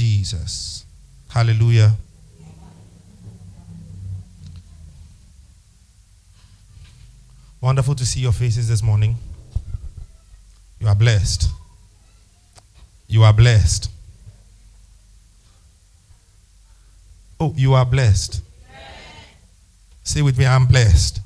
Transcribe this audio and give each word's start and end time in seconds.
Jesus. 0.00 0.86
Hallelujah. 1.28 1.92
Wonderful 7.60 7.94
to 7.96 8.06
see 8.06 8.20
your 8.20 8.32
faces 8.32 8.66
this 8.66 8.82
morning. 8.82 9.16
You 10.78 10.88
are 10.88 10.94
blessed. 10.94 11.50
You 13.08 13.24
are 13.24 13.34
blessed. 13.34 13.90
Oh, 17.38 17.52
you 17.54 17.74
are 17.74 17.84
blessed. 17.84 18.40
Say 20.02 20.22
with 20.22 20.38
me, 20.38 20.46
I'm 20.46 20.64
blessed. 20.64 21.20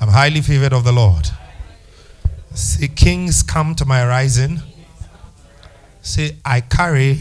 I'm 0.00 0.08
highly 0.08 0.40
favored 0.40 0.72
of 0.72 0.82
the 0.82 0.92
Lord. 0.92 1.28
Say, 2.54 2.88
kings 2.88 3.44
come 3.44 3.76
to 3.76 3.84
my 3.84 4.04
rising. 4.04 4.58
Say, 6.02 6.38
I 6.44 6.60
carry 6.60 7.20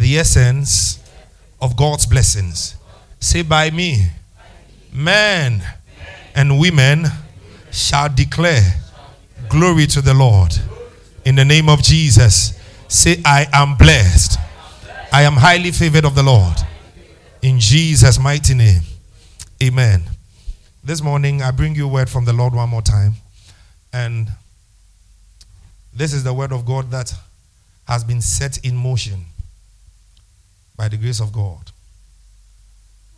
the 0.00 0.18
essence 0.18 0.98
of 1.60 1.76
God's 1.76 2.06
blessings. 2.06 2.74
Say, 3.20 3.42
by 3.42 3.70
me, 3.70 4.06
men 4.92 5.62
and 6.34 6.58
women 6.58 7.04
shall 7.70 8.08
declare 8.08 8.80
glory 9.50 9.86
to 9.88 10.00
the 10.00 10.14
Lord. 10.14 10.58
In 11.26 11.34
the 11.34 11.44
name 11.44 11.68
of 11.68 11.82
Jesus, 11.82 12.58
say, 12.88 13.20
I 13.26 13.46
am 13.52 13.76
blessed. 13.76 14.38
I 15.12 15.22
am 15.22 15.34
highly 15.34 15.70
favored 15.70 16.06
of 16.06 16.14
the 16.14 16.22
Lord. 16.22 16.56
In 17.42 17.60
Jesus' 17.60 18.18
mighty 18.18 18.54
name. 18.54 18.80
Amen. 19.62 20.04
This 20.82 21.02
morning, 21.02 21.42
I 21.42 21.50
bring 21.50 21.74
you 21.74 21.86
word 21.86 22.08
from 22.08 22.24
the 22.24 22.32
Lord 22.32 22.54
one 22.54 22.70
more 22.70 22.80
time. 22.80 23.12
And 23.92 24.28
this 25.92 26.14
is 26.14 26.24
the 26.24 26.32
word 26.32 26.52
of 26.52 26.64
God 26.64 26.90
that 26.90 27.12
has 27.86 28.02
been 28.02 28.22
set 28.22 28.64
in 28.64 28.74
motion 28.74 29.26
by 30.80 30.88
the 30.88 30.96
grace 30.96 31.20
of 31.20 31.30
God. 31.30 31.70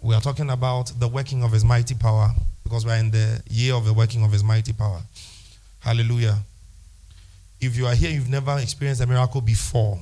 We 0.02 0.16
are 0.16 0.20
talking 0.20 0.50
about 0.50 0.90
the 0.98 1.06
working 1.06 1.44
of 1.44 1.52
His 1.52 1.64
mighty 1.64 1.94
power 1.94 2.34
because 2.64 2.84
we're 2.84 2.96
in 2.96 3.12
the 3.12 3.40
year 3.48 3.74
of 3.74 3.84
the 3.84 3.92
working 3.92 4.24
of 4.24 4.32
His 4.32 4.42
mighty 4.42 4.72
power. 4.72 5.00
Hallelujah. 5.78 6.38
If 7.60 7.76
you 7.76 7.86
are 7.86 7.94
here, 7.94 8.10
you've 8.10 8.28
never 8.28 8.58
experienced 8.58 9.00
a 9.00 9.06
miracle 9.06 9.40
before, 9.40 9.96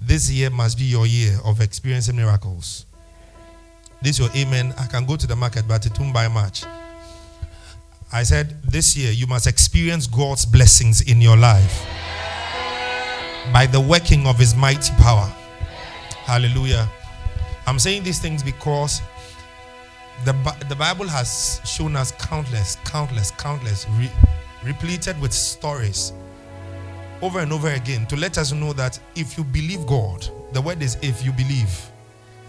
this 0.00 0.30
year 0.30 0.50
must 0.50 0.78
be 0.78 0.84
your 0.84 1.04
year 1.04 1.36
of 1.44 1.60
experiencing 1.60 2.14
miracles. 2.14 2.86
This 4.00 4.20
your 4.20 4.30
amen. 4.36 4.72
I 4.78 4.86
can 4.86 5.04
go 5.04 5.16
to 5.16 5.26
the 5.26 5.34
market, 5.34 5.66
but 5.66 5.84
it 5.84 5.98
won't 5.98 6.14
buy 6.14 6.28
much. 6.28 6.62
I 8.12 8.22
said 8.22 8.62
this 8.62 8.96
year 8.96 9.10
you 9.10 9.26
must 9.26 9.48
experience 9.48 10.06
God's 10.06 10.46
blessings 10.46 11.00
in 11.00 11.20
your 11.20 11.36
life 11.36 11.84
by 13.52 13.66
the 13.66 13.80
working 13.80 14.28
of 14.28 14.38
His 14.38 14.54
mighty 14.54 14.92
power. 14.92 15.28
Hallelujah. 16.28 16.86
I'm 17.66 17.78
saying 17.78 18.02
these 18.02 18.18
things 18.18 18.42
because 18.42 19.00
the, 20.26 20.32
the 20.68 20.76
Bible 20.76 21.08
has 21.08 21.58
shown 21.64 21.96
us 21.96 22.12
countless, 22.12 22.76
countless, 22.84 23.30
countless, 23.30 23.86
re, 23.92 24.10
repleted 24.62 25.18
with 25.22 25.32
stories 25.32 26.12
over 27.22 27.38
and 27.40 27.50
over 27.50 27.70
again 27.70 28.04
to 28.08 28.16
let 28.16 28.36
us 28.36 28.52
know 28.52 28.74
that 28.74 29.00
if 29.16 29.38
you 29.38 29.44
believe 29.44 29.86
God, 29.86 30.28
the 30.52 30.60
word 30.60 30.82
is 30.82 30.98
if 31.00 31.24
you 31.24 31.32
believe. 31.32 31.90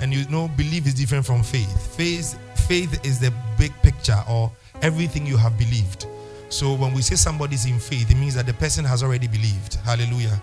And 0.01 0.13
you 0.13 0.27
know, 0.27 0.49
belief 0.49 0.85
is 0.85 0.93
different 0.93 1.25
from 1.25 1.41
faith. 1.41 1.95
Faith, 1.95 2.37
faith 2.67 3.05
is 3.05 3.17
the 3.17 3.33
big 3.57 3.71
picture 3.81 4.21
or 4.29 4.51
everything 4.81 5.25
you 5.25 5.37
have 5.37 5.57
believed. 5.57 6.05
So 6.49 6.73
when 6.73 6.93
we 6.93 7.01
say 7.01 7.15
somebody's 7.15 7.65
in 7.65 7.79
faith, 7.79 8.11
it 8.11 8.15
means 8.15 8.35
that 8.35 8.45
the 8.45 8.55
person 8.55 8.83
has 8.83 9.03
already 9.03 9.29
believed. 9.29 9.75
Hallelujah. 9.85 10.41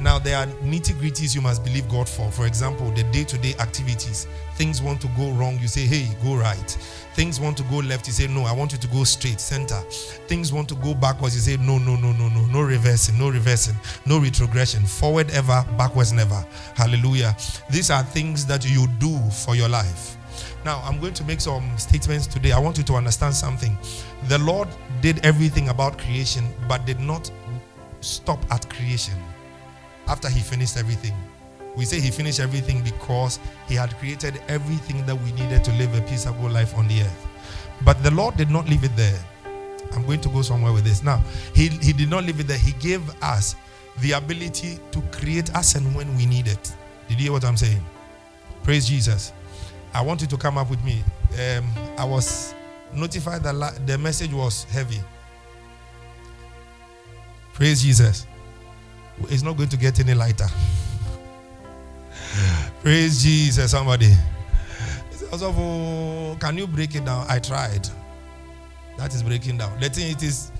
Now, 0.00 0.18
there 0.18 0.38
are 0.38 0.46
nitty 0.46 0.94
gritties 0.94 1.34
you 1.34 1.42
must 1.42 1.62
believe 1.62 1.86
God 1.90 2.08
for. 2.08 2.30
For 2.30 2.46
example, 2.46 2.90
the 2.92 3.02
day 3.12 3.22
to 3.24 3.36
day 3.36 3.54
activities. 3.58 4.26
Things 4.54 4.80
want 4.80 4.98
to 5.02 5.08
go 5.08 5.30
wrong, 5.32 5.58
you 5.58 5.68
say, 5.68 5.82
hey, 5.82 6.08
go 6.24 6.36
right. 6.36 6.70
Things 7.14 7.38
want 7.38 7.58
to 7.58 7.62
go 7.64 7.76
left, 7.76 8.06
you 8.06 8.14
say, 8.14 8.26
no, 8.26 8.44
I 8.44 8.52
want 8.52 8.72
you 8.72 8.78
to 8.78 8.86
go 8.88 9.04
straight, 9.04 9.40
center. 9.40 9.78
Things 10.26 10.54
want 10.54 10.70
to 10.70 10.74
go 10.76 10.94
backwards, 10.94 11.34
you 11.34 11.42
say, 11.42 11.62
no, 11.62 11.76
no, 11.76 11.96
no, 11.96 12.12
no, 12.12 12.30
no, 12.30 12.46
no 12.46 12.62
reversing, 12.62 13.18
no 13.18 13.28
reversing, 13.28 13.76
no 14.06 14.18
retrogression. 14.18 14.82
Forward 14.84 15.30
ever, 15.32 15.66
backwards 15.76 16.14
never. 16.14 16.46
Hallelujah. 16.74 17.36
These 17.68 17.90
are 17.90 18.02
things 18.02 18.46
that 18.46 18.68
you 18.68 18.86
do 18.98 19.18
for 19.44 19.54
your 19.54 19.68
life. 19.68 20.16
Now, 20.64 20.80
I'm 20.82 20.98
going 20.98 21.14
to 21.14 21.24
make 21.24 21.42
some 21.42 21.76
statements 21.76 22.26
today. 22.26 22.52
I 22.52 22.58
want 22.58 22.78
you 22.78 22.84
to 22.84 22.94
understand 22.94 23.34
something. 23.34 23.76
The 24.28 24.38
Lord 24.38 24.68
did 25.02 25.24
everything 25.26 25.68
about 25.68 25.98
creation, 25.98 26.46
but 26.68 26.86
did 26.86 27.00
not 27.00 27.30
stop 28.00 28.42
at 28.50 28.68
creation 28.70 29.14
after 30.10 30.28
he 30.28 30.40
finished 30.40 30.76
everything. 30.76 31.14
We 31.76 31.84
say 31.84 32.00
he 32.00 32.10
finished 32.10 32.40
everything 32.40 32.82
because 32.82 33.38
he 33.68 33.76
had 33.76 33.96
created 33.98 34.42
everything 34.48 35.06
that 35.06 35.14
we 35.14 35.32
needed 35.32 35.62
to 35.64 35.72
live 35.74 35.94
a 35.94 36.02
peaceable 36.02 36.50
life 36.50 36.76
on 36.76 36.88
the 36.88 37.02
earth. 37.02 37.26
But 37.84 38.02
the 38.02 38.10
Lord 38.10 38.36
did 38.36 38.50
not 38.50 38.68
leave 38.68 38.84
it 38.84 38.94
there. 38.96 39.18
I'm 39.92 40.04
going 40.04 40.20
to 40.20 40.28
go 40.28 40.42
somewhere 40.42 40.72
with 40.72 40.84
this. 40.84 41.02
Now, 41.02 41.22
he, 41.54 41.68
he 41.68 41.92
did 41.92 42.10
not 42.10 42.24
leave 42.24 42.40
it 42.40 42.48
there. 42.48 42.58
He 42.58 42.72
gave 42.72 43.02
us 43.22 43.54
the 44.00 44.12
ability 44.12 44.78
to 44.90 45.00
create 45.12 45.54
us 45.54 45.76
and 45.76 45.94
when 45.94 46.14
we 46.16 46.26
need 46.26 46.48
it. 46.48 46.74
Did 47.08 47.18
you 47.18 47.24
hear 47.24 47.32
what 47.32 47.44
I'm 47.44 47.56
saying? 47.56 47.82
Praise 48.62 48.88
Jesus. 48.88 49.32
I 49.94 50.02
want 50.02 50.20
you 50.20 50.26
to 50.28 50.36
come 50.36 50.58
up 50.58 50.70
with 50.70 50.82
me. 50.84 51.02
Um, 51.34 51.64
I 51.96 52.04
was 52.04 52.54
notified 52.92 53.42
that 53.44 53.54
la- 53.54 53.72
the 53.86 53.96
message 53.96 54.32
was 54.32 54.64
heavy. 54.64 55.00
Praise 57.54 57.82
Jesus. 57.82 58.26
It's 59.28 59.42
not 59.42 59.56
going 59.56 59.68
to 59.68 59.76
get 59.76 60.00
any 60.00 60.14
lighter. 60.14 60.48
Praise 62.82 63.22
Jesus, 63.22 63.70
somebody. 63.70 64.12
Also, 65.32 66.36
can 66.40 66.56
you 66.58 66.66
break 66.66 66.94
it 66.94 67.04
down? 67.04 67.26
I 67.28 67.38
tried. 67.38 67.88
That 68.96 69.14
is 69.14 69.22
breaking 69.22 69.58
down. 69.58 69.78
The 69.80 69.88
thing 69.88 70.10
it 70.10 70.22
is 70.22 70.50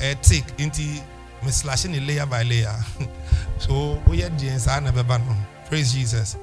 a 0.00 0.14
tick 0.16 0.44
into 0.58 0.82
me 0.82 1.50
slashing 1.50 1.94
it 1.94 2.02
layer 2.02 2.26
by 2.26 2.42
layer. 2.42 2.74
so 3.58 4.02
we 4.08 4.18
had 4.18 4.32
Praise 5.68 5.92
Jesus. 5.92 6.36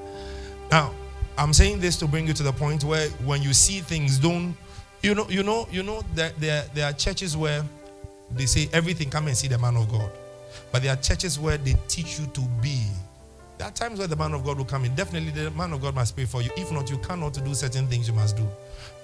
Now, 0.72 0.94
I'm 1.38 1.54
saying 1.54 1.80
this 1.80 1.98
to 1.98 2.07
bring 2.07 2.28
you 2.28 2.34
to 2.34 2.44
the 2.44 2.54
point 2.54 2.84
where 2.84 3.10
when 3.25 3.42
you 3.42 3.54
see 3.54 3.80
things, 3.80 4.19
don't 4.19 4.56
you 5.01 5.13
know, 5.13 5.28
you 5.30 5.44
know, 5.44 5.68
you 5.69 5.84
know 5.84 6.01
that 6.16 6.39
there, 6.39 6.63
there 6.74 6.89
are 6.89 6.94
churches 6.94 7.36
where 7.36 7.63
they 8.31 8.46
say 8.46 8.69
everything, 8.72 9.10
come 9.10 9.28
and 9.28 9.36
see 9.36 9.48
the 9.48 9.57
man 9.57 9.75
of 9.75 9.92
God. 9.92 10.10
But 10.71 10.83
there 10.83 10.94
are 10.94 10.97
churches 10.97 11.39
where 11.39 11.57
they 11.57 11.75
teach 11.88 12.19
you 12.19 12.27
to 12.27 12.41
be. 12.61 12.81
There 13.57 13.67
are 13.67 13.71
times 13.71 14.00
where 14.00 14.07
the 14.07 14.15
man 14.15 14.33
of 14.33 14.44
God 14.44 14.57
will 14.57 14.65
come 14.65 14.85
in. 14.85 14.95
Definitely, 14.95 15.31
the 15.31 15.51
man 15.51 15.71
of 15.73 15.81
God 15.81 15.95
must 15.95 16.15
pray 16.15 16.25
for 16.25 16.41
you. 16.41 16.50
If 16.57 16.71
not, 16.71 16.89
you 16.89 16.97
cannot 16.97 17.33
do 17.33 17.53
certain 17.53 17.88
things 17.88 18.07
you 18.07 18.13
must 18.13 18.35
do. 18.35 18.47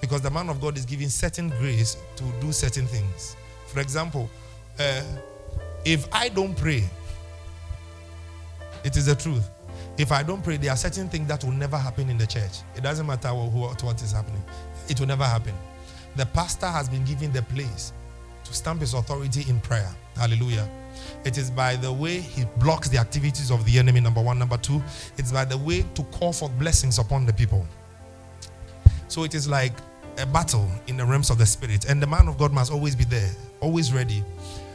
Because 0.00 0.20
the 0.22 0.30
man 0.30 0.48
of 0.48 0.60
God 0.60 0.76
is 0.76 0.84
giving 0.84 1.08
certain 1.08 1.50
grace 1.50 1.96
to 2.16 2.24
do 2.40 2.52
certain 2.52 2.86
things. 2.86 3.36
For 3.66 3.80
example, 3.80 4.28
uh, 4.78 5.02
if 5.84 6.12
I 6.12 6.28
don't 6.28 6.56
pray, 6.56 6.84
it 8.84 8.96
is 8.96 9.06
the 9.06 9.14
truth. 9.14 9.48
If 9.98 10.12
I 10.12 10.22
don't 10.22 10.42
pray, 10.42 10.56
there 10.56 10.72
are 10.72 10.76
certain 10.76 11.08
things 11.08 11.28
that 11.28 11.44
will 11.44 11.52
never 11.52 11.76
happen 11.76 12.08
in 12.08 12.18
the 12.18 12.26
church. 12.26 12.60
It 12.76 12.82
doesn't 12.82 13.06
matter 13.06 13.28
what, 13.28 13.82
what 13.82 14.02
is 14.02 14.12
happening, 14.12 14.42
it 14.88 14.98
will 14.98 15.06
never 15.06 15.24
happen. 15.24 15.54
The 16.16 16.26
pastor 16.26 16.66
has 16.66 16.88
been 16.88 17.04
given 17.04 17.32
the 17.32 17.42
place 17.42 17.92
to 18.50 18.56
stamp 18.56 18.80
his 18.80 18.94
authority 18.94 19.48
in 19.48 19.60
prayer. 19.60 19.88
Hallelujah. 20.16 20.68
It 21.24 21.38
is 21.38 21.50
by 21.50 21.76
the 21.76 21.92
way 21.92 22.20
he 22.20 22.44
blocks 22.58 22.88
the 22.88 22.98
activities 22.98 23.50
of 23.50 23.64
the 23.64 23.78
enemy, 23.78 24.00
number 24.00 24.20
one. 24.20 24.38
Number 24.38 24.56
two, 24.56 24.82
it's 25.16 25.32
by 25.32 25.44
the 25.44 25.56
way 25.56 25.84
to 25.94 26.02
call 26.04 26.32
for 26.32 26.48
blessings 26.48 26.98
upon 26.98 27.26
the 27.26 27.32
people. 27.32 27.66
So 29.08 29.24
it 29.24 29.34
is 29.34 29.48
like 29.48 29.72
a 30.18 30.26
battle 30.26 30.68
in 30.88 30.96
the 30.96 31.04
realms 31.04 31.30
of 31.30 31.38
the 31.38 31.46
spirit. 31.46 31.88
And 31.88 32.02
the 32.02 32.06
man 32.06 32.28
of 32.28 32.38
God 32.38 32.52
must 32.52 32.72
always 32.72 32.96
be 32.96 33.04
there, 33.04 33.30
always 33.60 33.92
ready. 33.92 34.24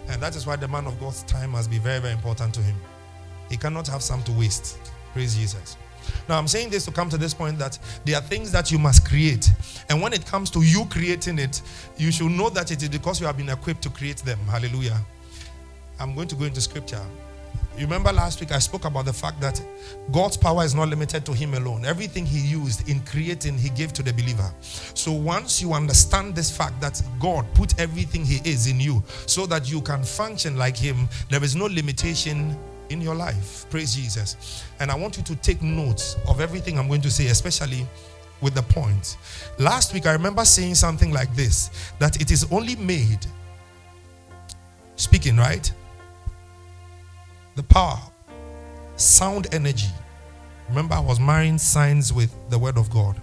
And 0.07 0.21
that 0.21 0.35
is 0.35 0.47
why 0.47 0.55
the 0.55 0.67
man 0.67 0.87
of 0.87 0.99
God's 0.99 1.23
time 1.23 1.51
must 1.51 1.69
be 1.69 1.77
very, 1.77 1.99
very 1.99 2.13
important 2.13 2.53
to 2.55 2.61
him. 2.61 2.75
He 3.49 3.57
cannot 3.57 3.87
have 3.87 4.01
some 4.01 4.23
to 4.23 4.31
waste. 4.31 4.77
Praise 5.13 5.35
Jesus. 5.35 5.77
Now, 6.27 6.37
I'm 6.37 6.47
saying 6.47 6.69
this 6.69 6.85
to 6.85 6.91
come 6.91 7.09
to 7.09 7.17
this 7.17 7.33
point 7.33 7.57
that 7.59 7.77
there 8.05 8.15
are 8.17 8.21
things 8.21 8.51
that 8.51 8.71
you 8.71 8.79
must 8.79 9.07
create. 9.07 9.49
And 9.89 10.01
when 10.01 10.13
it 10.13 10.25
comes 10.25 10.49
to 10.51 10.61
you 10.61 10.85
creating 10.85 11.39
it, 11.39 11.61
you 11.97 12.11
should 12.11 12.31
know 12.31 12.49
that 12.49 12.71
it 12.71 12.81
is 12.81 12.89
because 12.89 13.19
you 13.19 13.27
have 13.27 13.37
been 13.37 13.49
equipped 13.49 13.81
to 13.83 13.89
create 13.89 14.17
them. 14.17 14.39
Hallelujah. 14.49 14.99
I'm 15.99 16.13
going 16.15 16.27
to 16.27 16.35
go 16.35 16.45
into 16.45 16.61
scripture. 16.61 17.01
You 17.77 17.83
remember 17.83 18.13
last 18.13 18.39
week 18.39 18.53
I 18.53 18.59
spoke 18.59 18.85
about 18.85 19.03
the 19.03 19.11
fact 19.11 19.41
that 19.41 19.61
God's 20.13 20.37
power 20.37 20.63
is 20.63 20.73
not 20.73 20.87
limited 20.87 21.25
to 21.25 21.33
Him 21.33 21.55
alone. 21.55 21.83
Everything 21.83 22.25
He 22.25 22.39
used 22.39 22.87
in 22.87 23.01
creating, 23.01 23.57
He 23.57 23.69
gave 23.69 23.91
to 23.93 24.03
the 24.03 24.13
believer. 24.13 24.49
So 24.61 25.11
once 25.11 25.61
you 25.61 25.73
understand 25.73 26.35
this 26.35 26.55
fact 26.55 26.79
that 26.79 27.01
God 27.19 27.45
put 27.53 27.77
everything 27.77 28.23
He 28.23 28.37
is 28.49 28.67
in 28.67 28.79
you 28.79 29.03
so 29.25 29.45
that 29.47 29.69
you 29.69 29.81
can 29.81 30.03
function 30.03 30.57
like 30.57 30.77
Him, 30.77 31.09
there 31.29 31.43
is 31.43 31.53
no 31.53 31.65
limitation 31.65 32.57
in 32.89 33.01
your 33.01 33.15
life. 33.15 33.65
Praise 33.69 33.95
Jesus. 33.95 34.63
And 34.79 34.91
I 34.91 34.95
want 34.95 35.17
you 35.17 35.23
to 35.23 35.35
take 35.35 35.61
notes 35.61 36.15
of 36.27 36.41
everything 36.41 36.77
I'm 36.77 36.87
going 36.87 37.01
to 37.01 37.11
say, 37.11 37.27
especially 37.27 37.87
with 38.41 38.53
the 38.53 38.63
point. 38.63 39.17
Last 39.57 39.93
week 39.93 40.05
I 40.05 40.13
remember 40.13 40.45
saying 40.45 40.75
something 40.75 41.11
like 41.11 41.33
this 41.35 41.69
that 41.99 42.21
it 42.21 42.31
is 42.31 42.45
only 42.51 42.75
made, 42.75 43.25
speaking, 44.95 45.37
right? 45.37 45.71
the 47.55 47.63
power, 47.63 47.99
sound 48.97 49.47
energy. 49.53 49.89
Remember, 50.69 50.95
I 50.95 50.99
was 50.99 51.19
marrying 51.19 51.57
signs 51.57 52.11
with 52.11 52.33
the 52.49 52.59
Word 52.59 52.77
of 52.77 52.89
God. 52.89 53.21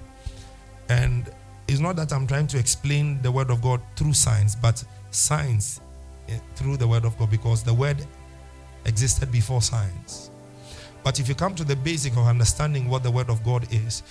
And 0.88 1.31
it's 1.69 1.81
not 1.81 1.97
that 1.97 2.12
I'm 2.12 2.26
trying 2.26 2.47
to 2.49 2.59
explain 2.59 3.20
the 3.23 3.31
Word 3.31 3.50
of 3.50 3.62
God 3.62 3.81
through 3.97 4.14
signs, 4.14 4.56
but 4.56 4.82
signs 5.11 5.81
eh, 6.29 6.38
through 6.55 6.76
the 6.79 6.88
Word 6.88 7.05
of 7.05 7.17
God 7.19 7.31
because 7.31 7.62
the 7.62 7.75
Word 7.75 8.06
existed 8.84 9.31
before 9.31 9.62
science. 9.62 10.31
But 11.05 11.19
if 11.19 11.29
you 11.29 11.34
come 11.34 11.55
to 11.56 11.64
the 11.64 11.76
basic 11.76 12.12
of 12.12 12.26
understanding 12.26 12.88
what 12.88 13.02
the 13.02 13.11
Word 13.11 13.29
of 13.29 13.43
God 13.43 13.67
is, 13.73 14.02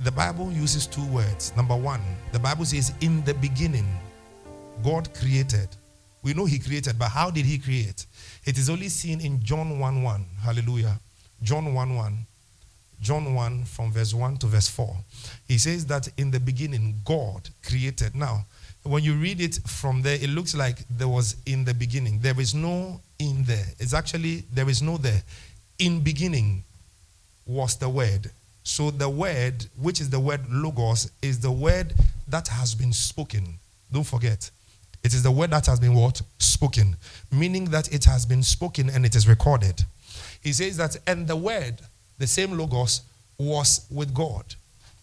the 0.00 0.10
Bible 0.10 0.50
uses 0.50 0.86
two 0.86 1.04
words. 1.06 1.54
Number 1.56 1.76
one, 1.76 2.00
the 2.32 2.38
Bible 2.38 2.64
says, 2.64 2.92
In 3.00 3.22
the 3.24 3.34
beginning, 3.34 3.86
God 4.82 5.12
created. 5.14 5.68
We 6.22 6.34
know 6.34 6.44
He 6.44 6.58
created, 6.58 6.98
but 6.98 7.10
how 7.10 7.30
did 7.30 7.44
He 7.44 7.58
create? 7.58 8.06
It 8.44 8.58
is 8.58 8.68
only 8.68 8.88
seen 8.88 9.20
in 9.20 9.42
John 9.42 9.78
1 9.78 10.02
1. 10.02 10.26
Hallelujah. 10.42 10.98
John 11.42 11.74
1 11.74 11.96
1. 11.96 12.26
John 13.00 13.34
1 13.34 13.64
from 13.64 13.92
verse 13.92 14.12
1 14.12 14.36
to 14.38 14.46
verse 14.46 14.68
4. 14.68 14.94
He 15.48 15.58
says 15.58 15.86
that 15.86 16.08
in 16.18 16.30
the 16.30 16.40
beginning, 16.40 17.00
God 17.04 17.48
created. 17.66 18.14
Now, 18.14 18.46
when 18.82 19.02
you 19.04 19.14
read 19.14 19.40
it 19.40 19.58
from 19.66 20.02
there, 20.02 20.14
it 20.14 20.30
looks 20.30 20.54
like 20.54 20.78
there 20.88 21.08
was 21.08 21.36
in 21.46 21.64
the 21.64 21.74
beginning. 21.74 22.20
There 22.20 22.38
is 22.40 22.54
no 22.54 23.00
in 23.18 23.44
there. 23.44 23.66
It's 23.78 23.94
actually, 23.94 24.44
there 24.52 24.68
is 24.68 24.82
no 24.82 24.96
there. 24.96 25.22
In 25.78 26.00
beginning 26.00 26.64
was 27.46 27.76
the 27.76 27.88
word. 27.88 28.30
So 28.62 28.90
the 28.90 29.08
word, 29.08 29.66
which 29.80 30.00
is 30.00 30.10
the 30.10 30.20
word 30.20 30.40
logos, 30.50 31.10
is 31.22 31.40
the 31.40 31.50
word 31.50 31.92
that 32.28 32.48
has 32.48 32.74
been 32.74 32.92
spoken. 32.92 33.58
Don't 33.92 34.04
forget. 34.04 34.50
It 35.02 35.14
is 35.14 35.22
the 35.22 35.30
word 35.30 35.50
that 35.50 35.66
has 35.66 35.80
been 35.80 35.94
what? 35.94 36.20
Spoken. 36.38 36.96
Meaning 37.32 37.66
that 37.66 37.92
it 37.92 38.04
has 38.04 38.24
been 38.26 38.42
spoken 38.42 38.90
and 38.90 39.04
it 39.04 39.14
is 39.14 39.26
recorded. 39.26 39.84
He 40.42 40.52
says 40.52 40.76
that, 40.76 40.96
and 41.06 41.26
the 41.26 41.36
word, 41.36 41.80
the 42.18 42.26
same 42.26 42.56
logos, 42.56 43.02
was 43.38 43.86
with 43.90 44.14
God. 44.14 44.44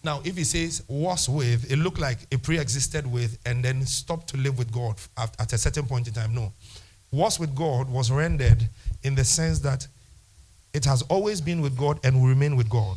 Now, 0.08 0.22
if 0.24 0.38
he 0.38 0.44
says 0.44 0.82
was 0.88 1.28
with, 1.28 1.70
it 1.70 1.76
looked 1.76 2.00
like 2.00 2.16
it 2.30 2.42
pre 2.42 2.58
existed 2.58 3.06
with 3.06 3.38
and 3.44 3.62
then 3.62 3.84
stopped 3.84 4.28
to 4.28 4.38
live 4.38 4.56
with 4.56 4.72
God 4.72 4.94
at, 5.18 5.38
at 5.38 5.52
a 5.52 5.58
certain 5.58 5.84
point 5.84 6.08
in 6.08 6.14
time. 6.14 6.34
No. 6.34 6.50
Was 7.12 7.38
with 7.38 7.54
God 7.54 7.90
was 7.90 8.10
rendered 8.10 8.66
in 9.02 9.14
the 9.14 9.22
sense 9.22 9.58
that 9.58 9.86
it 10.72 10.86
has 10.86 11.02
always 11.10 11.42
been 11.42 11.60
with 11.60 11.76
God 11.76 12.00
and 12.04 12.22
will 12.22 12.28
remain 12.28 12.56
with 12.56 12.70
God. 12.70 12.96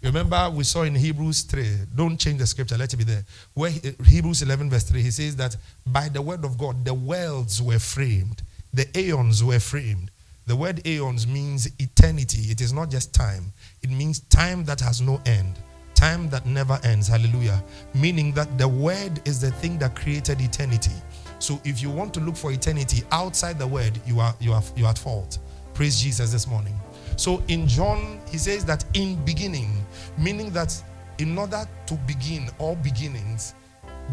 Remember, 0.00 0.48
we 0.48 0.62
saw 0.62 0.82
in 0.82 0.94
Hebrews 0.94 1.42
3, 1.42 1.66
don't 1.92 2.20
change 2.20 2.38
the 2.38 2.46
scripture, 2.46 2.78
let 2.78 2.94
it 2.94 2.98
be 2.98 3.02
there. 3.02 3.24
Where 3.54 3.72
Hebrews 4.06 4.42
11, 4.42 4.70
verse 4.70 4.84
3, 4.84 5.02
he 5.02 5.10
says 5.10 5.34
that 5.34 5.56
by 5.84 6.08
the 6.08 6.22
word 6.22 6.44
of 6.44 6.56
God, 6.56 6.84
the 6.84 6.94
worlds 6.94 7.60
were 7.60 7.80
framed, 7.80 8.42
the 8.72 8.86
aeons 8.96 9.42
were 9.42 9.58
framed. 9.58 10.12
The 10.46 10.54
word 10.54 10.86
aeons 10.86 11.26
means 11.26 11.68
eternity, 11.80 12.52
it 12.52 12.60
is 12.60 12.72
not 12.72 12.92
just 12.92 13.12
time, 13.12 13.52
it 13.82 13.90
means 13.90 14.20
time 14.20 14.64
that 14.66 14.78
has 14.82 15.00
no 15.00 15.20
end, 15.26 15.58
time 16.04 16.28
that 16.28 16.44
never 16.44 16.78
ends. 16.84 17.08
Hallelujah. 17.08 17.62
Meaning 17.94 18.32
that 18.32 18.58
the 18.58 18.68
word 18.68 19.26
is 19.26 19.40
the 19.40 19.50
thing 19.50 19.78
that 19.78 19.96
created 19.96 20.38
eternity. 20.40 20.92
So 21.38 21.58
if 21.64 21.82
you 21.82 21.88
want 21.88 22.12
to 22.14 22.20
look 22.20 22.36
for 22.36 22.52
eternity 22.52 23.04
outside 23.10 23.58
the 23.58 23.66
word, 23.66 23.98
you 24.06 24.20
are 24.20 24.34
you 24.38 24.52
are 24.52 24.62
you 24.76 24.84
are 24.84 24.90
at 24.90 24.98
fault. 24.98 25.38
Praise 25.72 25.98
Jesus 25.98 26.30
this 26.30 26.46
morning. 26.46 26.78
So 27.16 27.42
in 27.48 27.66
John, 27.66 28.20
he 28.30 28.36
says 28.36 28.66
that 28.66 28.84
in 28.92 29.16
beginning, 29.24 29.70
meaning 30.18 30.50
that 30.50 30.70
in 31.18 31.38
order 31.38 31.66
to 31.86 31.94
begin 32.06 32.50
all 32.58 32.76
beginnings, 32.76 33.54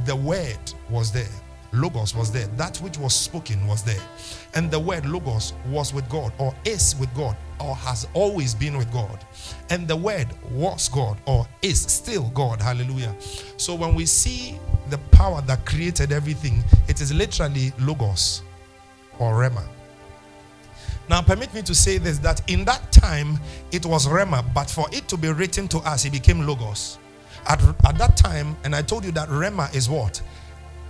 the 0.06 0.16
word 0.16 0.74
was 0.90 1.12
there. 1.12 1.36
Logos 1.74 2.16
was 2.16 2.32
there. 2.32 2.48
That 2.58 2.78
which 2.78 2.98
was 2.98 3.16
spoken 3.16 3.66
was 3.66 3.84
there. 3.84 4.02
And 4.54 4.70
the 4.70 4.80
word 4.80 5.06
Logos 5.06 5.54
was 5.68 5.94
with 5.94 6.08
God, 6.10 6.34
or 6.38 6.54
is 6.66 6.96
with 6.98 7.14
God, 7.16 7.38
or 7.60 7.76
has 7.76 8.08
always 8.14 8.54
been 8.54 8.78
with 8.78 8.92
God. 8.92 9.26
And 9.70 9.88
the 9.88 9.96
word 9.96 10.28
was 10.52 10.90
God, 10.90 11.18
or 11.26 11.48
is 11.62 11.82
still 11.82 12.30
God. 12.34 12.62
Hallelujah. 12.62 13.16
So 13.58 13.74
when 13.76 13.96
we 13.96 14.06
see 14.06 14.60
the 14.90 14.98
power 15.12 15.42
that 15.44 15.66
created 15.66 16.12
everything, 16.12 16.64
it 16.88 17.00
is 17.00 17.14
literally 17.14 17.72
Logos 17.80 18.44
or 19.20 19.34
Rhema. 19.34 19.66
Now, 21.10 21.22
permit 21.22 21.54
me 21.54 21.62
to 21.64 21.76
say 21.76 21.98
this 21.98 22.20
that 22.20 22.50
in 22.50 22.64
that 22.66 22.92
time 22.92 23.40
it 23.72 23.86
was 23.86 24.08
Rhema, 24.08 24.54
but 24.54 24.70
for 24.70 24.88
it 24.92 25.08
to 25.10 25.18
be 25.18 25.30
written 25.30 25.68
to 25.70 25.80
us, 25.80 26.06
it 26.06 26.12
became 26.12 26.46
Logos. 26.46 27.00
At, 27.48 27.62
at 27.86 27.98
that 27.98 28.16
time, 28.18 28.56
and 28.64 28.76
I 28.76 28.82
told 28.82 29.04
you 29.04 29.12
that 29.14 29.30
Rhema 29.30 29.74
is 29.76 29.90
what? 29.90 30.22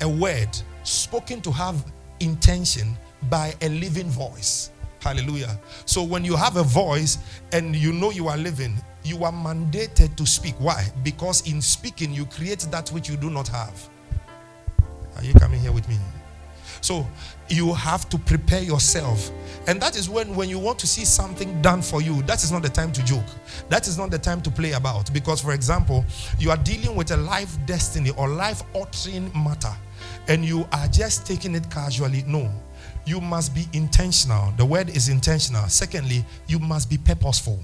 A 0.01 0.09
word 0.09 0.49
spoken 0.83 1.41
to 1.41 1.51
have 1.51 1.83
intention 2.19 2.97
by 3.29 3.53
a 3.61 3.69
living 3.69 4.09
voice. 4.09 4.71
Hallelujah. 4.99 5.59
So 5.85 6.03
when 6.03 6.23
you 6.23 6.35
have 6.35 6.57
a 6.57 6.63
voice 6.63 7.17
and 7.51 7.75
you 7.75 7.91
know 7.91 8.11
you 8.11 8.27
are 8.27 8.37
living, 8.37 8.75
you 9.03 9.23
are 9.23 9.31
mandated 9.31 10.15
to 10.15 10.25
speak. 10.25 10.53
Why? 10.59 10.87
Because 11.03 11.49
in 11.51 11.61
speaking, 11.61 12.13
you 12.13 12.25
create 12.25 12.59
that 12.71 12.89
which 12.89 13.09
you 13.09 13.17
do 13.17 13.29
not 13.29 13.47
have. 13.47 13.89
Are 15.15 15.23
you 15.23 15.33
coming 15.33 15.59
here 15.59 15.71
with 15.71 15.87
me? 15.89 15.97
So 16.81 17.05
you 17.47 17.73
have 17.73 18.09
to 18.09 18.17
prepare 18.17 18.61
yourself. 18.61 19.29
And 19.67 19.79
that 19.81 19.95
is 19.95 20.09
when, 20.09 20.35
when 20.35 20.49
you 20.49 20.57
want 20.57 20.79
to 20.79 20.87
see 20.87 21.05
something 21.05 21.61
done 21.61 21.81
for 21.81 22.01
you, 22.01 22.23
that 22.23 22.43
is 22.43 22.51
not 22.51 22.63
the 22.63 22.69
time 22.69 22.91
to 22.93 23.03
joke. 23.03 23.25
That 23.69 23.87
is 23.87 23.97
not 23.97 24.09
the 24.09 24.17
time 24.17 24.41
to 24.41 24.51
play 24.51 24.71
about. 24.71 25.13
Because, 25.13 25.41
for 25.41 25.53
example, 25.53 26.03
you 26.39 26.49
are 26.49 26.57
dealing 26.57 26.95
with 26.95 27.11
a 27.11 27.17
life 27.17 27.55
destiny 27.65 28.09
or 28.11 28.27
life 28.27 28.63
altering 28.73 29.31
matter, 29.33 29.73
and 30.31 30.45
you 30.45 30.65
are 30.71 30.87
just 30.87 31.27
taking 31.27 31.55
it 31.55 31.69
casually. 31.69 32.23
No. 32.25 32.49
You 33.05 33.19
must 33.19 33.53
be 33.53 33.67
intentional. 33.73 34.53
The 34.55 34.63
word 34.63 34.87
is 34.87 35.09
intentional. 35.09 35.67
Secondly, 35.67 36.23
you 36.47 36.57
must 36.57 36.89
be 36.89 36.97
purposeful. 36.97 37.59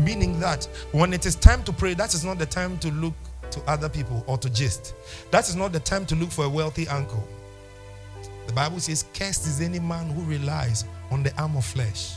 Meaning 0.00 0.40
that 0.40 0.64
when 0.92 1.12
it 1.12 1.26
is 1.26 1.34
time 1.34 1.62
to 1.64 1.74
pray, 1.74 1.92
that 1.92 2.14
is 2.14 2.24
not 2.24 2.38
the 2.38 2.46
time 2.46 2.78
to 2.78 2.90
look 2.90 3.12
to 3.50 3.60
other 3.68 3.90
people 3.90 4.24
or 4.26 4.38
to 4.38 4.48
gist. 4.48 4.94
That 5.30 5.46
is 5.46 5.56
not 5.56 5.74
the 5.74 5.80
time 5.80 6.06
to 6.06 6.14
look 6.14 6.30
for 6.30 6.46
a 6.46 6.48
wealthy 6.48 6.88
uncle. 6.88 7.22
The 8.46 8.52
Bible 8.54 8.80
says, 8.80 9.04
Cursed 9.12 9.46
is 9.46 9.60
any 9.60 9.78
man 9.78 10.08
who 10.08 10.22
relies 10.22 10.86
on 11.10 11.22
the 11.22 11.38
arm 11.38 11.54
of 11.54 11.66
flesh. 11.66 12.14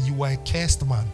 You 0.00 0.24
are 0.24 0.32
a 0.32 0.36
cursed 0.44 0.86
man. 0.86 1.06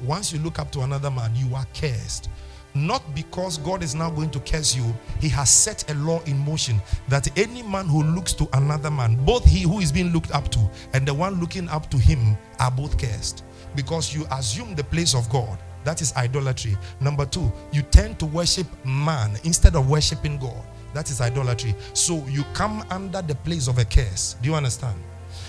Once 0.00 0.32
you 0.32 0.38
look 0.38 0.60
up 0.60 0.70
to 0.72 0.82
another 0.82 1.10
man, 1.10 1.32
you 1.34 1.56
are 1.56 1.66
cursed. 1.74 2.30
Not 2.74 3.02
because 3.14 3.58
God 3.58 3.82
is 3.82 3.94
now 3.94 4.10
going 4.10 4.30
to 4.30 4.40
curse 4.40 4.76
you, 4.76 4.94
He 5.20 5.28
has 5.30 5.50
set 5.50 5.90
a 5.90 5.94
law 5.94 6.20
in 6.26 6.38
motion 6.38 6.80
that 7.08 7.36
any 7.38 7.62
man 7.62 7.86
who 7.86 8.02
looks 8.02 8.32
to 8.34 8.48
another 8.52 8.90
man, 8.90 9.16
both 9.24 9.44
he 9.44 9.62
who 9.62 9.80
is 9.80 9.90
being 9.90 10.12
looked 10.12 10.30
up 10.32 10.48
to 10.50 10.70
and 10.94 11.06
the 11.06 11.14
one 11.14 11.40
looking 11.40 11.68
up 11.68 11.90
to 11.90 11.98
him, 11.98 12.36
are 12.58 12.70
both 12.70 12.98
cursed. 12.98 13.44
Because 13.74 14.14
you 14.14 14.26
assume 14.32 14.74
the 14.74 14.84
place 14.84 15.14
of 15.14 15.28
God. 15.30 15.58
That 15.84 16.02
is 16.02 16.14
idolatry. 16.14 16.76
Number 17.00 17.24
two, 17.24 17.50
you 17.72 17.82
tend 17.82 18.18
to 18.18 18.26
worship 18.26 18.66
man 18.84 19.38
instead 19.44 19.76
of 19.76 19.88
worshiping 19.88 20.38
God. 20.38 20.62
That 20.92 21.10
is 21.10 21.20
idolatry. 21.20 21.74
So 21.94 22.24
you 22.28 22.44
come 22.52 22.84
under 22.90 23.22
the 23.22 23.34
place 23.34 23.68
of 23.68 23.78
a 23.78 23.84
curse. 23.84 24.36
Do 24.42 24.50
you 24.50 24.54
understand? 24.54 25.00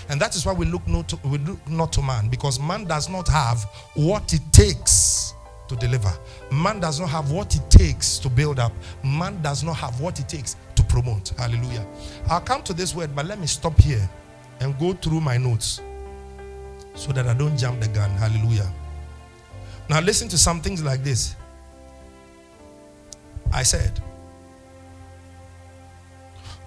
And 0.08 0.20
that 0.20 0.34
is 0.34 0.46
why 0.46 0.52
we 0.52 0.66
look 0.66 0.86
not 0.86 1.08
to, 1.08 1.18
we 1.24 1.38
look 1.38 1.68
not 1.68 1.92
to 1.94 2.02
man 2.02 2.28
because 2.28 2.58
man 2.60 2.84
does 2.84 3.08
not 3.08 3.28
have 3.28 3.64
what 3.94 4.32
it 4.32 4.40
takes 4.52 5.34
to 5.72 5.86
deliver. 5.86 6.12
Man 6.50 6.80
does 6.80 7.00
not 7.00 7.08
have 7.08 7.30
what 7.30 7.54
it 7.54 7.70
takes 7.70 8.18
to 8.18 8.28
build 8.28 8.58
up. 8.58 8.72
Man 9.04 9.40
does 9.42 9.64
not 9.64 9.76
have 9.76 10.00
what 10.00 10.18
it 10.20 10.28
takes 10.28 10.56
to 10.74 10.82
promote. 10.84 11.30
Hallelujah. 11.38 11.86
I'll 12.28 12.40
come 12.40 12.62
to 12.64 12.72
this 12.72 12.94
word, 12.94 13.14
but 13.14 13.26
let 13.26 13.38
me 13.38 13.46
stop 13.46 13.78
here 13.80 14.08
and 14.60 14.78
go 14.78 14.92
through 14.92 15.20
my 15.20 15.36
notes 15.36 15.80
so 16.94 17.12
that 17.12 17.26
I 17.26 17.34
don't 17.34 17.56
jump 17.56 17.80
the 17.80 17.88
gun. 17.88 18.10
Hallelujah. 18.10 18.70
Now 19.88 20.00
listen 20.00 20.28
to 20.28 20.38
some 20.38 20.60
things 20.60 20.82
like 20.82 21.02
this. 21.02 21.36
I 23.52 23.62
said, 23.62 24.00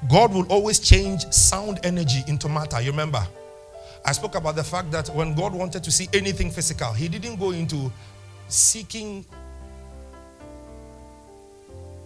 God 0.09 0.33
will 0.33 0.45
always 0.51 0.79
change 0.79 1.25
sound 1.31 1.79
energy 1.83 2.23
into 2.27 2.47
matter. 2.47 2.81
You 2.81 2.91
remember? 2.91 3.25
I 4.03 4.11
spoke 4.11 4.35
about 4.35 4.55
the 4.55 4.63
fact 4.63 4.91
that 4.91 5.09
when 5.09 5.33
God 5.33 5.53
wanted 5.53 5.83
to 5.83 5.91
see 5.91 6.07
anything 6.13 6.51
physical, 6.51 6.93
He 6.93 7.07
didn't 7.07 7.37
go 7.37 7.51
into 7.51 7.91
seeking 8.47 9.25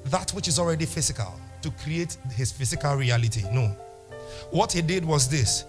that 0.05 0.31
which 0.31 0.47
is 0.47 0.59
already 0.59 0.85
physical 0.85 1.33
to 1.61 1.71
create 1.83 2.17
his 2.35 2.51
physical 2.51 2.95
reality. 2.95 3.43
No. 3.51 3.75
What 4.51 4.71
he 4.71 4.81
did 4.81 5.05
was 5.05 5.27
this 5.27 5.65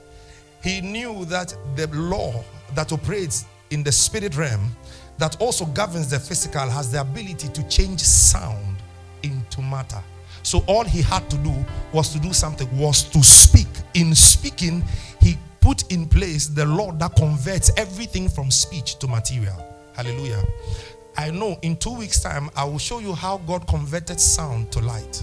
he 0.62 0.80
knew 0.80 1.24
that 1.26 1.54
the 1.76 1.86
law 1.88 2.44
that 2.74 2.92
operates 2.92 3.46
in 3.70 3.82
the 3.82 3.92
spirit 3.92 4.36
realm, 4.36 4.74
that 5.18 5.40
also 5.40 5.64
governs 5.66 6.10
the 6.10 6.18
physical, 6.18 6.68
has 6.68 6.92
the 6.92 7.00
ability 7.00 7.48
to 7.48 7.66
change 7.68 8.00
sound 8.00 8.76
into 9.22 9.62
matter. 9.62 10.02
So 10.42 10.64
all 10.66 10.84
he 10.84 11.02
had 11.02 11.28
to 11.30 11.36
do 11.38 11.54
was 11.92 12.12
to 12.12 12.18
do 12.18 12.32
something, 12.32 12.68
was 12.78 13.02
to 13.10 13.22
speak. 13.22 13.68
In 13.94 14.14
speaking, 14.14 14.82
he 15.20 15.36
put 15.60 15.90
in 15.92 16.08
place 16.08 16.46
the 16.46 16.64
law 16.64 16.92
that 16.92 17.14
converts 17.16 17.70
everything 17.76 18.28
from 18.28 18.50
speech 18.50 18.98
to 18.98 19.06
material. 19.06 19.66
Hallelujah. 20.00 20.42
I 21.18 21.30
know 21.30 21.58
in 21.60 21.76
two 21.76 21.94
weeks' 21.94 22.20
time, 22.20 22.48
I 22.56 22.64
will 22.64 22.78
show 22.78 23.00
you 23.00 23.12
how 23.12 23.36
God 23.36 23.68
converted 23.68 24.18
sound 24.18 24.72
to 24.72 24.80
light. 24.80 25.22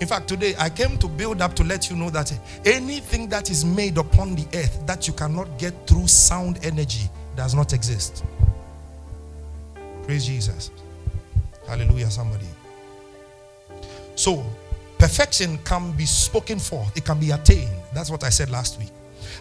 In 0.00 0.08
fact, 0.08 0.28
today 0.28 0.54
I 0.58 0.70
came 0.70 0.96
to 0.96 1.06
build 1.06 1.42
up 1.42 1.54
to 1.56 1.64
let 1.64 1.90
you 1.90 1.96
know 1.96 2.08
that 2.08 2.32
anything 2.64 3.28
that 3.28 3.50
is 3.50 3.66
made 3.66 3.98
upon 3.98 4.34
the 4.34 4.46
earth 4.56 4.86
that 4.86 5.06
you 5.06 5.12
cannot 5.12 5.58
get 5.58 5.74
through 5.86 6.06
sound 6.06 6.58
energy 6.64 7.10
does 7.36 7.54
not 7.54 7.74
exist. 7.74 8.24
Praise 10.04 10.24
Jesus. 10.24 10.70
Hallelujah, 11.66 12.10
somebody. 12.10 12.46
So, 14.14 14.42
perfection 14.96 15.58
can 15.64 15.92
be 15.92 16.06
spoken 16.06 16.58
for, 16.58 16.86
it 16.96 17.04
can 17.04 17.20
be 17.20 17.32
attained. 17.32 17.76
That's 17.92 18.08
what 18.08 18.24
I 18.24 18.30
said 18.30 18.48
last 18.48 18.78
week. 18.78 18.88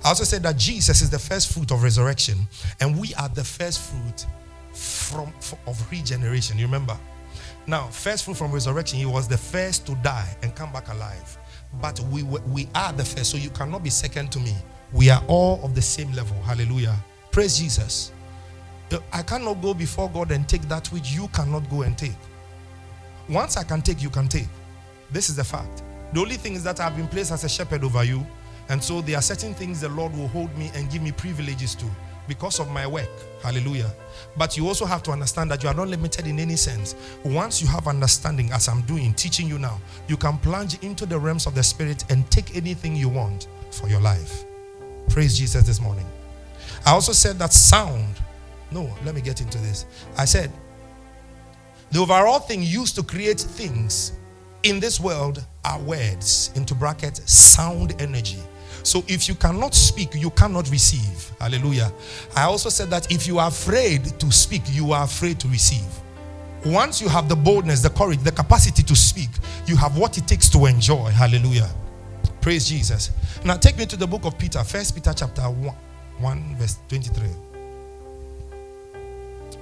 I 0.03 0.09
also 0.09 0.23
said 0.23 0.43
that 0.43 0.57
Jesus 0.57 1.01
is 1.01 1.09
the 1.09 1.19
first 1.19 1.53
fruit 1.53 1.71
of 1.71 1.83
resurrection, 1.83 2.37
and 2.79 2.99
we 2.99 3.13
are 3.15 3.29
the 3.29 3.43
first 3.43 3.79
fruit 3.81 4.25
from 4.73 5.33
of 5.67 5.91
regeneration. 5.91 6.57
You 6.57 6.65
remember? 6.65 6.97
Now, 7.67 7.87
first 7.87 8.23
fruit 8.25 8.37
from 8.37 8.51
resurrection, 8.51 8.97
he 8.97 9.05
was 9.05 9.27
the 9.27 9.37
first 9.37 9.85
to 9.87 9.95
die 9.95 10.35
and 10.41 10.55
come 10.55 10.71
back 10.71 10.87
alive. 10.89 11.37
But 11.81 11.99
we 12.11 12.23
we 12.23 12.67
are 12.73 12.93
the 12.93 13.05
first, 13.05 13.31
so 13.31 13.37
you 13.37 13.49
cannot 13.49 13.83
be 13.83 13.89
second 13.89 14.31
to 14.31 14.39
me. 14.39 14.55
We 14.91 15.09
are 15.09 15.23
all 15.27 15.63
of 15.63 15.75
the 15.75 15.81
same 15.81 16.11
level. 16.13 16.35
Hallelujah. 16.43 16.95
Praise 17.31 17.59
Jesus. 17.59 18.11
Uh, 18.91 18.97
I 19.13 19.21
cannot 19.21 19.61
go 19.61 19.73
before 19.73 20.09
God 20.09 20.31
and 20.31 20.47
take 20.49 20.63
that 20.63 20.87
which 20.87 21.11
you 21.11 21.27
cannot 21.27 21.69
go 21.69 21.83
and 21.83 21.95
take. 21.95 22.17
Once 23.27 23.55
I 23.55 23.63
can 23.63 23.83
take, 23.83 24.01
you 24.01 24.09
can 24.09 24.27
take. 24.27 24.47
This 25.11 25.29
is 25.29 25.35
the 25.35 25.43
fact. 25.43 25.83
The 26.13 26.19
only 26.19 26.37
thing 26.37 26.55
is 26.55 26.63
that 26.63 26.79
I've 26.79 26.95
been 26.95 27.07
placed 27.07 27.31
as 27.31 27.43
a 27.43 27.49
shepherd 27.49 27.83
over 27.83 28.03
you. 28.03 28.25
And 28.69 28.83
so 28.83 29.01
there 29.01 29.17
are 29.17 29.21
certain 29.21 29.53
things 29.53 29.81
the 29.81 29.89
Lord 29.89 30.15
will 30.15 30.27
hold 30.27 30.55
me 30.57 30.71
and 30.75 30.89
give 30.91 31.01
me 31.01 31.11
privileges 31.11 31.75
to 31.75 31.85
because 32.27 32.59
of 32.59 32.69
my 32.71 32.85
work. 32.85 33.09
Hallelujah. 33.41 33.91
But 34.37 34.55
you 34.55 34.67
also 34.67 34.85
have 34.85 35.01
to 35.03 35.11
understand 35.11 35.49
that 35.49 35.63
you 35.63 35.69
are 35.69 35.73
not 35.73 35.87
limited 35.87 36.27
in 36.27 36.39
any 36.39 36.55
sense. 36.55 36.95
Once 37.25 37.61
you 37.61 37.67
have 37.67 37.87
understanding, 37.87 38.51
as 38.51 38.67
I'm 38.69 38.81
doing, 38.83 39.13
teaching 39.15 39.47
you 39.47 39.57
now, 39.57 39.81
you 40.07 40.15
can 40.15 40.37
plunge 40.37 40.81
into 40.83 41.07
the 41.07 41.17
realms 41.17 41.47
of 41.47 41.55
the 41.55 41.63
spirit 41.63 42.05
and 42.11 42.29
take 42.29 42.55
anything 42.55 42.95
you 42.95 43.09
want 43.09 43.47
for 43.71 43.89
your 43.89 43.99
life. 43.99 44.45
Praise 45.09 45.37
Jesus 45.37 45.65
this 45.65 45.81
morning. 45.81 46.05
I 46.85 46.91
also 46.91 47.11
said 47.11 47.39
that 47.39 47.51
sound. 47.51 48.15
No, 48.71 48.95
let 49.03 49.15
me 49.15 49.21
get 49.21 49.41
into 49.41 49.57
this. 49.57 49.87
I 50.15 50.25
said 50.25 50.51
the 51.91 51.99
overall 51.99 52.39
thing 52.39 52.61
used 52.61 52.95
to 52.95 53.03
create 53.03 53.39
things 53.39 54.13
in 54.61 54.79
this 54.79 54.99
world 54.99 55.43
are 55.65 55.79
words, 55.79 56.51
into 56.55 56.75
brackets, 56.75 57.31
sound 57.31 57.99
energy. 57.99 58.37
So 58.83 59.03
if 59.07 59.27
you 59.27 59.35
cannot 59.35 59.73
speak, 59.75 60.15
you 60.15 60.29
cannot 60.31 60.69
receive. 60.69 61.31
Hallelujah. 61.39 61.91
I 62.35 62.43
also 62.43 62.69
said 62.69 62.89
that 62.89 63.11
if 63.11 63.27
you 63.27 63.39
are 63.39 63.47
afraid 63.47 64.05
to 64.19 64.31
speak, 64.31 64.63
you 64.67 64.91
are 64.91 65.03
afraid 65.03 65.39
to 65.41 65.47
receive. 65.47 65.87
Once 66.65 67.01
you 67.01 67.07
have 67.07 67.29
the 67.29 67.35
boldness, 67.35 67.81
the 67.81 67.89
courage, 67.89 68.19
the 68.19 68.31
capacity 68.31 68.83
to 68.83 68.95
speak, 68.95 69.29
you 69.65 69.77
have 69.77 69.97
what 69.97 70.17
it 70.17 70.27
takes 70.27 70.49
to 70.49 70.65
enjoy. 70.65 71.09
Hallelujah. 71.09 71.69
Praise 72.41 72.67
Jesus. 72.67 73.11
Now 73.45 73.55
take 73.55 73.77
me 73.77 73.85
to 73.85 73.97
the 73.97 74.07
book 74.07 74.25
of 74.25 74.37
Peter, 74.37 74.63
First 74.63 74.95
Peter 74.95 75.13
chapter 75.13 75.41
1, 75.43 75.75
1 76.19 76.55
verse 76.57 76.77
23. 76.89 77.27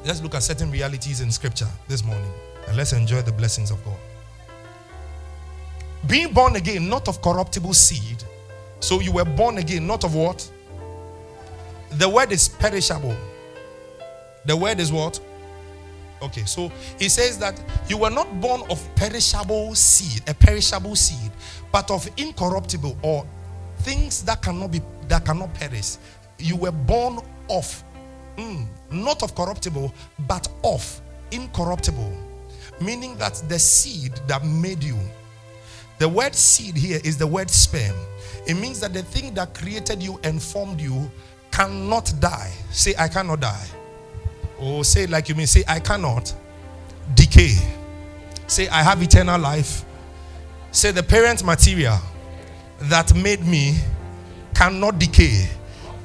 Let's 0.06 0.22
look 0.22 0.36
at 0.36 0.44
certain 0.44 0.72
realities 0.72 1.22
in 1.22 1.32
scripture 1.32 1.68
this 1.88 2.04
morning 2.04 2.32
and 2.68 2.78
let's 2.78 2.94
enjoy 2.94 3.22
the 3.22 3.32
blessings 3.32 3.72
of 3.72 3.84
God. 3.84 3.98
Being 6.08 6.34
born 6.34 6.56
again, 6.56 6.88
not 6.88 7.08
of 7.08 7.22
corruptible 7.22 7.74
seed, 7.74 8.24
so 8.80 9.00
you 9.00 9.12
were 9.12 9.26
born 9.26 9.58
again, 9.58 9.88
not 9.88 10.04
of 10.04 10.16
what? 10.16 10.50
The 11.92 12.08
word 12.08 12.32
is 12.32 12.48
perishable. 12.48 13.16
The 14.46 14.56
word 14.56 14.80
is 14.80 14.92
what? 14.92 15.20
Okay, 16.22 16.46
so 16.46 16.72
he 16.98 17.10
says 17.10 17.38
that 17.40 17.62
you 17.88 17.98
were 17.98 18.10
not 18.10 18.42
born 18.42 18.62
of 18.70 18.96
perishable 18.96 19.76
seed, 19.76 20.28
a 20.28 20.34
perishable 20.34 20.96
seed, 20.96 21.32
but 21.72 21.92
of 21.92 22.10
incorruptible 22.18 22.98
or 23.04 23.26
things 23.80 24.24
that 24.24 24.42
cannot 24.42 24.72
be 24.72 24.82
that 25.08 25.26
cannot 25.26 25.54
perish. 25.54 25.98
You 26.40 26.56
were 26.56 26.72
born 26.72 27.20
of 27.50 27.84
mm, 28.38 28.66
not 28.92 29.22
of 29.22 29.36
corruptible, 29.36 29.94
but 30.28 30.48
of 30.64 31.02
incorruptible. 31.32 32.26
Meaning 32.82 33.16
that 33.18 33.42
the 33.48 33.60
seed 33.60 34.14
that 34.28 34.44
made 34.44 34.84
you. 34.84 34.98
The 36.00 36.08
word 36.08 36.36
seed 36.36 36.76
here 36.76 37.00
is 37.04 37.18
the 37.18 37.28
word 37.28 37.50
sperm. 37.50 37.96
It 38.46 38.56
means 38.56 38.80
that 38.82 38.94
the 38.94 39.04
thing 39.04 39.34
that 39.34 39.54
created 39.54 40.02
you 40.02 40.20
and 40.24 40.42
formed 40.42 40.80
you 40.80 41.10
cannot 41.52 42.14
die. 42.20 42.52
Say, 42.72 42.94
I 42.98 43.08
cannot 43.08 43.40
die. 43.42 43.68
Or 44.60 44.84
say, 44.84 45.08
like 45.08 45.30
you 45.30 45.36
mean, 45.36 45.48
say, 45.48 45.64
I 45.68 45.80
cannot 45.80 46.34
decay. 47.16 47.56
Say, 48.48 48.68
I 48.70 48.84
have 48.84 49.02
eternal 49.02 49.40
life. 49.40 49.84
Say, 50.72 50.92
the 50.92 51.04
parent 51.04 51.44
material 51.44 51.98
that 52.82 53.16
made 53.16 53.46
me 53.46 53.78
cannot 54.54 55.00
decay, 55.00 55.50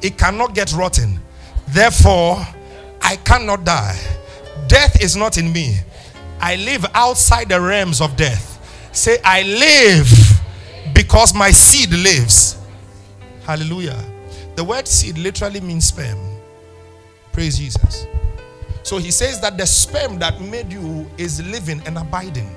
it 0.01 0.19
cannot 0.19 0.55
get 0.55 0.73
rotten. 0.73 1.21
Therefore, 1.69 2.45
I 3.01 3.17
cannot 3.17 3.65
die. 3.65 3.99
Death 4.69 5.03
is 5.03 5.17
not 5.17 5.39
in 5.39 5.53
me. 5.53 5.79
I 6.41 6.57
live 6.57 6.85
outside 6.95 7.49
the 7.49 7.61
realms 7.61 8.01
of 8.01 8.17
death. 8.17 8.52
Say, 8.93 9.19
I 9.25 9.43
live 9.43 10.09
because 10.95 11.35
my 11.35 11.51
seed 11.51 11.91
lives. 11.93 12.59
Hallelujah. 13.45 13.99
The 14.55 14.63
word 14.63 14.87
seed 14.87 15.19
literally 15.19 15.61
means 15.61 15.87
sperm. 15.87 16.19
Praise 17.33 17.59
Jesus. 17.59 18.07
So 18.83 18.99
he 18.99 19.11
says 19.11 19.41
that 19.41 19.57
the 19.57 19.67
sperm 19.67 20.19
that 20.19 20.41
made 20.41 20.73
you 20.73 21.09
is 21.17 21.45
living 21.47 21.81
and 21.87 21.97
abiding. 21.97 22.55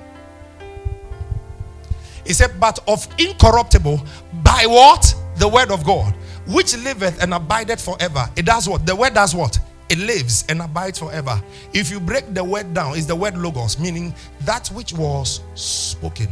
He 2.26 2.34
said, 2.34 2.60
but 2.60 2.80
of 2.88 3.08
incorruptible 3.20 4.04
by 4.44 4.66
what? 4.68 5.16
The 5.38 5.48
word 5.48 5.72
of 5.72 5.86
God, 5.86 6.14
which 6.48 6.76
liveth 6.78 7.22
and 7.22 7.34
abideth 7.34 7.84
forever. 7.84 8.30
It 8.36 8.46
does 8.46 8.68
what? 8.68 8.86
The 8.86 8.96
word 8.96 9.14
does 9.14 9.36
what? 9.36 9.60
It 9.88 10.00
lives 10.00 10.46
and 10.50 10.62
abides 10.62 11.00
forever. 11.00 11.42
If 11.74 11.92
you 11.92 12.00
break 12.00 12.34
the 12.34 12.44
word 12.44 12.74
down, 12.74 12.98
it's 12.98 13.06
the 13.06 13.16
word 13.16 13.38
logos, 13.38 13.78
meaning 13.78 14.16
that 14.42 14.68
which 14.70 14.94
was 14.94 15.42
spoken. 15.54 16.28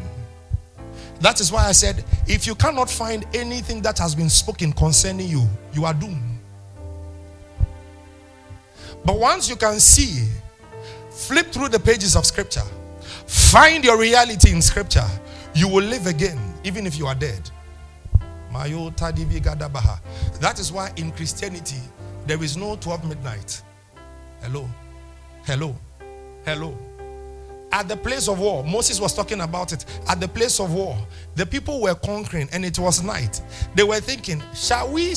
That 1.19 1.39
is 1.39 1.51
why 1.51 1.67
I 1.67 1.71
said, 1.71 2.03
if 2.27 2.47
you 2.47 2.55
cannot 2.55 2.89
find 2.89 3.25
anything 3.33 3.81
that 3.83 3.99
has 3.99 4.15
been 4.15 4.29
spoken 4.29 4.73
concerning 4.73 5.27
you, 5.27 5.47
you 5.71 5.85
are 5.85 5.93
doomed. 5.93 6.39
But 9.05 9.19
once 9.19 9.49
you 9.49 9.55
can 9.55 9.79
see, 9.79 10.27
flip 11.11 11.51
through 11.51 11.69
the 11.69 11.79
pages 11.79 12.15
of 12.15 12.25
scripture, 12.25 12.65
find 13.27 13.85
your 13.85 13.99
reality 13.99 14.51
in 14.51 14.61
scripture, 14.61 15.07
you 15.53 15.67
will 15.67 15.83
live 15.83 16.07
again, 16.07 16.39
even 16.63 16.87
if 16.87 16.97
you 16.97 17.05
are 17.05 17.15
dead. 17.15 17.49
That 18.51 20.55
is 20.59 20.71
why 20.71 20.91
in 20.95 21.11
Christianity, 21.11 21.81
there 22.25 22.41
is 22.43 22.57
no 22.57 22.75
12 22.75 23.07
midnight. 23.07 23.61
Hello. 24.41 24.69
Hello. 25.45 25.75
Hello. 26.45 26.77
At 27.71 27.87
the 27.87 27.97
place 27.97 28.27
of 28.27 28.39
war, 28.39 28.63
Moses 28.63 28.99
was 29.01 29.15
talking 29.15 29.41
about 29.41 29.73
it. 29.73 29.85
At 30.07 30.19
the 30.19 30.27
place 30.27 30.59
of 30.59 30.73
war, 30.73 30.95
the 31.35 31.45
people 31.45 31.81
were 31.81 31.95
conquering 31.95 32.47
and 32.51 32.63
it 32.63 32.77
was 32.77 33.01
night. 33.01 33.41
They 33.73 33.83
were 33.83 33.99
thinking, 33.99 34.43
Shall 34.53 34.91
we 34.91 35.15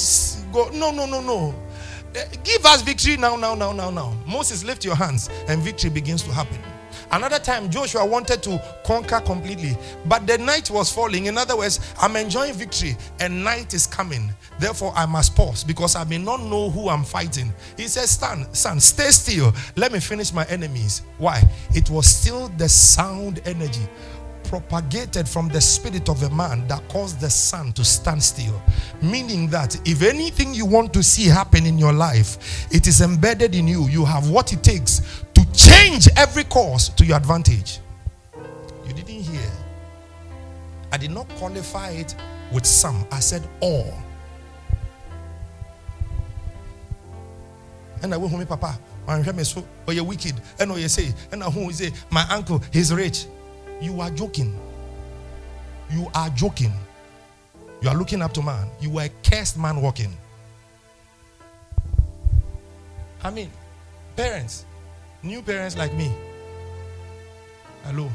go? 0.53 0.71
No, 0.71 0.91
no, 0.91 1.05
no, 1.05 1.21
no. 1.21 1.55
Eh, 2.15 2.25
give 2.45 2.65
us 2.65 2.81
victory 2.81 3.19
now, 3.19 3.37
now, 3.37 3.55
now, 3.55 3.73
now, 3.73 3.91
now. 3.91 4.17
Moses, 4.27 4.65
lift 4.65 4.85
your 4.85 4.95
hands 4.95 5.29
and 5.49 5.61
victory 5.61 5.91
begins 5.91 6.23
to 6.23 6.33
happen. 6.33 6.59
Another 7.13 7.39
time, 7.39 7.71
Joshua 7.71 8.05
wanted 8.05 8.43
to 8.45 8.61
conquer 8.85 9.21
completely, 9.21 9.77
but 10.07 10.27
the 10.27 10.39
night 10.39 10.71
was 10.71 10.93
falling. 10.93 11.27
In 11.27 11.39
other 11.39 11.57
words, 11.57 11.81
I'm 12.01 12.17
enjoying 12.17 12.55
victory 12.55 12.97
and 13.21 13.45
night 13.45 13.75
is 13.75 13.87
coming. 13.87 14.33
Therefore, 14.59 14.93
I 14.97 15.07
must 15.07 15.37
pause 15.37 15.63
because 15.63 15.97
I 15.97 16.05
may 16.05 16.19
not 16.19 16.41
know 16.43 16.71
who 16.71 16.89
I'm 16.89 17.05
fighting. 17.05 17.53
He 17.77 17.89
says, 17.89 18.11
Stand, 18.11 18.55
sun, 18.55 18.81
stay 18.81 19.11
still. 19.11 19.53
Let 19.77 19.93
me 19.93 20.01
finish 20.01 20.33
my 20.33 20.45
enemies. 20.47 21.03
Why? 21.19 21.43
It 21.71 21.91
was 21.91 22.07
still 22.07 22.49
the 22.57 22.69
sound 22.69 23.41
energy. 23.45 23.89
propagated 24.49 25.29
from 25.29 25.49
the 25.49 25.61
spirit 25.61 26.09
of 26.09 26.23
a 26.23 26.31
man 26.31 26.67
that 26.69 26.87
caused 26.89 27.21
the 27.21 27.31
sun 27.31 27.73
to 27.73 27.85
stand 27.85 28.23
still. 28.23 28.61
Meaning 29.03 29.49
that 29.49 29.77
if 29.87 30.03
anything 30.03 30.55
you 30.55 30.65
want 30.65 30.93
to 30.95 31.03
see 31.03 31.25
happen 31.25 31.67
in 31.67 31.79
your 31.79 31.93
life, 31.93 32.67
it 32.73 32.87
is 32.87 33.01
embedded 33.01 33.55
in 33.55 33.69
you. 33.69 33.89
You 33.89 34.05
have 34.05 34.31
what 34.31 34.53
it 34.53 34.63
takes 34.63 35.25
change 35.57 36.09
every 36.17 36.45
course 36.45 36.91
to 36.91 37.05
your 37.05 37.17
advantage. 37.17 37.81
You 38.87 38.93
didn't 38.93 39.23
hear. 39.23 39.51
I 40.93 40.97
did 40.99 41.11
not 41.11 41.29
qualify 41.31 41.91
it 41.91 42.15
with 42.53 42.65
some, 42.65 43.07
I 43.11 43.21
said 43.21 43.43
all. 43.61 43.93
And 48.03 48.13
I 48.15 48.17
went 48.17 48.33
home, 48.33 48.47
Papa. 48.47 48.79
So, 49.45 49.67
oh, 49.89 49.93
you're 49.93 50.05
wicked. 50.05 50.35
And 50.59 50.71
oh, 50.71 50.77
you 50.77 50.89
say, 50.89 51.13
and 51.33 51.43
who 51.43 51.73
say, 51.73 51.93
my 52.11 52.27
uncle, 52.31 52.63
he's 52.73 52.93
rich. 52.93 53.27
You 53.81 54.01
are 54.01 54.11
joking. 54.11 54.59
You 55.91 56.09
are 56.15 56.29
joking. 56.31 56.73
You 57.81 57.89
are 57.89 57.95
looking 57.95 58.23
up 58.23 58.33
to 58.35 58.43
man. 58.43 58.69
You 58.81 58.99
are 58.99 59.05
a 59.05 59.11
cursed 59.23 59.59
man 59.59 59.81
walking. 59.81 60.17
I 63.23 63.31
mean, 63.31 63.51
parents, 64.17 64.67
new 65.27 65.43
parents 65.43 65.77
like 65.77 65.93
me. 65.95 66.13
Hello. 67.85 68.11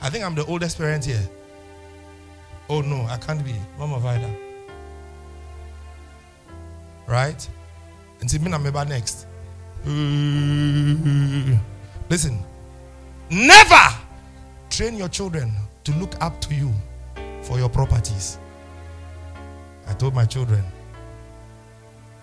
I 0.00 0.10
think 0.10 0.24
I'm 0.24 0.34
the 0.34 0.44
oldest 0.46 0.78
parent 0.78 1.04
here. 1.04 1.28
Oh 2.68 2.80
no, 2.80 3.06
I 3.06 3.16
can't 3.18 3.44
be. 3.44 3.54
Mama 3.78 3.98
Vida. 3.98 4.30
Right? 7.06 7.48
And 8.20 8.30
see 8.30 8.38
me 8.38 8.50
next. 8.50 9.26
Listen. 12.10 12.38
Never 13.30 14.04
Train 14.74 14.96
your 14.96 15.08
children 15.08 15.52
to 15.84 15.92
look 15.98 16.20
up 16.20 16.40
to 16.40 16.52
you 16.52 16.72
for 17.42 17.58
your 17.58 17.68
properties. 17.68 18.40
I 19.86 19.92
told 19.92 20.16
my 20.16 20.24
children, 20.24 20.64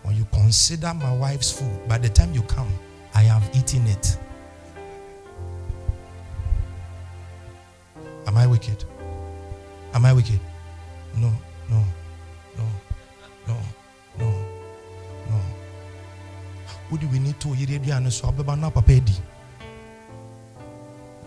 when 0.04 0.18
you 0.18 0.28
consider 0.34 0.94
my 0.94 1.16
wife's 1.16 1.50
food, 1.50 1.88
by 1.88 1.98
the 1.98 2.10
time 2.10 2.34
you 2.34 2.42
come, 2.42 2.68
I 3.14 3.24
have 3.24 3.50
eaten 3.56 3.86
it. 3.88 4.18
Am 8.28 8.38
I 8.38 8.48
wicked? 8.48 8.86
Am 9.94 10.06
I 10.06 10.14
wicked? 10.14 10.40
No, 11.16 11.32
no, 11.70 11.84
no, 12.58 12.66
no, 13.48 13.58
no, 14.18 14.32
no. 15.30 15.42
Who 16.90 16.98
do 16.98 17.08
we 17.08 17.20
need 17.20 17.40
to? 17.42 17.50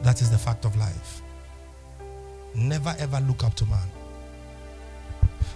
That 0.02 0.20
is 0.20 0.30
the 0.30 0.38
fact 0.38 0.64
of 0.64 0.76
life. 0.76 1.22
Never 2.54 2.94
ever 2.98 3.20
look 3.20 3.44
up 3.44 3.54
to 3.54 3.66
man. 3.66 3.90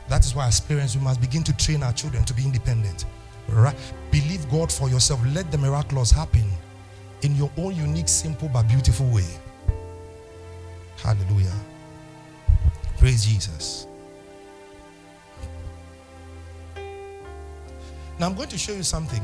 That 0.08 0.24
is 0.24 0.34
why, 0.34 0.46
as 0.46 0.60
parents, 0.60 0.96
we 0.96 1.02
must 1.02 1.20
begin 1.20 1.44
to 1.44 1.56
train 1.56 1.82
our 1.82 1.92
children 1.92 2.24
to 2.24 2.34
be 2.34 2.42
independent. 2.42 3.04
Right? 3.48 3.76
Believe 4.10 4.48
God 4.50 4.70
for 4.70 4.88
yourself. 4.88 5.20
Let 5.34 5.50
the 5.50 5.58
miracles 5.58 6.10
happen 6.10 6.44
in 7.22 7.34
your 7.36 7.50
own 7.56 7.74
unique, 7.74 8.08
simple, 8.08 8.48
but 8.48 8.68
beautiful 8.68 9.06
way. 9.06 9.26
Hallelujah. 10.98 11.54
Praise 12.98 13.24
Jesus. 13.24 13.86
Now, 18.18 18.26
I'm 18.26 18.34
going 18.34 18.48
to 18.48 18.58
show 18.58 18.72
you 18.72 18.82
something 18.82 19.22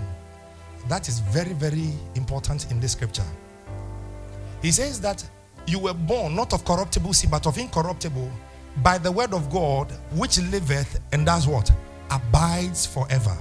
that 0.89 1.09
is 1.09 1.19
very, 1.19 1.53
very 1.53 1.91
important 2.15 2.71
in 2.71 2.79
this 2.79 2.93
scripture. 2.93 3.25
He 4.63 4.71
says 4.71 5.01
that 5.01 5.25
you 5.67 5.79
were 5.79 5.95
born 5.95 6.37
not 6.37 6.53
of 6.53 6.65
corruptible 6.65 7.13
seed, 7.13 7.31
but 7.31 7.47
of 7.47 7.59
incorruptible 7.59 8.31
by 8.83 8.99
the 8.99 9.11
word 9.11 9.35
of 9.35 9.51
God, 9.51 9.91
which 10.13 10.39
liveth 10.39 11.01
and 11.13 11.27
does 11.27 11.47
what? 11.47 11.71
Abides 12.11 12.87
forever. 12.87 13.37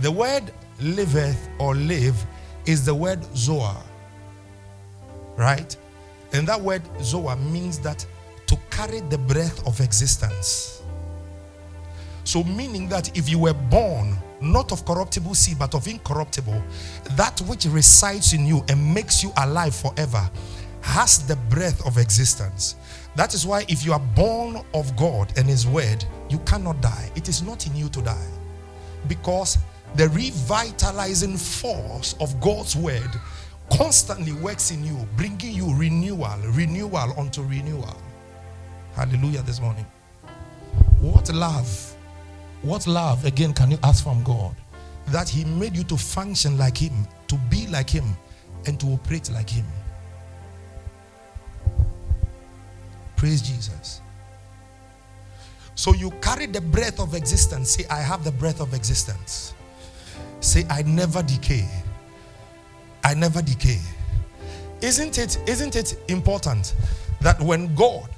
The 0.00 0.10
word 0.10 0.52
liveth 0.80 1.48
or 1.58 1.74
live 1.74 2.24
is 2.66 2.84
the 2.84 2.94
word 2.94 3.20
zoa. 3.34 3.76
Right? 5.36 5.76
And 6.32 6.46
that 6.46 6.60
word 6.60 6.82
zoa 6.98 7.38
means 7.50 7.78
that 7.80 8.04
to 8.46 8.58
carry 8.70 9.00
the 9.00 9.18
breath 9.18 9.66
of 9.66 9.80
existence. 9.80 10.82
So, 12.24 12.44
meaning 12.44 12.88
that 12.88 13.16
if 13.16 13.28
you 13.28 13.38
were 13.38 13.54
born 13.54 14.16
not 14.40 14.72
of 14.72 14.84
corruptible 14.84 15.34
seed, 15.34 15.58
but 15.58 15.74
of 15.74 15.86
incorruptible, 15.86 16.62
that 17.16 17.40
which 17.42 17.66
resides 17.66 18.32
in 18.32 18.46
you 18.46 18.64
and 18.68 18.94
makes 18.94 19.22
you 19.22 19.32
alive 19.36 19.74
forever 19.74 20.30
has 20.82 21.26
the 21.26 21.36
breath 21.36 21.84
of 21.86 21.98
existence. 21.98 22.76
That 23.16 23.34
is 23.34 23.46
why, 23.46 23.64
if 23.68 23.84
you 23.84 23.92
are 23.92 24.00
born 24.00 24.64
of 24.72 24.96
God 24.96 25.32
and 25.36 25.46
His 25.46 25.66
Word, 25.66 26.04
you 26.28 26.38
cannot 26.40 26.80
die. 26.80 27.10
It 27.16 27.28
is 27.28 27.42
not 27.42 27.66
in 27.66 27.76
you 27.76 27.88
to 27.90 28.00
die. 28.00 28.28
Because 29.08 29.58
the 29.94 30.08
revitalizing 30.10 31.36
force 31.36 32.14
of 32.20 32.40
God's 32.40 32.76
Word 32.76 33.10
constantly 33.72 34.32
works 34.32 34.70
in 34.70 34.84
you, 34.84 35.06
bringing 35.16 35.54
you 35.54 35.74
renewal, 35.74 36.38
renewal 36.52 37.14
unto 37.18 37.42
renewal. 37.42 37.96
Hallelujah 38.94 39.42
this 39.42 39.60
morning. 39.60 39.86
What 41.00 41.32
love 41.32 41.96
what 42.62 42.86
love, 42.86 43.24
again, 43.24 43.54
can 43.54 43.70
you 43.70 43.78
ask 43.82 44.04
from 44.04 44.22
God? 44.22 44.54
That 45.08 45.28
He 45.28 45.44
made 45.44 45.76
you 45.76 45.84
to 45.84 45.96
function 45.96 46.58
like 46.58 46.76
Him, 46.76 47.06
to 47.28 47.36
be 47.48 47.66
like 47.68 47.88
Him, 47.88 48.04
and 48.66 48.78
to 48.80 48.86
operate 48.88 49.30
like 49.30 49.48
Him. 49.48 49.64
Praise 53.16 53.40
Jesus. 53.40 54.02
So 55.74 55.94
you 55.94 56.10
carry 56.22 56.46
the 56.46 56.60
breath 56.60 57.00
of 57.00 57.14
existence. 57.14 57.70
Say, 57.70 57.86
I 57.88 58.00
have 58.00 58.24
the 58.24 58.32
breath 58.32 58.60
of 58.60 58.74
existence. 58.74 59.54
Say, 60.40 60.64
I 60.70 60.82
never 60.82 61.22
decay. 61.22 61.68
I 63.04 63.14
never 63.14 63.42
decay. 63.42 63.78
Isn't 64.80 65.18
it, 65.18 65.38
isn't 65.46 65.76
it 65.76 65.96
important 66.08 66.74
that 67.20 67.40
when 67.40 67.74
God 67.74 68.08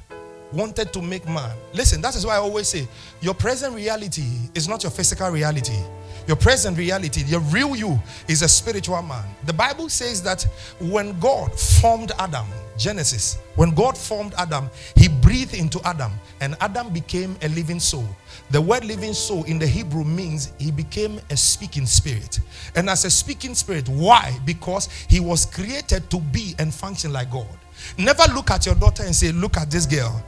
wanted 0.53 0.93
to 0.93 1.03
make 1.03 1.27
man. 1.27 1.57
Listen, 1.73 2.01
that 2.03 2.15
is 2.15 2.27
why 2.27 2.35
I 2.35 2.39
always 2.39 2.69
say 2.69 2.87
your 3.21 3.35
present 3.35 3.75
reality 3.75 4.25
is 4.55 4.69
not 4.69 4.83
your 4.83 4.93
physical 4.93 5.31
reality. 5.31 5.79
Your 6.27 6.37
present 6.37 6.79
reality, 6.79 7.25
your 7.25 7.41
real 7.41 7.75
you, 7.75 8.01
is 8.29 8.43
a 8.43 8.49
spiritual 8.49 9.03
man. 9.03 9.25
The 9.45 9.53
Bible 9.53 9.89
says 9.89 10.23
that 10.23 10.43
when 10.79 11.19
God 11.19 11.53
formed 11.59 12.13
Adam, 12.19 12.47
Genesis, 12.83 13.39
when 13.55 13.71
God 13.71 13.97
formed 13.97 14.35
Adam, 14.37 14.69
he 14.97 15.09
breathed 15.09 15.55
into 15.55 15.81
Adam, 15.85 16.11
and 16.41 16.57
Adam 16.61 16.91
became 16.91 17.37
a 17.43 17.49
living 17.51 17.79
soul. 17.79 18.07
The 18.51 18.61
word 18.61 18.85
living 18.85 19.15
soul 19.15 19.45
in 19.45 19.59
the 19.59 19.67
Hebrew 19.67 20.05
means 20.05 20.53
he 20.59 20.73
became 20.73 21.21
a 21.31 21.37
speaking 21.37 21.87
spirit. 21.87 22.41
And 22.75 22.91
as 22.91 23.05
a 23.05 23.11
speaking 23.11 23.55
spirit, 23.55 23.89
why? 23.89 24.39
Because 24.45 24.89
he 25.09 25.21
was 25.21 25.47
created 25.47 26.11
to 26.11 26.19
be 26.19 26.55
and 26.59 26.75
function 26.75 27.13
like 27.13 27.31
God. 27.31 27.47
Never 27.97 28.25
look 28.35 28.51
at 28.51 28.67
your 28.67 28.75
daughter 28.75 29.05
and 29.05 29.15
say, 29.15 29.33
Look 29.33 29.57
at 29.57 29.71
this 29.71 29.87
girl. 29.87 30.23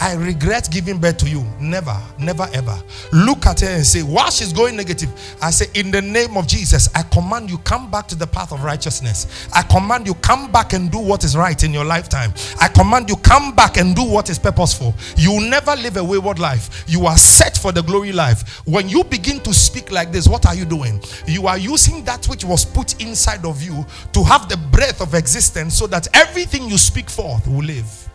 I 0.00 0.14
regret 0.14 0.68
giving 0.70 0.98
birth 0.98 1.18
to 1.18 1.28
you. 1.28 1.44
Never, 1.60 1.96
never, 2.18 2.48
ever. 2.52 2.80
Look 3.12 3.46
at 3.46 3.60
her 3.60 3.66
and 3.66 3.84
say, 3.84 4.02
while 4.02 4.30
she's 4.30 4.52
going 4.52 4.76
negative, 4.76 5.10
I 5.42 5.50
say, 5.50 5.66
in 5.74 5.90
the 5.90 6.00
name 6.00 6.36
of 6.36 6.46
Jesus, 6.46 6.88
I 6.94 7.02
command 7.02 7.50
you, 7.50 7.58
come 7.58 7.90
back 7.90 8.06
to 8.08 8.14
the 8.14 8.26
path 8.26 8.52
of 8.52 8.62
righteousness. 8.62 9.48
I 9.52 9.62
command 9.62 10.06
you, 10.06 10.14
come 10.14 10.52
back 10.52 10.72
and 10.72 10.90
do 10.90 10.98
what 10.98 11.24
is 11.24 11.36
right 11.36 11.62
in 11.64 11.72
your 11.72 11.84
lifetime. 11.84 12.32
I 12.60 12.68
command 12.68 13.08
you, 13.08 13.16
come 13.16 13.54
back 13.54 13.76
and 13.76 13.96
do 13.96 14.04
what 14.04 14.30
is 14.30 14.38
purposeful. 14.38 14.94
You 15.16 15.32
will 15.32 15.48
never 15.50 15.74
live 15.74 15.96
a 15.96 16.04
wayward 16.04 16.38
life. 16.38 16.84
You 16.86 17.06
are 17.06 17.18
set 17.18 17.58
for 17.58 17.72
the 17.72 17.82
glory 17.82 18.12
life. 18.12 18.66
When 18.66 18.88
you 18.88 19.02
begin 19.04 19.40
to 19.40 19.52
speak 19.52 19.90
like 19.90 20.12
this, 20.12 20.28
what 20.28 20.46
are 20.46 20.54
you 20.54 20.64
doing? 20.64 21.02
You 21.26 21.48
are 21.48 21.58
using 21.58 22.04
that 22.04 22.26
which 22.26 22.44
was 22.44 22.64
put 22.64 23.00
inside 23.02 23.44
of 23.44 23.62
you 23.62 23.84
to 24.12 24.22
have 24.22 24.48
the 24.48 24.56
breath 24.56 25.00
of 25.00 25.14
existence 25.14 25.76
so 25.76 25.86
that 25.88 26.06
everything 26.14 26.68
you 26.68 26.78
speak 26.78 27.10
forth 27.10 27.46
will 27.48 27.64
live. 27.64 28.07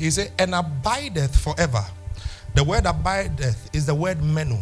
He 0.00 0.10
said, 0.10 0.32
and 0.38 0.54
abideth 0.54 1.36
forever. 1.36 1.84
The 2.54 2.64
word 2.64 2.86
abideth 2.86 3.68
is 3.74 3.84
the 3.84 3.94
word 3.94 4.22
meno. 4.22 4.58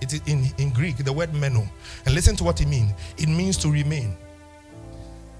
It 0.00 0.12
is 0.12 0.20
in, 0.26 0.52
in 0.58 0.70
Greek, 0.70 0.96
the 0.96 1.12
word 1.12 1.32
meno. 1.32 1.64
And 2.04 2.16
listen 2.16 2.34
to 2.36 2.44
what 2.44 2.60
it 2.60 2.66
means. 2.66 2.92
It 3.16 3.28
means 3.28 3.56
to 3.58 3.70
remain 3.70 4.16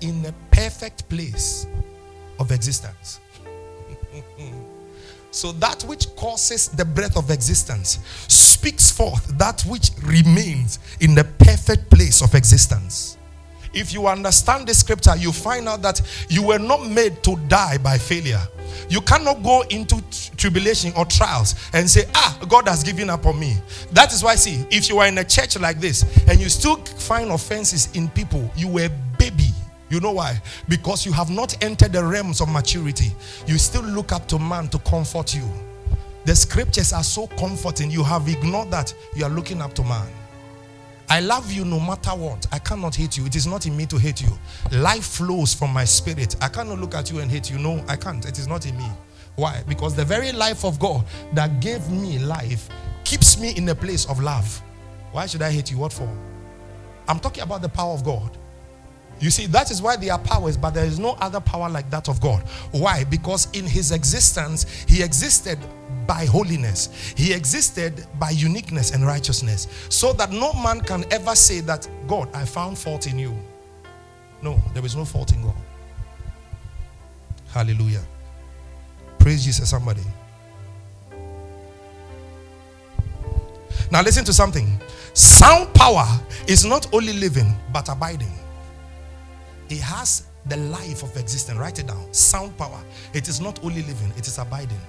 in 0.01 0.25
a 0.25 0.33
perfect 0.53 1.09
place 1.09 1.67
of 2.39 2.53
existence. 2.53 3.19
so 5.33 5.51
that 5.51 5.83
which 5.83 6.15
causes 6.15 6.69
the 6.69 6.85
breath 6.85 7.17
of 7.17 7.33
existence 7.33 7.99
speaks 8.29 8.93
forth 8.93 9.27
that 9.39 9.61
which 9.63 9.91
remains 10.05 10.79
in 11.01 11.17
the 11.17 11.25
perfect 11.25 11.91
place 11.91 12.23
of 12.23 12.37
existence. 12.37 13.19
If 13.75 13.93
you 13.93 14.07
understand 14.07 14.67
the 14.67 14.75
scripture, 14.75 15.17
you 15.17 15.33
find 15.33 15.69
out 15.69 15.83
that 15.83 16.01
you 16.29 16.43
were 16.43 16.59
not 16.59 16.87
made 16.87 17.23
to 17.25 17.37
die 17.49 17.79
by 17.79 17.99
failure. 17.99 18.41
You 18.89 19.01
cannot 19.01 19.43
go 19.43 19.63
into 19.71 20.03
tribulation 20.37 20.93
or 20.97 21.05
trials 21.05 21.55
and 21.73 21.89
say, 21.89 22.05
Ah, 22.15 22.39
God 22.49 22.69
has 22.69 22.83
given 22.83 23.11
up 23.11 23.27
on 23.27 23.39
me. 23.39 23.57
That 23.93 24.13
is 24.13 24.23
why, 24.23 24.35
see, 24.37 24.65
if 24.71 24.89
you 24.89 24.99
are 24.99 25.07
in 25.07 25.19
a 25.19 25.25
church 25.25 25.59
like 25.59 25.81
this 25.81 26.05
and 26.29 26.41
you 26.41 26.49
still 26.49 26.77
find 26.77 27.31
offenses 27.31 27.89
in 27.95 28.09
people, 28.09 28.51
you 28.57 28.69
were 28.69 28.91
baby 29.19 29.49
You 29.91 30.01
know 30.01 30.13
why? 30.13 30.41
Because 30.69 31.07
you 31.07 31.13
have 31.13 31.31
not 31.31 31.63
entered 31.63 31.93
the 31.93 32.05
realms 32.05 32.41
of 32.41 32.49
maturity. 32.49 33.13
You 33.47 33.59
still 33.59 33.83
look 33.83 34.13
up 34.13 34.27
to 34.29 34.39
man 34.39 34.69
to 34.69 34.79
comfort 34.81 35.35
you. 35.35 35.49
The 36.25 36.35
scriptures 36.35 36.93
are 36.93 37.05
so 37.05 37.27
comforting. 37.29 37.91
You 37.91 38.03
have 38.03 38.29
ignored 38.29 38.71
that. 38.71 38.95
You 39.15 39.25
are 39.25 39.31
looking 39.31 39.61
up 39.61 39.75
to 39.75 39.85
man. 39.85 40.09
I 41.15 41.21
love 41.21 41.53
you 41.53 41.65
no 41.65 41.79
matter 41.79 42.11
what. 42.11 42.45
I 42.51 42.59
cannot 42.59 42.97
hate 42.97 43.17
you. 43.17 43.25
It 43.25 43.37
is 43.37 43.47
not 43.47 43.67
in 43.67 43.77
me 43.77 43.87
to 43.87 43.99
hate 43.99 44.21
you. 44.21 44.37
Life 44.73 45.05
flows 45.05 45.55
from 45.55 45.73
my 45.73 45.85
spirit. 45.85 46.35
I 46.43 46.49
cannot 46.49 46.81
look 46.81 46.97
at 46.97 47.09
you 47.09 47.21
and 47.21 47.31
hate 47.31 47.53
you. 47.53 47.57
No, 47.57 47.85
I 47.87 47.95
can't. 47.95 48.27
It 48.27 48.37
is 48.37 48.49
not 48.49 48.67
in 48.67 48.77
me. 48.77 48.89
Why? 49.37 49.63
Because 49.69 49.95
the 49.95 50.05
very 50.05 50.33
life 50.33 50.65
of 50.65 50.81
God 50.81 51.07
that 51.33 51.61
gave 51.61 51.89
me 51.89 52.19
life 52.19 52.69
keeps 53.05 53.39
me 53.39 53.55
in 53.57 53.69
a 53.69 53.77
place 53.77 54.07
of 54.07 54.19
love. 54.19 54.61
Why 55.13 55.27
should 55.27 55.43
I 55.43 55.53
hate 55.53 55.71
you? 55.71 55.79
What 55.79 55.93
for? 55.93 56.13
I'm 57.07 57.21
talking 57.21 57.45
about 57.45 57.63
the 57.63 57.69
power 57.69 57.95
of 57.95 58.03
God. 58.03 58.37
You 59.21 59.31
see, 59.31 59.47
that 59.47 59.71
is 59.71 59.81
why 59.81 59.95
there 59.95 60.15
are 60.15 60.19
powers, 60.19 60.57
but 60.57 60.75
there 60.75 60.85
is 60.85 60.99
no 60.99 61.11
other 61.21 61.39
power 61.39 61.69
like 61.69 61.91
that 61.91 62.09
of 62.09 62.21
God. 62.21 62.43
Why? 62.73 63.05
Because 63.05 63.47
in 63.53 63.67
his 63.67 63.93
existence, 63.93 64.67
he 64.89 65.01
existed 65.01 65.61
by 66.07 66.27
holiness, 66.27 67.13
he 67.17 67.33
existed 67.33 68.07
by 68.19 68.31
uniqueness 68.31 68.93
and 68.93 69.07
righteousness, 69.07 69.69
so 69.89 70.13
that 70.15 70.31
no 70.31 70.53
man 70.55 70.81
can 70.81 71.05
ever 71.13 71.35
say 71.35 71.61
that, 71.61 71.89
God, 72.07 72.29
I 72.35 72.45
found 72.45 72.79
fault 72.79 73.07
in 73.07 73.19
you. 73.19 73.37
No, 74.43 74.61
there 74.75 74.85
is 74.85 74.95
no 74.97 75.05
fault 75.05 75.33
in 75.33 75.43
God. 75.43 75.55
Hallelujah. 77.49 78.03
Praise 79.19 79.45
Jesus, 79.45 79.71
somebody. 79.71 80.03
Now, 83.91 84.03
listen 84.03 84.25
to 84.25 84.33
something. 84.33 84.81
Sound 85.13 85.73
power 85.75 86.07
is 86.49 86.65
not 86.65 86.93
only 86.93 87.13
living, 87.13 87.55
but 87.73 87.89
abiding. 87.89 88.33
It 89.71 89.81
has 89.81 90.27
the 90.47 90.57
life 90.57 91.03
of 91.03 91.17
existence. 91.17 91.59
Write 91.59 91.79
it 91.79 91.87
down. 91.87 92.13
Sound 92.13 92.57
power. 92.59 92.83
It 93.13 93.29
is 93.29 93.41
not 93.41 93.63
only 93.65 93.83
living, 93.83 94.13
it 94.17 94.27
is 94.27 94.39
abiding. 94.39 94.81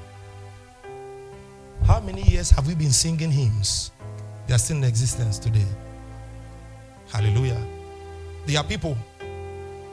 How 1.85 1.99
many 1.99 2.23
years 2.23 2.49
have 2.49 2.67
we 2.67 2.73
been 2.73 2.91
singing 2.91 3.29
hymns? 3.29 3.91
They 4.47 4.55
are 4.55 4.57
still 4.57 4.77
in 4.77 4.83
existence 4.83 5.37
today. 5.37 5.67
Hallelujah. 7.11 7.61
There 8.47 8.57
are 8.57 8.63
people, 8.63 8.97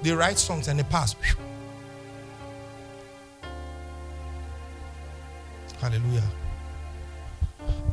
they 0.01 0.13
write 0.13 0.39
songs 0.39 0.69
and 0.69 0.79
they 0.79 0.85
pass. 0.85 1.15
Hallelujah. 5.81 6.25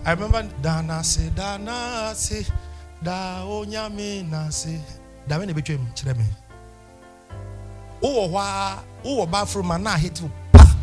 I 0.05 0.11
remember 0.11 0.47
Dana 0.61 1.03
say, 1.03 1.29
Dana 1.35 2.13
say, 2.15 2.45
Da 3.03 3.43
onyame 3.43 4.29
na 4.29 4.49
say. 4.49 4.79
Da 5.27 5.37
when 5.37 5.49
twem 5.49 5.85
kyerɛ 5.93 6.17
me. 6.17 6.23
Wo 8.01 8.29
wɔ 8.29 8.79
wo 9.03 9.25
bathroom 9.25 9.83
na 9.83 9.97
hit 9.97 10.21
pa. 10.53 10.75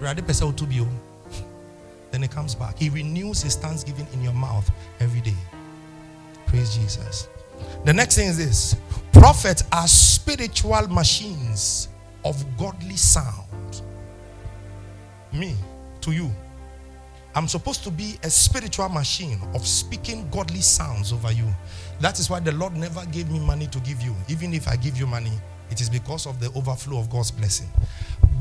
Awurade 0.00 0.22
pɛ 0.22 0.32
sɛ 0.32 0.46
woto 0.46 0.68
bio. 0.68 0.86
Then 2.12 2.22
it 2.22 2.30
comes 2.30 2.54
back. 2.54 2.78
He 2.78 2.90
renews 2.90 3.42
his 3.42 3.56
thanksgiving 3.56 4.06
in 4.12 4.22
your 4.22 4.34
mouth 4.34 4.70
every 5.00 5.22
day. 5.22 5.34
Praise 6.46 6.76
Jesus. 6.76 7.26
The 7.84 7.92
next 7.92 8.16
thing 8.16 8.28
is 8.28 8.38
this 8.38 8.76
prophets 9.12 9.64
are 9.72 9.88
spiritual 9.88 10.86
machines 10.88 11.88
of 12.24 12.44
godly 12.56 12.96
sound. 12.96 13.82
Me 15.32 15.56
to 16.02 16.12
you. 16.12 16.30
I'm 17.34 17.48
supposed 17.48 17.82
to 17.84 17.90
be 17.90 18.18
a 18.22 18.28
spiritual 18.28 18.90
machine 18.90 19.40
of 19.54 19.66
speaking 19.66 20.28
godly 20.30 20.60
sounds 20.60 21.14
over 21.14 21.32
you. 21.32 21.46
That 22.00 22.18
is 22.18 22.28
why 22.28 22.40
the 22.40 22.52
Lord 22.52 22.76
never 22.76 23.06
gave 23.06 23.30
me 23.30 23.40
money 23.40 23.66
to 23.68 23.78
give 23.80 24.02
you. 24.02 24.14
Even 24.28 24.52
if 24.52 24.68
I 24.68 24.76
give 24.76 24.98
you 24.98 25.06
money, 25.06 25.32
it 25.70 25.80
is 25.80 25.88
because 25.88 26.26
of 26.26 26.40
the 26.40 26.52
overflow 26.52 26.98
of 26.98 27.08
God's 27.08 27.30
blessing. 27.30 27.70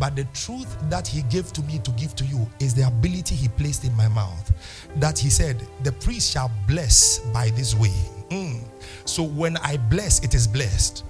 But 0.02 0.16
the 0.16 0.24
truth 0.34 0.76
that 0.90 1.08
He 1.08 1.22
gave 1.22 1.54
to 1.54 1.62
me 1.62 1.78
to 1.78 1.92
give 1.92 2.16
to 2.16 2.26
you 2.26 2.50
is 2.60 2.74
the 2.74 2.88
ability 2.88 3.36
He 3.36 3.48
placed 3.50 3.86
in 3.86 3.96
my 3.96 4.08
mouth. 4.08 4.52
That 4.96 5.20
He 5.20 5.30
said, 5.30 5.62
The 5.84 5.92
priest 5.92 6.34
shall 6.34 6.50
bless 6.68 7.20
by 7.32 7.52
this 7.52 7.76
way. 7.76 7.94
Mm. 8.30 8.64
So 9.06 9.22
when 9.22 9.58
I 9.58 9.78
bless, 9.78 10.24
it 10.24 10.34
is 10.34 10.48
blessed. 10.48 11.04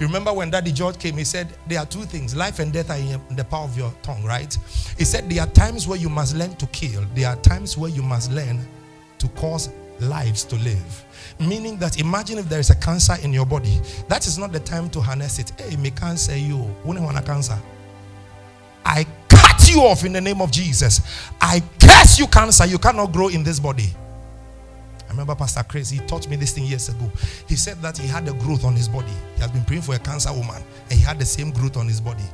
Remember 0.00 0.34
when 0.34 0.50
Daddy 0.50 0.70
George 0.70 0.98
came, 0.98 1.16
he 1.16 1.24
said, 1.24 1.48
There 1.66 1.78
are 1.78 1.86
two 1.86 2.02
things 2.02 2.36
life 2.36 2.58
and 2.58 2.70
death 2.74 2.90
are 2.90 2.98
in 2.98 3.36
the 3.36 3.44
power 3.44 3.64
of 3.64 3.76
your 3.76 3.90
tongue, 4.02 4.22
right? 4.22 4.54
He 4.98 5.06
said, 5.06 5.30
There 5.30 5.40
are 5.40 5.48
times 5.48 5.88
where 5.88 5.98
you 5.98 6.10
must 6.10 6.36
learn 6.36 6.56
to 6.56 6.66
kill, 6.66 7.06
there 7.14 7.28
are 7.28 7.36
times 7.36 7.78
where 7.78 7.90
you 7.90 8.02
must 8.02 8.30
learn 8.30 8.60
to 9.16 9.28
cause 9.28 9.70
lives 10.00 10.44
to 10.44 10.56
live. 10.56 11.04
Meaning 11.40 11.78
that 11.78 11.98
imagine 11.98 12.38
if 12.38 12.50
there 12.50 12.60
is 12.60 12.68
a 12.68 12.76
cancer 12.76 13.16
in 13.22 13.32
your 13.32 13.46
body, 13.46 13.80
that 14.08 14.26
is 14.26 14.36
not 14.38 14.52
the 14.52 14.60
time 14.60 14.90
to 14.90 15.00
harness 15.00 15.38
it. 15.38 15.52
Hey, 15.58 15.76
me 15.76 15.90
cancer 15.90 16.36
you. 16.36 16.70
A 16.86 17.22
cancer. 17.22 17.58
I 18.88 19.06
cut 19.28 19.68
you 19.68 19.82
off 19.82 20.04
in 20.04 20.14
the 20.14 20.20
name 20.20 20.40
of 20.40 20.50
Jesus. 20.50 21.02
I 21.40 21.62
curse 21.78 22.18
you, 22.18 22.26
cancer. 22.26 22.66
You 22.66 22.78
cannot 22.78 23.12
grow 23.12 23.28
in 23.28 23.44
this 23.44 23.60
body. 23.60 23.92
I 25.06 25.10
remember 25.10 25.34
Pastor 25.34 25.62
Chris, 25.62 25.90
he 25.90 25.98
taught 26.00 26.26
me 26.28 26.36
this 26.36 26.52
thing 26.52 26.64
years 26.64 26.88
ago. 26.88 27.10
He 27.46 27.54
said 27.56 27.80
that 27.82 27.98
he 27.98 28.06
had 28.06 28.26
a 28.28 28.32
growth 28.32 28.64
on 28.64 28.74
his 28.74 28.88
body. 28.88 29.12
He 29.34 29.42
has 29.42 29.50
been 29.50 29.64
praying 29.64 29.82
for 29.82 29.94
a 29.94 29.98
cancer 29.98 30.32
woman, 30.32 30.62
and 30.90 30.92
he 30.92 31.04
had 31.04 31.18
the 31.18 31.24
same 31.24 31.50
growth 31.50 31.76
on 31.76 31.86
his 31.86 32.00
body. 32.00 32.24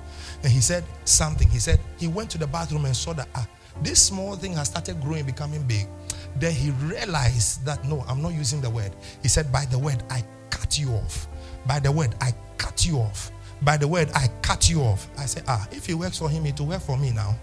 And 0.42 0.52
he 0.52 0.60
said 0.60 0.84
something. 1.04 1.48
He 1.48 1.58
said 1.58 1.80
he 1.98 2.06
went 2.06 2.30
to 2.30 2.38
the 2.38 2.46
bathroom 2.46 2.84
and 2.84 2.96
saw 2.96 3.12
that 3.14 3.28
ah, 3.34 3.46
this 3.82 4.00
small 4.00 4.36
thing 4.36 4.52
has 4.54 4.68
started 4.68 5.00
growing, 5.00 5.24
becoming 5.24 5.62
big. 5.64 5.88
Then 6.36 6.52
he 6.52 6.70
realized 6.70 7.64
that 7.64 7.84
no, 7.84 8.04
I'm 8.08 8.22
not 8.22 8.32
using 8.32 8.60
the 8.60 8.70
word. 8.70 8.94
He 9.22 9.28
said, 9.28 9.50
By 9.50 9.64
the 9.66 9.78
word, 9.78 10.02
I 10.08 10.22
cut 10.50 10.78
you 10.78 10.90
off. 10.92 11.26
By 11.66 11.80
the 11.80 11.90
word, 11.90 12.14
I 12.20 12.32
cut 12.58 12.86
you 12.86 12.98
off. 12.98 13.32
By 13.64 13.76
the 13.76 13.88
word, 13.88 14.10
I 14.14 14.28
cut 14.42 14.68
you 14.68 14.82
off. 14.82 15.08
I 15.18 15.26
said, 15.26 15.44
Ah, 15.48 15.66
if 15.70 15.88
it 15.88 15.94
works 15.94 16.18
for 16.18 16.28
him, 16.28 16.46
it 16.46 16.58
will 16.60 16.66
work 16.66 16.82
for 16.82 16.96
me 16.96 17.10
now. 17.10 17.34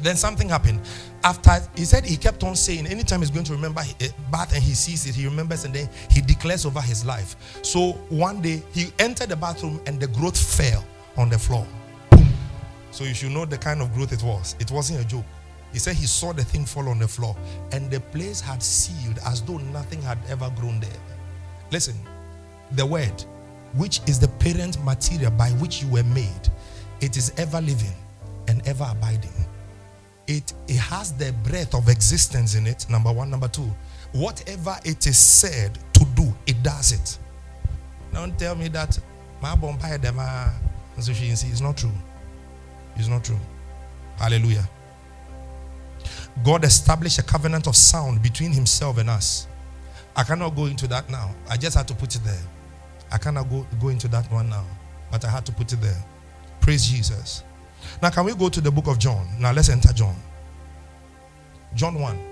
Then 0.00 0.16
something 0.16 0.48
happened. 0.48 0.80
After 1.22 1.60
he 1.76 1.84
said 1.84 2.04
he 2.04 2.16
kept 2.16 2.42
on 2.42 2.56
saying, 2.56 2.86
anytime 2.86 3.20
he's 3.20 3.30
going 3.30 3.44
to 3.44 3.52
remember 3.52 3.82
a 4.00 4.08
bath 4.30 4.54
and 4.54 4.62
he 4.62 4.72
sees 4.72 5.06
it, 5.06 5.14
he 5.14 5.26
remembers 5.26 5.64
and 5.64 5.74
then 5.74 5.88
he 6.10 6.22
declares 6.22 6.64
over 6.64 6.80
his 6.80 7.04
life. 7.04 7.36
So 7.62 7.92
one 8.08 8.40
day 8.40 8.62
he 8.72 8.92
entered 8.98 9.28
the 9.28 9.36
bathroom 9.36 9.80
and 9.86 10.00
the 10.00 10.06
growth 10.06 10.38
fell 10.38 10.84
on 11.18 11.28
the 11.28 11.38
floor. 11.38 11.66
Boom. 12.10 12.26
So 12.92 13.04
you 13.04 13.12
should 13.12 13.32
know 13.32 13.44
the 13.44 13.58
kind 13.58 13.82
of 13.82 13.92
growth 13.92 14.12
it 14.12 14.22
was. 14.22 14.56
It 14.58 14.70
wasn't 14.70 15.00
a 15.00 15.04
joke. 15.06 15.26
He 15.72 15.78
said 15.78 15.96
he 15.96 16.06
saw 16.06 16.32
the 16.32 16.44
thing 16.44 16.64
fall 16.64 16.88
on 16.88 16.98
the 16.98 17.06
floor 17.06 17.36
and 17.72 17.90
the 17.90 18.00
place 18.00 18.40
had 18.40 18.62
sealed 18.62 19.18
as 19.26 19.42
though 19.42 19.58
nothing 19.58 20.00
had 20.00 20.18
ever 20.28 20.50
grown 20.56 20.80
there. 20.80 20.90
Listen, 21.70 21.94
the 22.72 22.84
word, 22.84 23.22
which 23.74 24.00
is 24.08 24.18
the 24.18 24.28
parent 24.28 24.82
material 24.84 25.30
by 25.32 25.50
which 25.52 25.82
you 25.82 25.88
were 25.88 26.04
made, 26.04 26.48
it 27.00 27.16
is 27.16 27.32
ever 27.36 27.60
living 27.60 27.94
and 28.48 28.66
ever 28.66 28.86
abiding 28.90 29.32
it, 30.30 30.52
it 30.68 30.76
has 30.76 31.12
the 31.12 31.32
breath 31.44 31.74
of 31.74 31.88
existence 31.88 32.54
in 32.54 32.66
it. 32.66 32.86
Number 32.88 33.12
one. 33.12 33.30
Number 33.30 33.48
two, 33.48 33.70
whatever 34.12 34.76
it 34.84 35.06
is 35.06 35.18
said 35.18 35.78
to 35.94 36.04
do, 36.14 36.34
it 36.46 36.62
does 36.62 36.92
it. 36.92 37.18
Don't 38.12 38.38
tell 38.38 38.54
me 38.54 38.68
that 38.68 38.98
my 39.42 39.54
bumpire 39.54 39.98
them 39.98 40.18
so 40.98 41.12
she 41.12 41.26
it's 41.26 41.60
not 41.60 41.76
true. 41.76 41.92
It's 42.96 43.08
not 43.08 43.24
true. 43.24 43.38
Hallelujah. 44.18 44.68
God 46.44 46.64
established 46.64 47.18
a 47.18 47.22
covenant 47.22 47.66
of 47.66 47.76
sound 47.76 48.22
between 48.22 48.52
himself 48.52 48.98
and 48.98 49.08
us. 49.08 49.46
I 50.14 50.22
cannot 50.24 50.56
go 50.56 50.66
into 50.66 50.86
that 50.88 51.08
now. 51.08 51.34
I 51.48 51.56
just 51.56 51.76
had 51.76 51.88
to 51.88 51.94
put 51.94 52.14
it 52.14 52.22
there. 52.24 52.42
I 53.12 53.18
cannot 53.18 53.48
go, 53.50 53.66
go 53.80 53.88
into 53.88 54.08
that 54.08 54.30
one 54.30 54.48
now. 54.50 54.64
But 55.10 55.24
I 55.24 55.30
had 55.30 55.44
to 55.46 55.52
put 55.52 55.72
it 55.72 55.80
there. 55.80 56.04
Praise 56.60 56.86
Jesus. 56.86 57.42
Now, 58.02 58.10
can 58.10 58.24
we 58.24 58.34
go 58.34 58.48
to 58.48 58.60
the 58.60 58.70
book 58.70 58.86
of 58.86 58.98
John? 58.98 59.26
Now, 59.38 59.52
let's 59.52 59.68
enter 59.68 59.92
John. 59.92 60.16
John 61.74 61.98
1. 61.98 62.30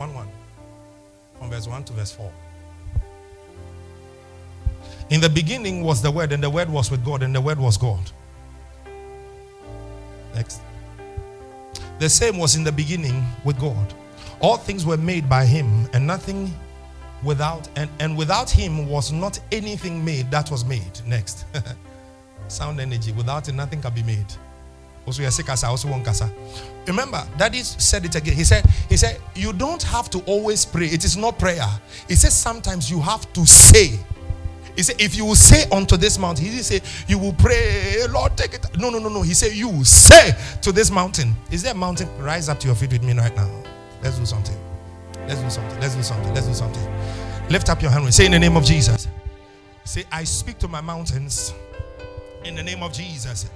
One 0.00 0.14
one, 0.14 0.28
from 1.38 1.50
verse 1.50 1.68
one 1.68 1.84
to 1.84 1.92
verse 1.92 2.10
four. 2.10 2.32
In 5.10 5.20
the 5.20 5.28
beginning 5.28 5.82
was 5.82 6.00
the 6.00 6.10
Word, 6.10 6.32
and 6.32 6.42
the 6.42 6.48
Word 6.48 6.70
was 6.70 6.90
with 6.90 7.04
God, 7.04 7.22
and 7.22 7.34
the 7.34 7.40
Word 7.42 7.58
was 7.58 7.76
God. 7.76 8.10
Next. 10.34 10.62
The 12.00 12.08
same 12.08 12.36
was 12.36 12.56
in 12.56 12.64
the 12.64 12.72
beginning 12.72 13.24
with 13.44 13.60
God. 13.60 13.94
All 14.40 14.56
things 14.56 14.84
were 14.84 14.96
made 14.96 15.28
by 15.28 15.44
Him, 15.44 15.88
and 15.92 16.04
nothing 16.04 16.52
without 17.22 17.68
and, 17.76 17.90
and 17.98 18.16
without 18.16 18.50
him 18.50 18.88
was 18.88 19.12
not 19.12 19.38
anything 19.52 20.04
made 20.04 20.30
that 20.30 20.50
was 20.50 20.64
made. 20.64 21.00
Next. 21.06 21.44
Sound 22.48 22.80
energy. 22.80 23.12
Without 23.12 23.48
it 23.48 23.52
nothing 23.52 23.80
can 23.80 23.94
be 23.94 24.02
made. 24.02 24.26
Also 25.06 25.22
kasa 25.42 25.66
also 25.66 25.88
one 25.88 26.04
kasa 26.04 26.30
remember 26.86 27.26
daddy 27.36 27.58
said 27.62 28.04
it 28.04 28.14
again. 28.14 28.34
He 28.34 28.44
said 28.44 28.64
he 28.88 28.96
said 28.96 29.20
you 29.34 29.52
don't 29.52 29.82
have 29.82 30.10
to 30.10 30.20
always 30.20 30.64
pray. 30.64 30.86
It 30.86 31.04
is 31.04 31.16
not 31.16 31.38
prayer. 31.38 31.68
He 32.08 32.14
says 32.14 32.34
sometimes 32.34 32.90
you 32.90 33.00
have 33.00 33.30
to 33.32 33.46
say 33.46 33.98
he 34.76 34.82
said 34.82 35.00
if 35.00 35.14
you 35.16 35.24
will 35.24 35.34
say 35.34 35.68
unto 35.70 35.96
this 35.96 36.18
mountain 36.18 36.44
he 36.44 36.50
didn't 36.50 36.64
say 36.64 36.80
you 37.06 37.18
will 37.18 37.32
pray 37.34 38.06
lord 38.10 38.36
take 38.36 38.54
it 38.54 38.66
no 38.78 38.90
no 38.90 38.98
no 38.98 39.08
no 39.08 39.22
he 39.22 39.34
said 39.34 39.52
you 39.52 39.68
will 39.68 39.84
say 39.84 40.32
to 40.62 40.72
this 40.72 40.90
mountain 40.90 41.34
is 41.50 41.62
there 41.62 41.72
a 41.72 41.76
mountain 41.76 42.08
rise 42.18 42.48
up 42.48 42.58
to 42.58 42.66
your 42.66 42.76
feet 42.76 42.92
with 42.92 43.02
me 43.02 43.12
right 43.12 43.34
now 43.36 43.48
Let's 44.02 44.18
do 44.18 44.24
something. 44.26 44.56
Let's 45.26 45.40
do 45.40 45.50
something. 45.50 45.80
Let's 45.80 45.94
do 45.94 46.02
something. 46.02 46.34
Let's 46.34 46.46
do 46.46 46.54
something. 46.54 46.88
Lift 47.50 47.68
up 47.68 47.82
your 47.82 47.90
hand. 47.90 48.12
Say 48.12 48.26
in 48.26 48.32
the 48.32 48.38
name 48.38 48.56
of 48.56 48.64
Jesus. 48.64 49.08
Say, 49.84 50.04
I 50.10 50.24
speak 50.24 50.58
to 50.58 50.68
my 50.68 50.80
mountains 50.80 51.52
in 52.44 52.54
the 52.54 52.62
name 52.62 52.82
of 52.82 52.92
Jesus. 52.92 53.50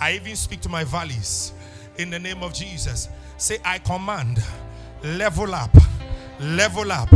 I 0.00 0.12
even 0.12 0.36
speak 0.36 0.60
to 0.62 0.68
my 0.68 0.84
valleys 0.84 1.52
in 1.96 2.10
the 2.10 2.18
name 2.18 2.42
of 2.42 2.52
Jesus. 2.54 3.08
Say, 3.36 3.58
I 3.64 3.78
command, 3.78 4.42
level 5.02 5.54
up, 5.54 5.76
level 6.40 6.92
up, 6.92 7.10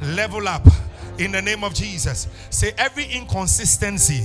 level 0.00 0.46
up 0.46 0.66
in 1.18 1.32
the 1.32 1.42
name 1.42 1.64
of 1.64 1.74
Jesus. 1.74 2.28
Say, 2.50 2.72
every 2.78 3.04
inconsistency 3.04 4.22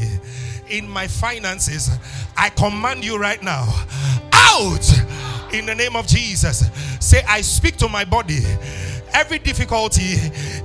in 0.69 0.87
my 0.87 1.07
finances, 1.07 1.89
I 2.37 2.49
command 2.49 3.03
you 3.03 3.17
right 3.17 3.41
now 3.41 3.65
out 4.33 5.03
in 5.53 5.65
the 5.65 5.75
name 5.75 5.95
of 5.95 6.07
Jesus. 6.07 6.69
Say, 6.99 7.21
I 7.27 7.41
speak 7.41 7.77
to 7.77 7.89
my 7.89 8.05
body. 8.05 8.39
Every 9.13 9.39
difficulty 9.39 10.15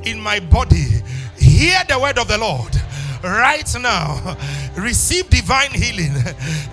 in 0.05 0.21
my 0.21 0.41
body, 0.41 1.03
hear 1.39 1.79
the 1.89 1.99
word 1.99 2.19
of 2.19 2.29
the 2.29 2.39
Lord 2.39 2.75
right 3.23 3.75
now. 3.81 4.37
Receive 4.77 5.29
divine 5.29 5.73
healing. 5.73 6.15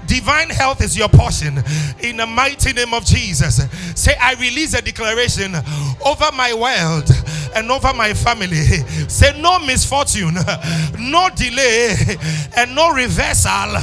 Divine 0.05 0.49
health 0.49 0.81
is 0.81 0.97
your 0.97 1.09
portion 1.09 1.63
in 1.99 2.17
the 2.17 2.25
mighty 2.25 2.71
name 2.73 2.93
of 2.93 3.05
Jesus. 3.05 3.61
Say, 3.99 4.15
I 4.21 4.35
release 4.35 4.73
a 4.73 4.81
declaration 4.81 5.55
over 6.05 6.31
my 6.33 6.53
world 6.53 7.09
and 7.55 7.71
over 7.71 7.93
my 7.93 8.13
family. 8.13 8.63
Say, 9.07 9.39
no 9.41 9.59
misfortune, 9.59 10.33
no 10.99 11.29
delay, 11.35 11.95
and 12.57 12.75
no 12.75 12.93
reversal 12.93 13.75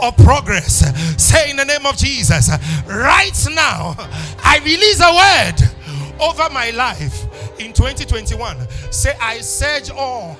of 0.00 0.16
progress. 0.18 0.84
Say, 1.22 1.50
in 1.50 1.56
the 1.56 1.64
name 1.64 1.84
of 1.84 1.96
Jesus, 1.96 2.48
right 2.86 3.46
now, 3.52 3.94
I 4.42 4.60
release 4.64 5.00
a 5.00 5.12
word 5.12 6.20
over 6.20 6.48
my 6.52 6.70
life 6.70 7.24
in 7.58 7.72
2021. 7.72 8.68
Say, 8.90 9.14
I 9.20 9.40
surge 9.40 9.90
on 9.90 10.36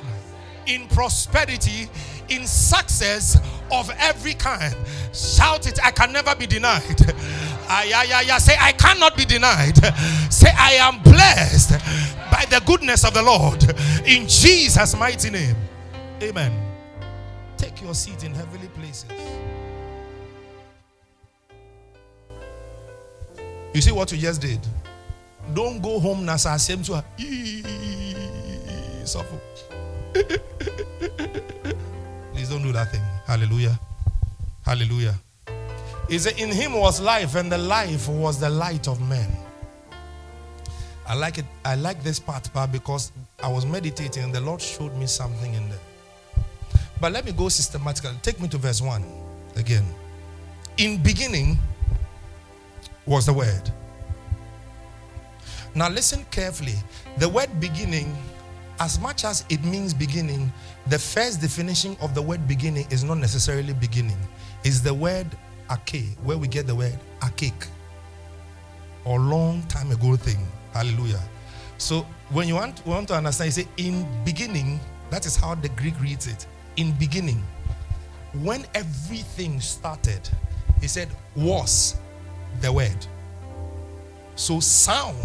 in 0.67 0.87
prosperity, 0.89 1.89
in 2.29 2.47
success 2.47 3.39
of 3.71 3.91
every 3.99 4.35
kind. 4.35 4.75
Shout 5.13 5.67
it, 5.67 5.79
I 5.85 5.91
can 5.91 6.13
never 6.13 6.35
be 6.35 6.47
denied. 6.47 6.83
Ah, 7.69 7.83
Ay, 7.85 8.39
Say, 8.39 8.57
I 8.61 8.73
cannot 8.73 9.17
be 9.17 9.25
denied. 9.25 9.77
Say, 10.31 10.51
I 10.57 10.73
am 10.75 11.03
blessed 11.03 11.71
by 12.31 12.45
the 12.49 12.61
goodness 12.65 13.05
of 13.05 13.15
the 13.15 13.23
Lord. 13.23 13.63
In 14.07 14.29
Jesus' 14.29 14.97
mighty 14.97 15.31
name. 15.31 15.57
Amen. 16.23 16.53
Take 17.57 17.83
your 17.83 17.95
seat 17.95 18.25
in 18.25 18.35
heavenly 18.35 18.69
places. 18.69 19.11
You 23.75 23.83
see 23.83 23.93
what 23.93 24.11
you 24.13 24.19
just 24.19 24.41
did? 24.41 24.61
Don't 25.55 25.83
go 25.83 26.01
home 26.01 26.25
nasa 26.25 26.59
same 26.59 26.83
to 26.85 27.03
suffer. 29.05 29.39
Please 32.33 32.49
don't 32.49 32.63
do 32.63 32.73
that 32.73 32.91
thing. 32.91 33.03
Hallelujah. 33.27 33.79
Hallelujah. 34.65 35.15
He 36.09 36.19
said, 36.19 36.39
In 36.39 36.51
him 36.51 36.73
was 36.75 37.01
life, 37.01 37.35
and 37.35 37.51
the 37.51 37.59
life 37.59 38.09
was 38.09 38.39
the 38.39 38.51
light 38.51 38.89
of 38.89 39.01
men. 39.01 39.31
I 41.07 41.15
like 41.15 41.39
it. 41.39 41.45
I 41.65 41.77
like 41.77 42.03
this 42.03 42.19
part, 42.19 42.53
part 42.53 42.73
because 42.73 43.13
I 43.43 43.49
was 43.49 43.65
meditating 43.65 44.25
and 44.25 44.35
the 44.35 44.41
Lord 44.41 44.61
showed 44.61 44.97
me 44.97 45.07
something 45.07 45.55
in 45.55 45.69
there. 45.69 45.79
But 47.01 47.13
let 47.13 47.25
me 47.25 47.33
go 47.33 47.49
systematically. 47.49 48.11
Take 48.23 48.41
me 48.41 48.49
to 48.49 48.59
verse 48.59 48.81
1 48.81 49.05
again. 49.55 49.85
In 50.79 51.01
beginning 51.03 51.59
was 53.07 53.27
the 53.27 53.33
word. 53.33 53.71
Now 55.75 55.89
listen 55.89 56.25
carefully. 56.31 56.75
The 57.19 57.29
word 57.29 57.61
beginning 57.61 58.17
as 58.79 58.99
much 59.01 59.25
as 59.25 59.45
it 59.49 59.65
means 59.65 59.95
beginning, 59.95 60.53
the 60.89 60.99
first 60.99 61.41
definition 61.41 61.97
of 62.01 62.15
the 62.15 62.21
word 62.21 62.47
beginning 62.47 62.87
is 62.91 63.05
not 63.05 63.19
necessarily 63.19 63.73
beginning. 63.73 64.19
It's 64.65 64.81
the 64.81 64.93
word 64.93 65.27
arche, 65.69 66.17
where 66.25 66.39
we 66.39 66.49
get 66.49 66.67
the 66.67 66.75
word 66.75 66.99
akek, 67.21 67.69
or 69.05 69.19
long 69.19 69.63
time 69.69 69.91
ago 69.91 70.17
thing. 70.17 70.39
Hallelujah. 70.73 71.23
So 71.79 72.07
when 72.31 72.49
you 72.49 72.55
want, 72.55 72.85
want 72.87 73.09
to 73.09 73.15
understand, 73.15 73.49
you 73.49 73.65
say 73.65 73.69
in 73.77 74.07
beginning, 74.25 74.81
that 75.11 75.27
is 75.27 75.37
how 75.37 75.55
the 75.55 75.69
Greek 75.71 75.99
reads 76.01 76.27
it. 76.27 76.47
In 76.77 76.93
beginning, 76.99 77.43
when 78.43 78.65
everything 78.75 79.61
started, 79.61 80.29
he 80.81 80.89
said, 80.89 81.09
was 81.35 81.97
the 82.61 82.73
word. 82.73 83.07
So 84.35 84.61
sound, 84.61 85.17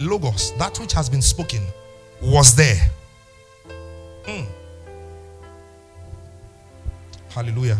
logos, 0.00 0.52
that 0.58 0.78
which 0.80 0.92
has 0.92 1.08
been 1.08 1.22
spoken, 1.22 1.62
was 2.20 2.56
there. 2.56 2.90
Mm. 4.24 4.46
Hallelujah. 7.30 7.78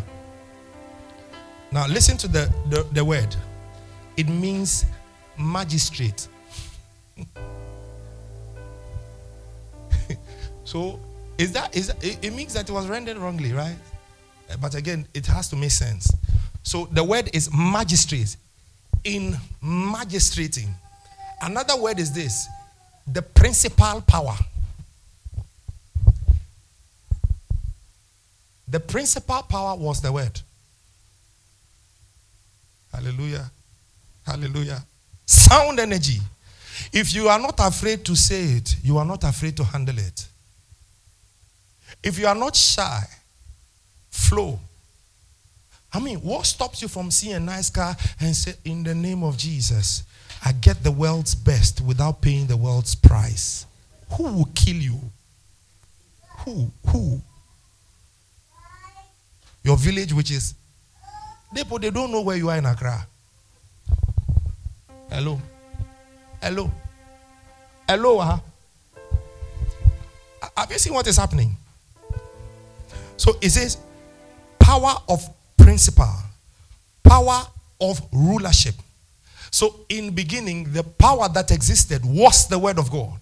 Now 1.72 1.86
listen 1.86 2.16
to 2.18 2.28
the, 2.28 2.52
the, 2.70 2.86
the 2.92 3.04
word. 3.04 3.34
It 4.16 4.28
means 4.28 4.86
magistrate. 5.38 6.28
so 10.64 10.98
is 11.38 11.52
that 11.52 11.76
is 11.76 11.88
that, 11.88 12.02
it, 12.04 12.18
it 12.24 12.32
means 12.34 12.54
that 12.54 12.68
it 12.68 12.72
was 12.72 12.86
rendered 12.88 13.16
wrongly, 13.18 13.52
right? 13.52 13.76
Uh, 14.50 14.56
but 14.60 14.74
again, 14.74 15.06
it 15.12 15.26
has 15.26 15.48
to 15.48 15.56
make 15.56 15.70
sense. 15.70 16.10
So 16.62 16.86
the 16.92 17.04
word 17.04 17.30
is 17.32 17.50
magistrate. 17.52 18.36
In 19.04 19.36
magistrating. 19.62 20.74
Another 21.40 21.76
word 21.76 22.00
is 22.00 22.12
this 22.12 22.48
the 23.06 23.22
principal 23.22 24.00
power. 24.00 24.34
The 28.68 28.80
principal 28.80 29.42
power 29.42 29.76
was 29.76 30.00
the 30.00 30.10
word. 30.10 30.40
Hallelujah. 32.96 33.50
Hallelujah. 34.24 34.82
Sound 35.26 35.78
energy. 35.80 36.18
If 36.92 37.14
you 37.14 37.28
are 37.28 37.38
not 37.38 37.56
afraid 37.58 38.04
to 38.06 38.16
say 38.16 38.42
it, 38.44 38.76
you 38.82 38.96
are 38.96 39.04
not 39.04 39.22
afraid 39.22 39.54
to 39.58 39.64
handle 39.64 39.98
it. 39.98 40.26
If 42.02 42.18
you 42.18 42.26
are 42.26 42.34
not 42.34 42.56
shy, 42.56 43.02
flow. 44.08 44.58
I 45.92 46.00
mean, 46.00 46.18
what 46.18 46.46
stops 46.46 46.80
you 46.80 46.88
from 46.88 47.10
seeing 47.10 47.34
a 47.34 47.40
nice 47.40 47.68
car 47.68 47.94
and 48.18 48.34
say, 48.34 48.54
In 48.64 48.82
the 48.82 48.94
name 48.94 49.22
of 49.22 49.36
Jesus, 49.36 50.02
I 50.44 50.52
get 50.52 50.82
the 50.82 50.90
world's 50.90 51.34
best 51.34 51.82
without 51.82 52.22
paying 52.22 52.46
the 52.46 52.56
world's 52.56 52.94
price. 52.94 53.66
Who 54.16 54.24
will 54.24 54.48
kill 54.54 54.76
you? 54.76 55.00
Who? 56.44 56.70
Who? 56.88 57.20
Your 59.62 59.76
village, 59.76 60.12
which 60.14 60.30
is 60.30 60.54
they, 61.52 61.62
they 61.62 61.90
don't 61.90 62.10
know 62.10 62.20
where 62.22 62.36
you 62.36 62.48
are 62.50 62.56
in 62.56 62.66
Accra. 62.66 63.06
Hello. 65.10 65.40
Hello. 66.42 66.70
Hello. 67.88 68.18
Ah? 68.20 68.40
Huh? 70.40 70.48
Have 70.56 70.70
you 70.72 70.78
seen 70.78 70.94
what 70.94 71.06
is 71.06 71.16
happening? 71.16 71.56
So 73.16 73.36
it 73.40 73.50
says 73.50 73.78
power 74.58 74.94
of 75.08 75.22
principle, 75.56 76.12
power 77.02 77.42
of 77.80 78.00
rulership. 78.12 78.74
So, 79.50 79.86
in 79.88 80.10
beginning, 80.10 80.72
the 80.72 80.82
power 80.82 81.28
that 81.28 81.50
existed 81.50 82.04
was 82.04 82.48
the 82.48 82.58
Word 82.58 82.78
of 82.78 82.90
God. 82.90 83.20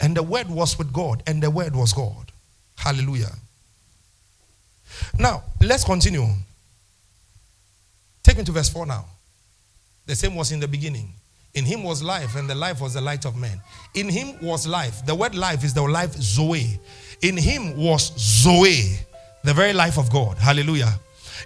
And 0.00 0.16
the 0.16 0.22
Word 0.22 0.48
was 0.48 0.78
with 0.78 0.92
God, 0.92 1.22
and 1.26 1.42
the 1.42 1.50
Word 1.50 1.74
was 1.74 1.92
God. 1.92 2.30
Hallelujah. 2.76 3.32
Now, 5.18 5.42
let's 5.60 5.84
continue. 5.84 6.26
Take 8.24 8.38
me 8.38 8.44
to 8.44 8.52
verse 8.52 8.68
4 8.70 8.86
now. 8.86 9.04
The 10.06 10.16
same 10.16 10.34
was 10.34 10.50
in 10.50 10.58
the 10.58 10.66
beginning. 10.66 11.12
In 11.54 11.64
him 11.64 11.84
was 11.84 12.02
life, 12.02 12.34
and 12.34 12.50
the 12.50 12.54
life 12.54 12.80
was 12.80 12.94
the 12.94 13.00
light 13.00 13.24
of 13.24 13.36
men. 13.36 13.60
In 13.94 14.08
him 14.08 14.34
was 14.42 14.66
life. 14.66 15.06
The 15.06 15.14
word 15.14 15.36
life 15.36 15.62
is 15.62 15.72
the 15.72 15.82
life 15.82 16.12
Zoe. 16.14 16.80
In 17.22 17.36
him 17.36 17.76
was 17.76 18.12
Zoe, 18.18 18.98
the 19.44 19.54
very 19.54 19.72
life 19.72 19.96
of 19.96 20.10
God. 20.10 20.36
Hallelujah. 20.36 20.92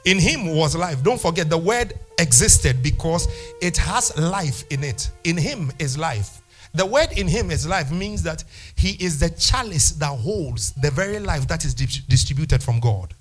In 0.07 0.19
him 0.19 0.55
was 0.57 0.75
life. 0.75 1.03
Don't 1.03 1.21
forget, 1.21 1.51
the 1.51 1.59
word 1.59 1.93
existed 2.19 2.83
because 2.83 3.29
it 3.61 3.77
has 3.77 4.17
life 4.17 4.65
in 4.71 4.83
it. 4.83 5.11
In 5.25 5.37
him 5.37 5.71
is 5.79 5.99
life. 5.99 6.41
The 6.75 6.87
word 6.87 7.13
in 7.13 7.29
him 7.29 7.51
is 7.51 7.67
life 7.67 7.91
means 7.91 8.23
that 8.23 8.45
he 8.77 8.93
is 9.05 9.19
the 9.19 9.31
chalice 9.31 9.91
that 9.93 10.19
holds 10.19 10.73
the 10.73 10.91
very 10.91 11.19
life 11.19 11.47
that 11.49 11.65
is 11.65 11.75
distributed 11.75 12.63
from 12.63 12.81
God. 12.81 13.15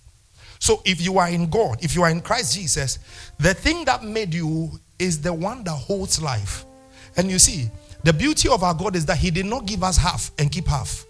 So 0.60 0.82
if 0.86 1.02
you 1.02 1.17
are 1.17 1.30
in 1.30 1.50
God, 1.50 1.84
if 1.84 1.96
you 1.96 2.04
are 2.04 2.10
in 2.10 2.22
Christ 2.22 2.56
Jesus, 2.56 3.00
the 3.39 3.54
thing 3.54 3.86
that 3.86 4.04
made 4.04 4.34
you 4.34 4.72
is 5.00 5.22
the 5.22 5.34
one 5.34 5.63
that 5.63 5.72
holds 5.72 6.22
life. 6.22 6.65
And 7.15 7.30
you 7.30 7.39
see, 7.39 7.70
the 8.04 8.13
beauty 8.13 8.50
of 8.50 8.63
our 8.63 8.74
God 8.74 8.96
is 8.96 9.06
that 9.08 9.17
he 9.17 9.32
did 9.32 9.46
not 9.46 9.65
give 9.65 9.84
us 9.84 9.98
half 9.98 10.32
and 10.38 10.52
keep 10.52 10.67
half. 10.67 11.06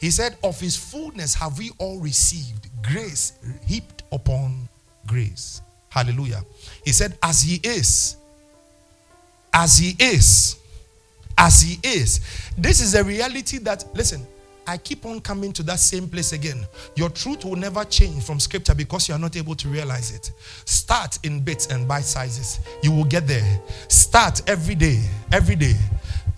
He 0.00 0.10
said, 0.10 0.36
Of 0.42 0.58
his 0.60 0.76
fullness 0.76 1.34
have 1.34 1.58
we 1.58 1.70
all 1.78 1.98
received 1.98 2.68
grace 2.82 3.34
heaped 3.66 4.02
upon 4.12 4.68
grace. 5.06 5.62
Hallelujah. 5.88 6.42
He 6.84 6.92
said, 6.92 7.16
As 7.22 7.42
he 7.42 7.60
is, 7.62 8.16
as 9.52 9.78
he 9.78 9.94
is, 9.98 10.56
as 11.42 11.60
He 11.60 11.78
is. 11.82 12.20
This 12.56 12.80
is 12.80 12.94
a 12.94 13.04
reality 13.04 13.58
that, 13.58 13.84
listen, 13.94 14.26
I 14.66 14.78
keep 14.78 15.04
on 15.04 15.20
coming 15.20 15.52
to 15.54 15.62
that 15.64 15.80
same 15.80 16.08
place 16.08 16.32
again. 16.32 16.64
Your 16.94 17.10
truth 17.10 17.44
will 17.44 17.56
never 17.56 17.84
change 17.84 18.22
from 18.24 18.38
scripture 18.38 18.74
because 18.74 19.08
you 19.08 19.14
are 19.14 19.18
not 19.18 19.36
able 19.36 19.54
to 19.56 19.68
realize 19.68 20.14
it. 20.14 20.32
Start 20.64 21.18
in 21.24 21.40
bits 21.40 21.66
and 21.66 21.88
bite 21.88 22.04
sizes. 22.04 22.60
You 22.82 22.92
will 22.92 23.04
get 23.04 23.26
there. 23.26 23.60
Start 23.88 24.48
every 24.48 24.74
day. 24.74 25.02
Every 25.32 25.56
day. 25.56 25.74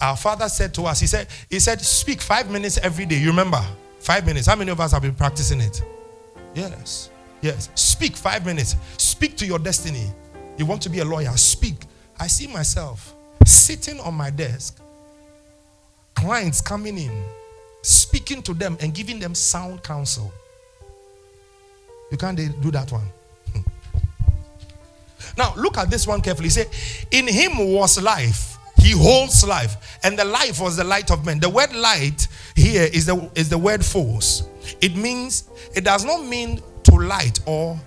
Our 0.00 0.16
father 0.16 0.48
said 0.48 0.72
to 0.74 0.82
us, 0.82 1.00
He 1.00 1.06
said, 1.06 1.28
He 1.50 1.60
said, 1.60 1.80
speak 1.80 2.20
five 2.20 2.50
minutes 2.50 2.78
every 2.78 3.06
day. 3.06 3.16
You 3.18 3.28
remember? 3.28 3.62
Five 4.00 4.26
minutes. 4.26 4.46
How 4.46 4.56
many 4.56 4.70
of 4.70 4.80
us 4.80 4.92
have 4.92 5.02
been 5.02 5.14
practicing 5.14 5.60
it? 5.60 5.82
Yes. 6.54 7.10
Yes. 7.42 7.68
Speak 7.74 8.16
five 8.16 8.46
minutes. 8.46 8.76
Speak 8.96 9.36
to 9.36 9.46
your 9.46 9.58
destiny. 9.58 10.10
You 10.56 10.66
want 10.66 10.82
to 10.82 10.88
be 10.88 11.00
a 11.00 11.04
lawyer? 11.04 11.36
Speak. 11.36 11.76
I 12.18 12.26
see 12.26 12.46
myself 12.46 13.14
sitting 13.44 14.00
on 14.00 14.14
my 14.14 14.30
desk, 14.30 14.80
clients 16.14 16.60
coming 16.60 16.96
in 16.96 17.24
speaking 17.84 18.42
to 18.42 18.54
them 18.54 18.76
and 18.80 18.94
giving 18.94 19.18
them 19.18 19.34
sound 19.34 19.82
counsel. 19.82 20.32
You 22.10 22.16
can't 22.16 22.36
do 22.36 22.70
that 22.70 22.90
one. 22.90 23.06
now, 25.38 25.54
look 25.56 25.78
at 25.78 25.90
this 25.90 26.06
one 26.06 26.20
carefully. 26.20 26.48
Say, 26.48 26.66
In 27.10 27.26
him 27.26 27.72
was 27.72 28.00
life. 28.00 28.56
He 28.78 28.92
holds 28.92 29.46
life. 29.46 29.98
And 30.02 30.18
the 30.18 30.24
life 30.24 30.60
was 30.60 30.76
the 30.76 30.84
light 30.84 31.10
of 31.10 31.24
men. 31.24 31.40
The 31.40 31.48
word 31.48 31.74
light 31.74 32.28
here 32.54 32.88
is 32.92 33.06
the, 33.06 33.30
is 33.34 33.48
the 33.48 33.58
word 33.58 33.84
phos. 33.84 34.48
It 34.80 34.96
means, 34.96 35.48
it 35.74 35.84
does 35.84 36.04
not 36.04 36.24
mean 36.24 36.62
to 36.84 36.96
light 36.96 37.40
or 37.46 37.78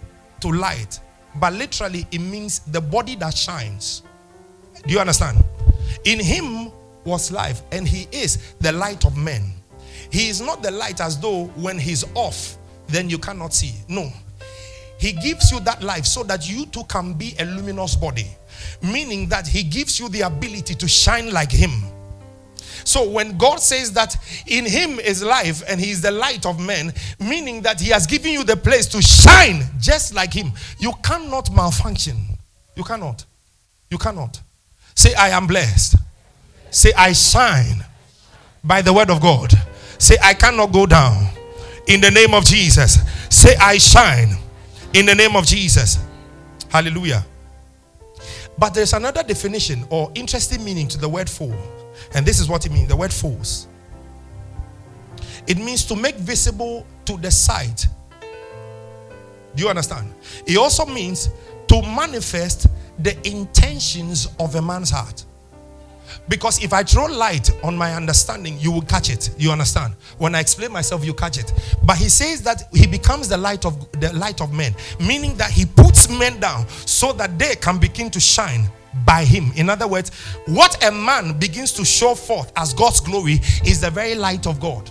to 0.41 0.51
light, 0.51 0.99
but 1.35 1.53
literally 1.53 2.05
it 2.11 2.19
means 2.19 2.59
the 2.59 2.81
body 2.81 3.15
that 3.15 3.35
shines. 3.35 4.03
Do 4.85 4.93
you 4.93 4.99
understand? 4.99 5.43
In 6.03 6.19
him 6.19 6.71
was 7.03 7.31
life, 7.31 7.61
and 7.71 7.87
he 7.87 8.07
is 8.11 8.53
the 8.59 8.71
light 8.71 9.05
of 9.05 9.15
men. 9.17 9.53
He 10.11 10.29
is 10.29 10.41
not 10.41 10.61
the 10.63 10.71
light 10.71 11.01
as 11.01 11.19
though 11.19 11.45
when 11.55 11.77
he's 11.77 12.05
off, 12.15 12.57
then 12.87 13.09
you 13.09 13.17
cannot 13.17 13.53
see. 13.53 13.73
No. 13.87 14.11
He 14.97 15.11
gives 15.11 15.51
you 15.51 15.59
that 15.61 15.83
life 15.83 16.05
so 16.05 16.23
that 16.23 16.49
you 16.49 16.65
too 16.65 16.83
can 16.85 17.13
be 17.13 17.35
a 17.39 17.45
luminous 17.45 17.95
body, 17.95 18.27
meaning 18.81 19.29
that 19.29 19.47
He 19.47 19.63
gives 19.63 19.99
you 19.99 20.09
the 20.09 20.21
ability 20.21 20.73
to 20.75 20.87
shine 20.87 21.31
like 21.31 21.51
Him. 21.51 21.71
So 22.83 23.07
when 23.09 23.37
God 23.37 23.59
says 23.59 23.91
that 23.93 24.15
in 24.47 24.65
Him 24.65 24.99
is 24.99 25.23
life 25.23 25.61
and 25.69 25.79
He 25.79 25.91
is 25.91 26.01
the 26.01 26.11
light 26.11 26.45
of 26.45 26.59
men, 26.59 26.93
meaning 27.19 27.61
that 27.61 27.79
He 27.79 27.91
has 27.91 28.07
given 28.07 28.31
you 28.31 28.43
the 28.43 28.57
place 28.57 28.87
to 28.87 29.01
shine 29.01 29.63
just 29.79 30.15
like 30.15 30.33
Him, 30.33 30.51
you 30.79 30.93
cannot 31.03 31.53
malfunction. 31.53 32.17
You 32.75 32.83
cannot. 32.83 33.23
You 33.91 33.97
cannot. 33.97 34.41
Say, 34.95 35.13
I 35.13 35.29
am 35.29 35.45
blessed. 35.45 35.95
Say, 36.71 36.91
I 36.97 37.13
shine 37.13 37.85
by 38.63 38.81
the 38.81 38.93
word 38.93 39.11
of 39.11 39.21
God. 39.21 39.53
Say, 39.97 40.17
I 40.21 40.33
cannot 40.33 40.71
go 40.71 40.85
down. 40.85 41.27
In 41.87 42.01
the 42.01 42.11
name 42.11 42.33
of 42.33 42.45
Jesus. 42.45 42.99
Say, 43.29 43.55
I 43.55 43.77
shine. 43.77 44.37
In 44.93 45.05
the 45.05 45.15
name 45.15 45.35
of 45.35 45.45
Jesus. 45.45 45.99
Hallelujah. 46.69 47.25
But 48.57 48.73
there's 48.73 48.93
another 48.93 49.23
definition 49.23 49.85
or 49.89 50.11
interesting 50.15 50.63
meaning 50.63 50.87
to 50.89 50.97
the 50.97 51.07
word 51.07 51.29
"for," 51.29 51.53
And 52.13 52.25
this 52.25 52.39
is 52.39 52.49
what 52.49 52.65
it 52.65 52.71
means 52.71 52.87
the 52.87 52.95
word 52.95 53.13
phos. 53.13 53.67
It 55.45 55.57
means 55.57 55.85
to 55.85 55.95
make 55.95 56.15
visible 56.15 56.85
to 57.05 57.17
the 57.17 57.31
sight. 57.31 57.87
Do 59.55 59.63
you 59.63 59.69
understand? 59.69 60.13
It 60.45 60.57
also 60.57 60.85
means 60.85 61.29
to 61.67 61.81
manifest 61.81 62.67
the 62.99 63.15
intentions 63.27 64.27
of 64.39 64.55
a 64.55 64.61
man's 64.61 64.89
heart. 64.89 65.23
Because 66.29 66.63
if 66.63 66.73
I 66.73 66.83
throw 66.83 67.05
light 67.05 67.49
on 67.63 67.77
my 67.77 67.93
understanding, 67.93 68.57
you 68.59 68.71
will 68.71 68.81
catch 68.81 69.09
it. 69.09 69.29
You 69.37 69.51
understand? 69.51 69.93
When 70.17 70.35
I 70.35 70.39
explain 70.39 70.71
myself, 70.71 71.05
you 71.05 71.13
catch 71.13 71.37
it. 71.37 71.53
But 71.83 71.97
he 71.97 72.09
says 72.09 72.41
that 72.43 72.63
he 72.73 72.87
becomes 72.87 73.27
the 73.27 73.37
light 73.37 73.65
of 73.65 73.91
the 73.93 74.13
light 74.13 74.41
of 74.41 74.53
men, 74.53 74.75
meaning 74.99 75.35
that 75.37 75.51
he 75.51 75.65
puts 75.65 76.09
men 76.09 76.39
down 76.39 76.67
so 76.69 77.13
that 77.13 77.37
they 77.39 77.55
can 77.55 77.77
begin 77.77 78.09
to 78.11 78.19
shine 78.19 78.69
by 79.05 79.23
him. 79.23 79.51
In 79.55 79.69
other 79.69 79.87
words, 79.87 80.11
what 80.45 80.83
a 80.83 80.91
man 80.91 81.37
begins 81.37 81.71
to 81.73 81.85
show 81.85 82.15
forth 82.15 82.51
as 82.55 82.73
God's 82.73 82.99
glory 82.99 83.39
is 83.65 83.81
the 83.81 83.89
very 83.89 84.15
light 84.15 84.47
of 84.47 84.59
God. 84.59 84.89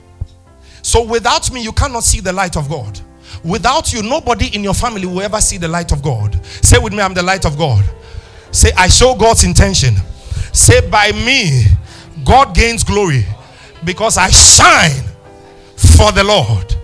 So 0.82 1.04
without 1.04 1.50
me, 1.52 1.62
you 1.62 1.72
cannot 1.72 2.04
see 2.04 2.20
the 2.20 2.32
light 2.32 2.56
of 2.56 2.68
God. 2.68 3.00
Without 3.42 3.92
you, 3.92 4.02
nobody 4.02 4.54
in 4.54 4.62
your 4.62 4.74
family 4.74 5.06
will 5.06 5.20
ever 5.22 5.40
see 5.40 5.58
the 5.58 5.68
light 5.68 5.92
of 5.92 6.02
God. 6.02 6.44
Say 6.44 6.78
with 6.78 6.92
me, 6.92 7.00
I'm 7.00 7.14
the 7.14 7.22
light 7.22 7.44
of 7.44 7.58
God. 7.58 7.84
Say, 8.52 8.70
I 8.76 8.88
show 8.88 9.14
God's 9.14 9.44
intention 9.44 9.96
Say, 10.56 10.88
by 10.88 11.12
me, 11.12 11.66
God 12.24 12.54
gains 12.54 12.82
glory 12.82 13.26
because 13.84 14.16
I 14.16 14.30
shine 14.30 15.04
for 15.76 16.12
the 16.12 16.24
Lord 16.24 16.74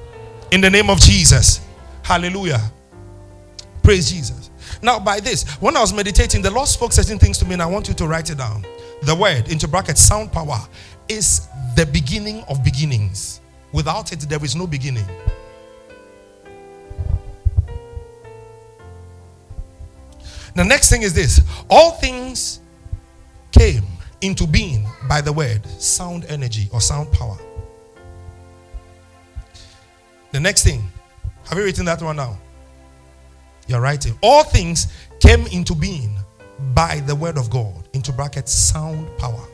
in 0.50 0.61
the 0.61 0.68
name 0.68 0.90
of 0.90 1.00
Jesus. 1.00 1.66
Hallelujah. 2.02 2.61
Praise 3.82 4.11
Jesus. 4.11 4.50
Now, 4.82 5.00
by 5.00 5.20
this, 5.20 5.48
when 5.54 5.74
I 5.74 5.80
was 5.80 5.94
meditating, 5.94 6.42
the 6.42 6.50
Lord 6.50 6.68
spoke 6.68 6.92
certain 6.92 7.18
things 7.18 7.38
to 7.38 7.46
me, 7.46 7.54
and 7.54 7.62
I 7.62 7.66
want 7.66 7.88
you 7.88 7.94
to 7.94 8.06
write 8.06 8.28
it 8.28 8.37
down. 8.37 8.62
The 9.04 9.14
word, 9.14 9.50
into 9.50 9.66
brackets, 9.66 10.02
sound 10.02 10.32
power, 10.32 10.58
is 11.08 11.48
the 11.74 11.87
beginning 11.87 12.42
of 12.50 12.62
beginnings. 12.62 13.40
Without 13.72 14.12
it, 14.12 14.20
there 14.20 14.44
is 14.44 14.54
no 14.54 14.66
beginning. 14.66 15.06
The 20.54 20.64
next 20.64 20.90
thing 20.90 21.00
is 21.00 21.14
this 21.14 21.40
all 21.70 21.92
things 21.92 22.61
came 23.53 23.85
into 24.21 24.47
being 24.47 24.87
by 25.09 25.21
the 25.21 25.33
word 25.33 25.65
sound 25.67 26.25
energy 26.27 26.69
or 26.73 26.81
sound 26.81 27.12
power. 27.12 27.38
The 30.33 30.41
next 30.41 30.65
thing, 30.65 30.91
have 31.49 31.59
you 31.59 31.65
written 31.65 31.85
that 31.85 32.01
one 32.01 32.17
now? 32.17 32.38
You're 33.67 33.81
writing. 33.81 34.19
All 34.23 34.45
things 34.45 34.93
came 35.21 35.47
into 35.49 35.75
being 35.75 36.17
by 36.75 37.01
the 37.01 37.15
word 37.15 37.37
of 37.37 37.51
God, 37.51 37.88
into 37.93 38.12
brackets, 38.12 38.53
sound 38.53 39.07
power. 39.19 39.45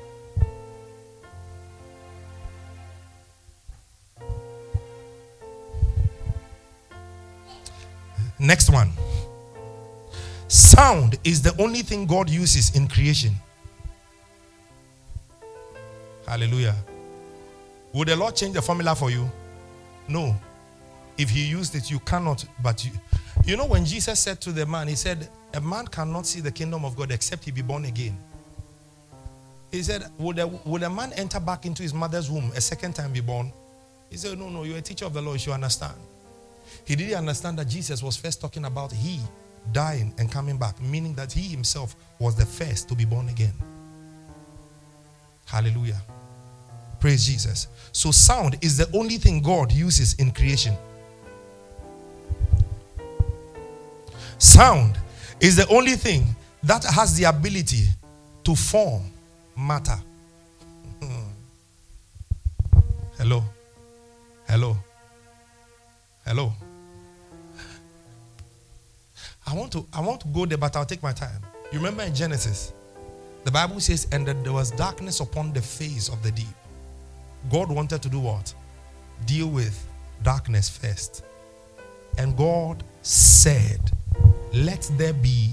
Next 8.39 8.71
one. 8.71 8.93
Sound 10.47 11.19
is 11.25 11.43
the 11.43 11.61
only 11.61 11.83
thing 11.83 12.07
God 12.07 12.31
uses 12.31 12.75
in 12.77 12.87
creation. 12.87 13.35
Hallelujah. 16.29 16.77
Would 17.95 18.09
the 18.09 18.17
Lord 18.17 18.37
change 18.37 18.53
the 18.53 18.61
formula 18.61 18.95
for 18.95 19.11
you? 19.11 19.31
No. 20.09 20.37
If 21.17 21.31
he 21.31 21.47
used 21.47 21.75
it, 21.75 21.91
you 21.91 21.99
cannot. 22.01 22.45
But 22.63 22.85
you, 22.85 22.93
you 23.47 23.57
know, 23.57 23.65
when 23.65 23.87
Jesus 23.87 24.21
said 24.21 24.39
to 24.43 24.53
the 24.53 24.67
man, 24.67 24.89
He 24.89 24.95
said, 24.95 25.29
A 25.55 25.61
man 25.61 25.87
cannot 25.87 26.27
see 26.27 26.41
the 26.41 26.51
kingdom 26.53 26.85
of 26.85 26.97
God 26.97 27.11
except 27.11 27.45
he 27.45 27.51
be 27.51 27.63
born 27.63 27.87
again. 27.87 28.17
He 29.71 29.83
said, 29.83 30.05
Would 30.19 30.39
a, 30.39 30.47
would 30.47 30.83
a 30.83 30.91
man 30.91 31.15
enter 31.15 31.41
back 31.41 31.65
into 31.65 31.83
his 31.83 31.95
mother's 31.95 32.31
womb 32.31 32.53
a 32.55 32.61
second 32.61 32.95
time 32.95 33.13
be 33.13 33.21
born? 33.21 33.51
He 34.11 34.19
said, 34.19 34.39
No, 34.39 34.51
no, 34.51 34.65
you're 34.65 34.79
a 34.79 34.83
teacher 34.83 35.07
of 35.07 35.15
the 35.15 35.23
law, 35.23 35.33
you 35.33 35.39
should 35.39 35.55
understand. 35.55 35.97
He 36.85 36.95
didn't 36.95 37.17
understand 37.17 37.59
that 37.59 37.69
Jesus 37.69 38.03
was 38.03 38.19
first 38.19 38.43
talking 38.43 38.67
about 38.67 38.93
he 38.93 39.21
dying 39.73 40.13
and 40.19 40.31
coming 40.31 40.59
back, 40.59 40.81
meaning 40.83 41.15
that 41.15 41.33
he 41.33 41.49
himself 41.49 41.97
was 42.19 42.37
the 42.37 42.45
first 42.45 42.87
to 42.91 42.95
be 42.95 43.07
born 43.07 43.31
again. 43.31 43.55
Hallelujah. 45.47 46.01
Praise 47.01 47.27
Jesus. 47.27 47.69
So, 47.93 48.11
sound 48.11 48.57
is 48.61 48.77
the 48.77 48.89
only 48.97 49.17
thing 49.19 49.41
God 49.41 49.73
uses 49.73 50.15
in 50.15 50.31
creation. 50.31 50.75
Sound 54.39 54.99
is 55.41 55.57
the 55.57 55.67
only 55.69 55.95
thing 55.95 56.25
that 56.63 56.85
has 56.85 57.17
the 57.17 57.25
ability 57.25 57.87
to 58.45 58.55
form 58.55 59.03
matter. 59.57 59.99
Hmm. 61.03 61.29
Hello. 63.17 63.45
Hello. 64.49 64.77
Hello. 66.25 66.53
I 69.47 69.55
want 69.55 69.73
to 69.73 69.87
I 69.93 70.01
want 70.01 70.21
to 70.21 70.29
go 70.29 70.45
there, 70.47 70.59
but 70.59 70.77
I'll 70.77 70.85
take 70.85 71.03
my 71.03 71.13
time. 71.13 71.41
You 71.73 71.79
remember 71.79 72.03
in 72.03 72.15
Genesis, 72.15 72.73
the 73.45 73.51
Bible 73.51 73.81
says, 73.81 74.07
and 74.13 74.27
that 74.27 74.43
there 74.45 74.53
was 74.53 74.71
darkness 74.73 75.21
upon 75.21 75.53
the 75.53 75.63
face 75.63 76.09
of 76.09 76.23
the 76.23 76.31
deep. 76.31 76.47
God 77.51 77.71
wanted 77.71 78.03
to 78.03 78.09
do 78.09 78.21
what? 78.21 78.53
Deal 79.27 79.49
with 79.49 79.87
darkness 80.23 80.69
first. 80.69 81.25
And 82.19 82.37
God 82.37 82.83
said, 83.03 83.81
Let 84.53 84.91
there 84.97 85.13
be. 85.13 85.53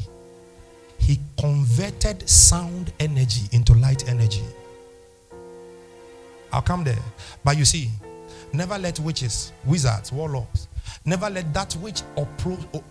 He 0.97 1.19
converted 1.39 2.27
sound 2.27 2.91
energy 2.99 3.47
into 3.51 3.73
light 3.73 4.09
energy. 4.09 4.43
I'll 6.51 6.61
come 6.61 6.83
there. 6.83 6.97
But 7.43 7.57
you 7.57 7.65
see, 7.65 7.91
never 8.53 8.77
let 8.77 8.99
witches, 8.99 9.51
wizards, 9.65 10.11
warlocks, 10.11 10.67
never 11.03 11.29
let 11.29 11.53
that 11.53 11.73
which 11.73 12.01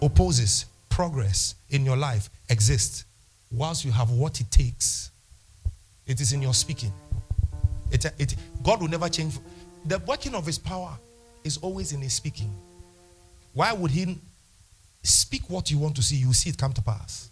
opposes 0.01 0.67
progress 0.89 1.57
in 1.71 1.85
your 1.85 1.97
life 1.97 2.31
exist 2.51 3.05
whilst 3.51 3.85
you 3.85 3.91
have 3.91 4.11
what 4.11 4.41
it 4.41 4.51
takes. 4.51 5.11
It 6.07 6.21
is 6.21 6.33
in 6.33 6.43
your 6.43 6.55
speaking. 6.55 6.93
It, 7.95 8.05
it, 8.19 8.35
God 8.65 8.81
will 8.81 8.89
never 8.89 9.09
change. 9.09 9.39
The 9.85 9.99
working 10.01 10.35
of 10.35 10.45
his 10.45 10.59
power 10.59 10.99
is 11.45 11.59
always 11.59 11.93
in 11.93 12.01
his 12.01 12.13
speaking. 12.13 12.53
Why 13.53 13.73
would 13.73 13.93
he 13.93 14.19
speak 15.05 15.49
what 15.49 15.71
you 15.71 15.79
want 15.79 15.95
to 15.97 16.03
see? 16.03 16.17
You 16.17 16.33
see 16.33 16.51
it 16.51 16.59
come 16.59 16.73
to 16.73 16.83
pass. 16.83 17.31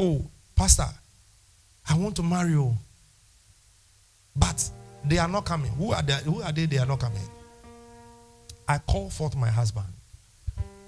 Oh, 0.00 0.24
Pastor, 0.56 0.88
I 1.88 1.96
want 1.96 2.16
to 2.16 2.24
marry 2.24 2.50
you. 2.50 2.74
But 4.34 4.68
they 5.04 5.18
are 5.18 5.28
not 5.28 5.44
coming. 5.44 5.70
Who 5.72 5.92
are 5.92 6.02
they? 6.02 6.14
Who 6.24 6.42
are 6.42 6.50
they? 6.50 6.66
They 6.66 6.78
are 6.78 6.86
not 6.86 6.98
coming. 6.98 7.22
I 8.66 8.78
call 8.78 9.08
forth 9.08 9.36
my 9.36 9.50
husband. 9.50 9.86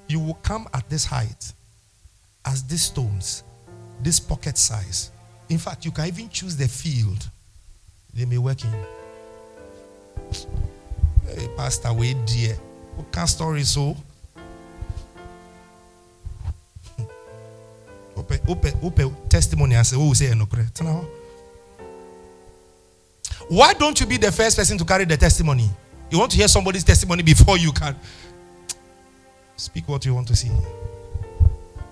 You 0.09 0.19
will 0.19 0.39
come 0.43 0.67
at 0.75 0.91
this 0.91 1.05
height, 1.05 1.53
as 2.45 2.65
these 2.65 2.83
stones, 2.83 3.45
this 4.03 4.19
pocket 4.19 4.59
size. 4.59 5.13
In 5.49 5.59
fact, 5.59 5.85
you 5.85 5.93
can 5.93 6.07
even 6.07 6.29
choose 6.29 6.57
the 6.57 6.67
field 6.67 7.31
they 8.17 8.25
may 8.25 8.39
work 8.39 8.65
in. 8.65 8.73
Hey, 11.27 11.49
Pastor, 11.57 11.93
wait, 11.93 12.17
dear. 12.27 12.55
What 12.97 13.13
can 13.13 13.27
story 13.27 13.63
so? 13.63 13.95
Open, 18.17 18.41
open, 18.49 18.73
open 18.83 19.15
testimony 19.29 19.75
and 19.75 19.87
say, 19.87 19.97
Oh, 19.99 20.15
say 20.15 20.35
no 20.35 20.47
Why 23.49 23.75
don't 23.75 24.01
you 24.01 24.07
be 24.07 24.17
the 24.17 24.33
first 24.33 24.57
person 24.57 24.79
to 24.79 24.85
carry 24.87 25.05
the 25.05 25.19
testimony? 25.19 25.69
You 26.11 26.19
want 26.19 26.31
to 26.31 26.39
hear 26.39 26.49
somebody's 26.49 26.85
testimony 26.85 27.23
before 27.23 27.59
you 27.59 27.73
can 27.73 27.95
speak 29.57 29.87
what 29.87 30.07
you 30.07 30.15
want 30.15 30.29
to 30.29 30.37
see. 30.37 30.51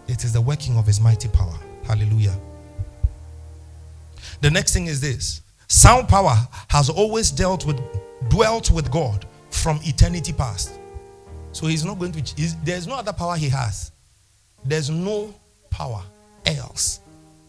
It 0.09 0.25
is 0.25 0.33
the 0.33 0.41
working 0.41 0.79
of 0.79 0.87
his 0.87 0.99
mighty 0.99 1.29
power. 1.29 1.59
Hallelujah. 1.87 2.35
The 4.41 4.51
next 4.51 4.73
thing 4.73 4.87
is 4.87 5.03
this 5.03 5.43
sound 5.69 6.09
power 6.09 6.37
has 6.69 6.89
always 6.91 7.31
dealt 7.31 7.67
with 7.67 7.81
dwelt 8.29 8.71
with 8.71 8.91
God 8.91 9.27
from 9.51 9.79
eternity 9.83 10.33
past. 10.33 10.79
So 11.53 11.67
he's 11.67 11.85
not 11.85 11.99
going 11.99 12.13
to 12.13 12.57
there's 12.65 12.87
no 12.87 12.97
other 12.97 13.13
power 13.13 13.37
he 13.37 13.49
has. 13.49 13.93
There's 14.65 14.91
no 14.91 15.35
power 15.71 16.03
else 16.47 17.01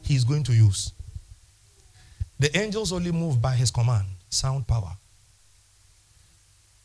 he's 0.02 0.24
going 0.24 0.44
to 0.44 0.54
use. 0.54 0.92
The 2.40 2.56
angels 2.58 2.92
only 2.92 3.12
move 3.12 3.42
by 3.42 3.56
his 3.56 3.72
command, 3.72 4.06
sound 4.30 4.68
power. 4.68 4.92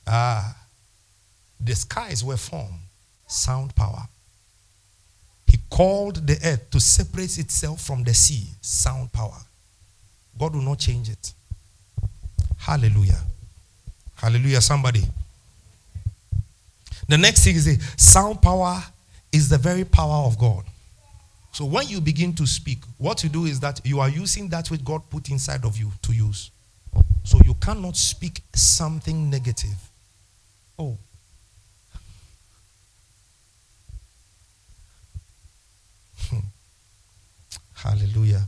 Ah, 0.06 0.56
the 1.60 1.74
skies 1.74 2.24
were 2.24 2.36
formed, 2.36 2.80
sound 3.26 3.74
power. 3.74 4.02
He 5.46 5.58
called 5.68 6.26
the 6.26 6.38
earth 6.44 6.70
to 6.70 6.80
separate 6.80 7.38
itself 7.38 7.82
from 7.82 8.04
the 8.04 8.14
sea, 8.14 8.48
sound 8.60 9.12
power. 9.12 9.36
God 10.38 10.54
will 10.54 10.62
not 10.62 10.78
change 10.78 11.08
it. 11.08 11.32
Hallelujah. 12.58 13.20
Hallelujah, 14.16 14.60
somebody. 14.60 15.02
The 17.08 17.18
next 17.18 17.44
thing 17.44 17.56
is 17.56 17.78
sound 17.96 18.40
power 18.40 18.82
is 19.32 19.48
the 19.48 19.58
very 19.58 19.84
power 19.84 20.26
of 20.26 20.38
God. 20.38 20.64
So 21.52 21.64
when 21.64 21.88
you 21.88 22.00
begin 22.00 22.32
to 22.34 22.46
speak, 22.46 22.78
what 22.98 23.24
you 23.24 23.28
do 23.28 23.46
is 23.46 23.60
that 23.60 23.80
you 23.84 23.98
are 24.00 24.08
using 24.08 24.48
that 24.50 24.70
which 24.70 24.84
God 24.84 25.02
put 25.10 25.30
inside 25.30 25.64
of 25.64 25.76
you 25.76 25.90
to 26.02 26.12
use. 26.12 26.50
So 27.24 27.38
you 27.44 27.54
cannot 27.54 27.96
speak 27.96 28.42
something 28.54 29.28
negative. 29.28 29.76
Oh. 30.78 30.96
Hallelujah. 37.74 38.46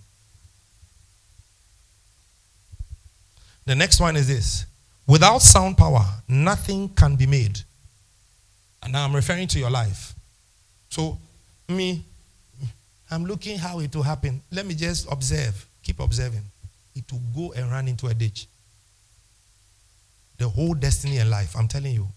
The 3.64 3.74
next 3.74 4.00
one 4.00 4.16
is 4.16 4.28
this 4.28 4.66
without 5.06 5.42
sound 5.42 5.76
power, 5.76 6.04
nothing 6.28 6.88
can 6.90 7.16
be 7.16 7.26
made. 7.26 7.60
And 8.82 8.92
now 8.92 9.04
I'm 9.04 9.14
referring 9.14 9.46
to 9.48 9.58
your 9.58 9.70
life. 9.70 10.14
So, 10.88 11.18
me, 11.68 12.04
I'm 13.10 13.24
looking 13.24 13.58
how 13.58 13.78
it 13.80 13.94
will 13.94 14.02
happen. 14.02 14.42
Let 14.50 14.66
me 14.66 14.74
just 14.74 15.10
observe. 15.10 15.66
Keep 15.82 16.00
observing. 16.00 16.42
It 16.94 17.04
will 17.10 17.22
go 17.34 17.52
and 17.52 17.70
run 17.70 17.88
into 17.88 18.08
a 18.08 18.14
ditch. 18.14 18.46
The 20.38 20.48
whole 20.48 20.74
destiny 20.74 21.18
and 21.18 21.30
life, 21.30 21.54
I'm 21.56 21.68
telling 21.68 21.94
you. 21.94 22.08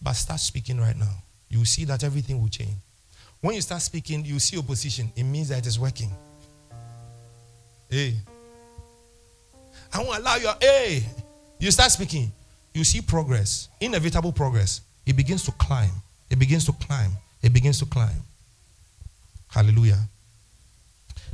But 0.00 0.12
start 0.12 0.40
speaking 0.40 0.78
right 0.78 0.96
now. 0.96 1.22
You 1.48 1.64
see 1.64 1.84
that 1.86 2.04
everything 2.04 2.40
will 2.40 2.48
change. 2.48 2.76
When 3.40 3.54
you 3.54 3.60
start 3.60 3.82
speaking, 3.82 4.24
you 4.24 4.38
see 4.38 4.58
opposition. 4.58 5.10
It 5.16 5.24
means 5.24 5.48
that 5.48 5.58
it 5.58 5.66
is 5.66 5.78
working. 5.78 6.10
Hey. 7.90 8.14
I 9.92 10.02
won't 10.02 10.18
allow 10.18 10.36
your. 10.36 10.54
Hey. 10.60 11.04
You 11.58 11.70
start 11.70 11.90
speaking. 11.92 12.32
You 12.74 12.84
see 12.84 13.00
progress. 13.00 13.68
Inevitable 13.80 14.32
progress. 14.32 14.80
It 15.06 15.16
begins 15.16 15.44
to 15.44 15.52
climb. 15.52 15.90
It 16.30 16.38
begins 16.38 16.64
to 16.66 16.72
climb. 16.72 17.12
It 17.42 17.52
begins 17.52 17.78
to 17.80 17.86
climb. 17.86 18.22
Hallelujah. 19.48 19.98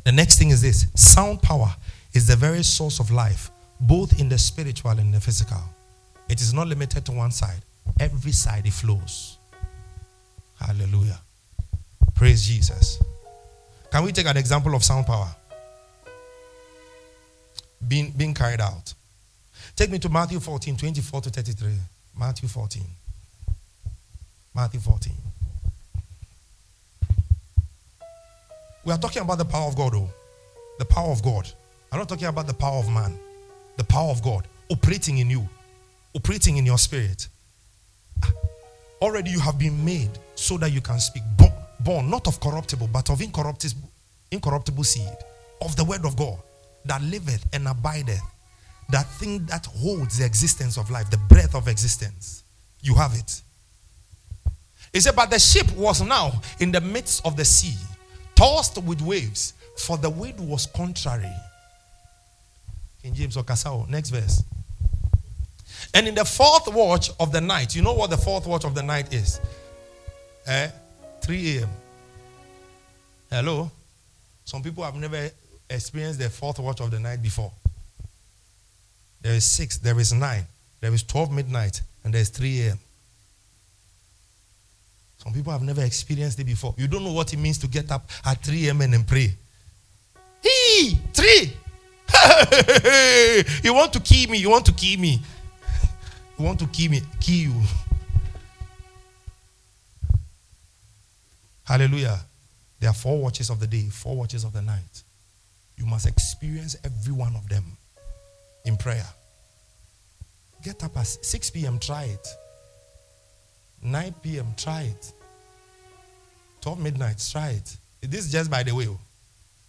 The 0.04 0.12
next 0.12 0.38
thing 0.38 0.50
is 0.50 0.60
this 0.60 0.86
sound 0.94 1.42
power 1.42 1.74
is 2.14 2.26
the 2.26 2.36
very 2.36 2.62
source 2.62 2.98
of 2.98 3.10
life, 3.10 3.50
both 3.80 4.18
in 4.20 4.28
the 4.28 4.38
spiritual 4.38 4.90
and 4.92 5.14
the 5.14 5.20
physical. 5.20 5.60
It 6.28 6.40
is 6.40 6.52
not 6.52 6.66
limited 6.66 7.04
to 7.06 7.12
one 7.12 7.30
side, 7.30 7.62
every 8.00 8.32
side 8.32 8.66
it 8.66 8.72
flows. 8.72 9.38
Hallelujah. 10.60 11.20
Praise 12.14 12.46
Jesus. 12.46 13.00
Can 13.90 14.04
we 14.04 14.12
take 14.12 14.26
an 14.26 14.36
example 14.36 14.74
of 14.74 14.82
sound 14.82 15.06
power 15.06 15.28
being, 17.86 18.12
being 18.16 18.34
carried 18.34 18.60
out? 18.60 18.94
Take 19.76 19.90
me 19.90 19.98
to 20.00 20.08
Matthew 20.08 20.40
14, 20.40 20.76
24 20.76 21.20
to 21.22 21.30
33. 21.30 21.72
Matthew 22.18 22.48
14. 22.48 22.82
Matthew 24.54 24.80
14. 24.80 25.12
We 28.84 28.92
are 28.92 28.98
talking 28.98 29.22
about 29.22 29.38
the 29.38 29.44
power 29.44 29.68
of 29.68 29.76
God, 29.76 29.94
oh. 29.94 30.10
The 30.78 30.84
power 30.84 31.10
of 31.10 31.22
God. 31.22 31.48
I'm 31.92 31.98
not 31.98 32.08
talking 32.08 32.26
about 32.26 32.46
the 32.46 32.54
power 32.54 32.78
of 32.78 32.90
man. 32.90 33.18
The 33.76 33.84
power 33.84 34.10
of 34.10 34.22
God 34.22 34.46
operating 34.70 35.18
in 35.18 35.30
you, 35.30 35.48
operating 36.14 36.56
in 36.56 36.66
your 36.66 36.78
spirit. 36.78 37.28
Ah, 38.22 38.32
already 39.00 39.30
you 39.30 39.40
have 39.40 39.58
been 39.58 39.84
made 39.84 40.10
so 40.34 40.58
that 40.58 40.72
you 40.72 40.80
can 40.80 40.98
speak. 41.00 41.22
Born, 41.36 41.52
born 41.80 42.10
not 42.10 42.26
of 42.26 42.40
corruptible, 42.40 42.88
but 42.92 43.10
of 43.10 43.20
incorruptible, 43.20 43.88
incorruptible 44.30 44.84
seed, 44.84 45.16
of 45.62 45.76
the 45.76 45.84
word 45.84 46.04
of 46.04 46.16
God 46.16 46.38
that 46.88 47.02
liveth 47.02 47.46
and 47.52 47.66
abideth. 47.68 48.20
That 48.90 49.06
thing 49.06 49.44
that 49.46 49.66
holds 49.66 50.18
the 50.18 50.24
existence 50.24 50.76
of 50.78 50.90
life, 50.90 51.10
the 51.10 51.18
breath 51.28 51.54
of 51.54 51.68
existence. 51.68 52.42
You 52.80 52.94
have 52.94 53.14
it. 53.14 53.42
He 54.92 55.00
said, 55.00 55.14
But 55.14 55.30
the 55.30 55.38
ship 55.38 55.70
was 55.76 56.00
now 56.00 56.40
in 56.60 56.72
the 56.72 56.80
midst 56.80 57.24
of 57.26 57.36
the 57.36 57.44
sea 57.44 57.76
tossed 58.38 58.80
with 58.84 59.02
waves, 59.02 59.54
for 59.76 59.98
the 59.98 60.08
wind 60.08 60.38
was 60.38 60.66
contrary. 60.66 61.32
King 63.02 63.14
James 63.14 63.36
or 63.36 63.42
Casao, 63.42 63.84
next 63.88 64.10
verse. 64.10 64.44
And 65.92 66.06
in 66.06 66.14
the 66.14 66.24
fourth 66.24 66.72
watch 66.72 67.10
of 67.18 67.32
the 67.32 67.40
night, 67.40 67.74
you 67.74 67.82
know 67.82 67.94
what 67.94 68.10
the 68.10 68.16
fourth 68.16 68.46
watch 68.46 68.64
of 68.64 68.76
the 68.76 68.82
night 68.82 69.12
is? 69.12 69.40
Eh? 70.46 70.70
3 71.22 71.58
a.m. 71.58 71.68
Hello? 73.30 73.70
Some 74.44 74.62
people 74.62 74.84
have 74.84 74.94
never 74.94 75.30
experienced 75.70 76.18
the 76.18 76.30
fourth 76.30 76.58
watch 76.58 76.80
of 76.80 76.90
the 76.90 77.00
night 77.00 77.22
before. 77.22 77.52
There 79.20 79.34
is 79.34 79.44
6, 79.44 79.78
there 79.78 79.98
is 79.98 80.12
9, 80.12 80.44
there 80.80 80.92
is 80.92 81.02
12 81.02 81.32
midnight, 81.32 81.82
and 82.04 82.14
there 82.14 82.20
is 82.20 82.30
3 82.30 82.60
a.m. 82.62 82.78
Some 85.18 85.32
people 85.32 85.52
have 85.52 85.62
never 85.62 85.82
experienced 85.82 86.38
it 86.38 86.44
before. 86.44 86.74
You 86.78 86.86
don't 86.86 87.02
know 87.02 87.12
what 87.12 87.32
it 87.32 87.38
means 87.38 87.58
to 87.58 87.66
get 87.66 87.90
up 87.90 88.08
at 88.24 88.42
3 88.42 88.68
a.m. 88.68 88.80
and 88.82 89.06
pray. 89.06 89.34
He, 90.42 90.96
three. 91.12 91.52
you 93.62 93.74
want 93.74 93.92
to 93.92 94.00
kill 94.00 94.30
me. 94.30 94.38
You 94.38 94.50
want 94.50 94.64
to 94.66 94.72
kill 94.72 94.98
me. 95.00 95.20
You 96.38 96.44
want 96.44 96.60
to 96.60 96.66
kill 96.68 96.90
me. 96.92 97.02
Kill 97.20 97.34
you. 97.34 97.62
Hallelujah. 101.64 102.20
There 102.80 102.88
are 102.88 102.94
four 102.94 103.20
watches 103.20 103.50
of 103.50 103.58
the 103.60 103.66
day, 103.66 103.88
four 103.90 104.16
watches 104.16 104.44
of 104.44 104.52
the 104.52 104.62
night. 104.62 105.02
You 105.78 105.86
must 105.86 106.06
experience 106.06 106.76
every 106.84 107.12
one 107.12 107.34
of 107.36 107.48
them 107.48 107.64
in 108.64 108.76
prayer. 108.76 109.06
Get 110.62 110.82
up 110.82 110.96
at 110.96 111.06
6 111.06 111.50
p.m., 111.50 111.78
try 111.78 112.04
it. 112.04 112.28
9 113.82 114.14
p.m., 114.22 114.54
try 114.56 114.82
it. 114.82 115.12
12 116.62 116.80
midnight, 116.80 117.24
try 117.30 117.50
it. 117.50 117.76
This 118.00 118.26
is 118.26 118.32
just 118.32 118.50
by 118.50 118.64
the 118.64 118.74
way. 118.74 118.88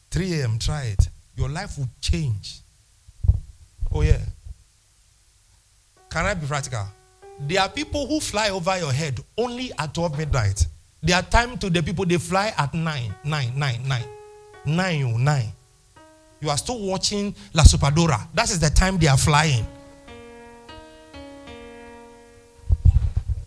3 0.09 0.41
a.m., 0.41 0.57
try 0.57 0.85
it. 0.85 1.07
Your 1.35 1.49
life 1.49 1.77
will 1.77 1.89
change. 2.01 2.61
Oh, 3.91 4.01
yeah. 4.01 4.19
Can 6.09 6.25
I 6.25 6.33
be 6.33 6.47
practical? 6.47 6.87
There 7.39 7.61
are 7.61 7.69
people 7.69 8.07
who 8.07 8.19
fly 8.19 8.49
over 8.49 8.77
your 8.79 8.91
head 8.91 9.19
only 9.37 9.71
at 9.77 9.93
12 9.93 10.17
midnight. 10.17 10.65
There 11.03 11.15
are 11.15 11.21
time 11.21 11.57
to 11.59 11.69
the 11.69 11.83
people 11.83 12.05
they 12.05 12.17
fly 12.17 12.51
at 12.57 12.73
9, 12.73 13.15
9, 13.23 13.59
9, 13.59 13.87
9. 13.87 14.03
9, 14.65 15.23
9. 15.23 15.51
You 16.41 16.49
are 16.49 16.57
still 16.57 16.79
watching 16.79 17.35
La 17.53 17.63
Usurpadora. 17.63 18.27
That 18.33 18.49
is 18.49 18.59
the 18.59 18.69
time 18.69 18.97
they 18.97 19.07
are 19.07 19.17
flying. 19.17 19.65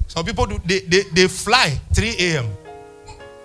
Some 0.09 0.27
people 0.27 0.45
do 0.45 0.61
they, 0.67 0.81
they, 0.81 1.03
they 1.15 1.29
fly 1.29 1.71
3 1.95 2.17
a.m. 2.19 2.47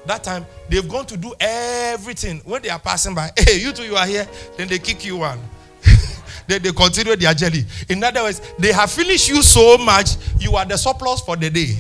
That 0.06 0.24
time 0.24 0.46
they've 0.70 0.88
gone 0.88 1.06
to 1.06 1.16
do 1.18 1.34
everything. 1.40 2.42
When 2.44 2.62
they 2.62 2.70
are 2.70 2.80
passing 2.80 3.16
by, 3.16 3.30
hey, 3.38 3.58
you 3.60 3.72
two, 3.72 3.84
you 3.84 3.96
are 3.96 4.06
here, 4.06 4.28
then 4.58 4.68
they 4.68 4.80
kick 4.80 5.06
you 5.06 5.18
one. 5.18 5.40
then 6.48 6.62
they 6.62 6.74
continue 6.74 7.16
their 7.16 7.34
journey. 7.34 7.64
In 7.88 8.04
other 8.04 8.24
words, 8.24 8.42
they 8.60 8.74
have 8.74 8.92
finished 8.92 9.30
you 9.30 9.42
so 9.42 9.78
much, 9.78 10.18
you 10.40 10.56
are 10.58 10.66
the 10.66 10.78
surplus 10.78 11.22
for 11.22 11.38
the 11.38 11.50
day. 11.50 11.74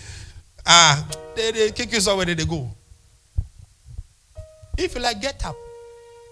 ah, 0.66 1.08
they, 1.34 1.50
they 1.52 1.70
kick 1.70 1.90
you 1.92 2.00
somewhere, 2.00 2.26
they 2.26 2.44
go. 2.44 2.70
If 4.76 4.94
you 4.94 5.00
like, 5.00 5.22
get 5.22 5.42
up 5.46 5.56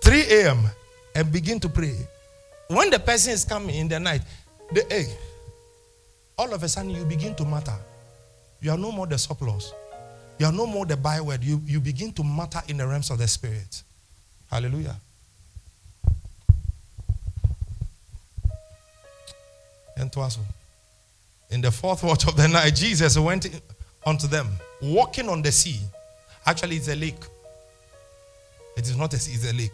3 0.07 0.23
a.m. 0.31 0.71
and 1.17 1.33
begin 1.33 1.59
to 1.59 1.69
pray. 1.69 1.97
When 2.69 2.91
the 2.91 2.99
person 3.01 3.33
is 3.33 3.45
coming 3.45 3.75
in 3.75 3.89
the 3.89 3.99
night, 3.99 4.23
the 4.71 4.87
hey, 4.89 5.07
all 6.39 6.55
of 6.55 6.63
a 6.63 6.69
sudden 6.69 6.91
you 6.91 7.05
begin 7.05 7.35
to 7.35 7.45
matter. 7.45 7.75
You 8.61 8.71
are 8.71 8.79
no 8.79 8.93
more 8.93 9.09
the 9.09 9.19
surplus. 9.19 9.73
You 10.39 10.47
are 10.47 10.53
no 10.53 10.65
more 10.65 10.87
the 10.87 10.97
byword. 10.97 11.43
You, 11.43 11.61
you 11.65 11.81
begin 11.81 12.13
to 12.13 12.23
matter 12.23 12.63
in 12.69 12.77
the 12.77 12.87
realms 12.87 13.11
of 13.11 13.19
the 13.19 13.27
spirit. 13.27 13.83
Hallelujah. 14.49 14.95
And 19.97 20.13
to 20.13 20.21
us, 20.21 20.39
In 21.51 21.61
the 21.61 21.73
fourth 21.73 22.05
watch 22.05 22.29
of 22.29 22.37
the 22.37 22.47
night, 22.47 22.77
Jesus 22.77 23.19
went 23.19 23.49
unto 24.05 24.29
them, 24.29 24.51
walking 24.81 25.29
on 25.29 25.43
the 25.43 25.51
sea. 25.51 25.81
Actually, 26.47 26.77
it's 26.77 26.87
a 26.87 26.95
lake. 26.95 27.25
It 28.77 28.85
is 28.85 28.97
not 28.97 29.13
a 29.13 29.19
sea, 29.19 29.33
it's 29.33 29.51
a 29.51 29.53
lake. 29.53 29.73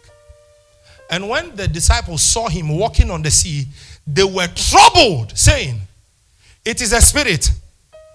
And 1.13 1.29
when 1.29 1.55
the 1.55 1.69
disciples 1.69 2.23
saw 2.23 2.49
him 2.49 2.71
walking 2.71 3.11
on 3.11 3.21
the 3.21 3.31
sea, 3.31 3.67
they 4.07 4.25
were 4.25 4.49
troubled, 4.49 5.37
saying, 5.37 5.79
It 6.65 6.81
is 6.81 6.95
a 6.95 7.03
spirit. 7.03 7.51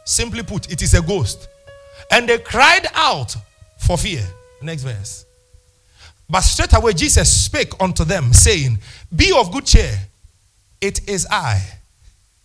Simply 0.04 0.42
put, 0.42 0.72
it 0.72 0.82
is 0.82 0.96
a 0.96 1.02
ghost. 1.02 1.48
And 2.12 2.28
they 2.28 2.40
cried 2.40 2.88
out 2.96 3.36
for 3.78 4.00
fear. 4.00 4.24
Next 4.64 4.82
verse. 4.82 5.26
But 6.28 6.42
straightway 6.42 6.94
Jesus 6.94 7.32
spake 7.32 7.72
unto 7.80 8.04
them, 8.04 8.34
saying, 8.34 8.80
Be 9.16 9.32
of 9.32 9.52
good 9.52 9.68
cheer. 9.68 9.96
It 10.82 11.08
is 11.08 11.28
I. 11.30 11.62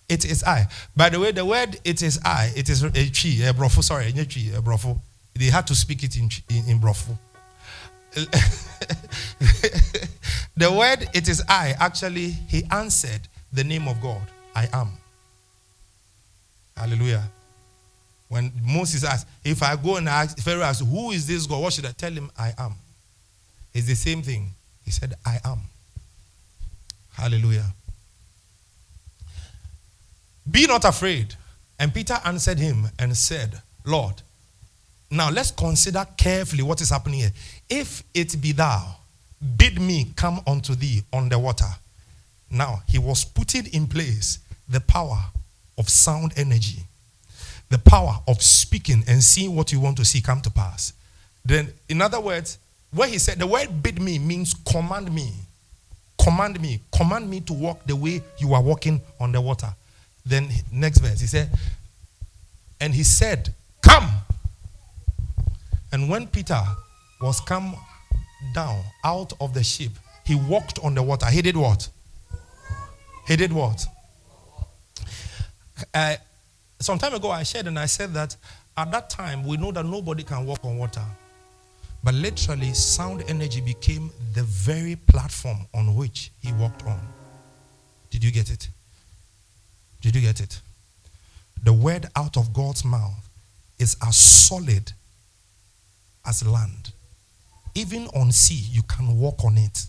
It 0.07 0.27
is 0.27 0.45
I. 0.45 0.67
By 0.95 1.09
the 1.09 1.19
way, 1.19 1.33
the 1.33 1.47
word 1.47 1.81
it 1.83 2.03
is 2.03 2.21
I, 2.23 2.53
it 2.55 2.69
is 2.69 2.83
a 2.83 2.91
chi, 2.91 3.49
a 3.49 3.55
brofo, 3.55 3.83
sorry, 3.83 4.09
a 4.09 4.13
chi, 4.13 4.51
a 4.55 4.61
brofo. 4.61 5.01
They 5.35 5.47
had 5.47 5.67
to 5.69 5.75
speak 5.75 6.03
it 6.03 6.17
in, 6.17 6.29
in, 6.51 6.69
in. 6.69 6.81
the 10.57 10.71
word 10.71 11.09
it 11.15 11.29
is 11.29 11.43
I, 11.49 11.75
actually, 11.79 12.29
he 12.29 12.65
answered 12.71 13.21
the 13.53 13.65
name 13.65 13.89
of 13.89 14.01
God. 14.01 14.23
I 14.55 14.69
am. 14.73 14.93
Hallelujah. 16.77 17.25
When 18.29 18.53
Moses 18.63 19.05
asked, 19.05 19.27
if 19.45 19.63
I 19.63 19.77
go 19.77 19.97
and 19.97 20.09
ask, 20.09 20.39
Pharaoh 20.39 20.63
asked, 20.63 20.85
who 20.85 21.11
is 21.11 21.27
this 21.27 21.47
God? 21.47 21.63
What 21.63 21.73
should 21.73 21.87
I 21.87 21.93
tell 21.93 22.13
him? 22.13 22.31
I 22.39 22.53
am. 22.59 22.75
It's 23.75 23.87
the 23.87 23.95
same 23.95 24.23
thing. 24.23 24.51
He 24.85 24.91
said, 24.91 25.15
I 25.25 25.39
am. 25.45 25.61
Hallelujah. 27.13 27.67
Be 30.51 30.67
not 30.67 30.85
afraid. 30.85 31.35
And 31.79 31.93
Peter 31.93 32.19
answered 32.25 32.59
him 32.59 32.87
and 32.99 33.17
said, 33.17 33.61
Lord, 33.85 34.23
now 35.13 35.31
let's 35.31 35.51
consider 35.51 36.05
carefully 36.17 36.63
what 36.63 36.81
is 36.81 36.91
happening 36.91 37.21
here. 37.21 37.33
If 37.69 38.03
it 38.15 38.41
be 38.41 38.53
thou, 38.53 38.97
bid 39.57 39.81
me 39.81 40.13
come 40.17 40.41
unto 40.47 40.75
thee 40.75 41.03
on 41.13 41.29
the 41.29 41.39
water. 41.39 41.69
Now 42.51 42.83
he 42.89 42.99
was 42.99 43.25
putting 43.25 43.67
in 43.67 43.87
place 43.87 44.39
the 44.69 44.81
power 44.81 45.19
of 45.79 45.89
sound 45.89 46.33
energy 46.37 46.83
the 47.73 47.79
power 47.79 48.19
of 48.29 48.43
speaking 48.43 49.03
and 49.09 49.25
seeing 49.25 49.57
what 49.57 49.73
you 49.73 49.81
want 49.81 49.97
to 49.97 50.05
see 50.05 50.21
come 50.21 50.43
to 50.43 50.51
pass. 50.51 50.93
Then, 51.43 51.73
in 51.89 52.03
other 52.03 52.21
words, 52.21 52.59
where 52.93 53.09
he 53.09 53.17
said 53.17 53.39
the 53.39 53.47
word 53.47 53.83
bid 53.83 54.01
me 54.01 54.19
means 54.19 54.53
command 54.53 55.11
me. 55.13 55.33
Command 56.23 56.61
me. 56.61 56.81
Command 56.95 57.31
me 57.31 57.41
to 57.41 57.55
walk 57.55 57.83
the 57.87 57.97
way 57.97 58.21
you 58.39 58.53
are 58.53 58.63
walking 58.63 59.01
on 59.19 59.33
the 59.33 59.41
water. 59.41 59.75
Then, 60.27 60.51
next 60.71 60.99
verse, 60.99 61.19
he 61.21 61.27
said, 61.27 61.49
and 62.79 62.95
he 62.95 63.03
said, 63.03 63.55
Come. 63.81 64.09
And 65.93 66.09
when 66.09 66.27
Peter 66.27 66.61
was 67.21 67.41
come 67.41 67.77
down 68.55 68.83
out 69.05 69.33
of 69.41 69.55
the 69.55 69.63
ship, 69.63 69.93
he 70.25 70.35
walked 70.35 70.79
on 70.81 70.95
the 70.95 71.03
water. 71.03 71.27
He 71.27 71.43
did 71.43 71.57
what? 71.57 71.89
He 73.29 73.37
did 73.37 73.53
what? 73.53 73.85
Uh, 75.95 76.17
some 76.81 76.99
time 76.99 77.15
ago, 77.15 77.31
I 77.31 77.43
shared 77.43 77.67
and 77.67 77.79
I 77.79 77.87
said 77.87 78.15
that 78.15 78.37
at 78.77 78.91
that 78.91 79.11
time, 79.11 79.47
we 79.47 79.57
know 79.57 79.71
that 79.73 79.85
nobody 79.85 80.23
can 80.23 80.47
walk 80.47 80.65
on 80.65 80.79
water. 80.79 81.05
But 82.03 82.15
literally, 82.15 82.73
sound 82.73 83.23
energy 83.29 83.61
became 83.61 84.11
the 84.35 84.43
very 84.43 84.97
platform 84.97 85.59
on 85.75 85.95
which 85.95 86.33
he 86.41 86.53
walked 86.55 86.85
on. 86.87 87.01
Did 88.11 88.25
you 88.25 88.33
get 88.33 88.51
it? 88.51 88.69
Did 90.01 90.17
you 90.17 90.23
get 90.23 90.41
it? 90.41 90.61
The 91.63 91.73
word 91.73 92.07
out 92.17 92.37
of 92.37 92.53
God's 92.53 92.85
mouth 92.85 93.29
is 93.79 93.97
as 94.05 94.17
solid 94.17 94.93
as 96.27 96.47
land. 96.47 96.93
Even 97.75 98.07
on 98.09 98.33
sea, 98.33 98.67
you 98.71 98.83
can 98.83 99.19
walk 99.19 99.45
on 99.45 99.57
it. 99.59 99.87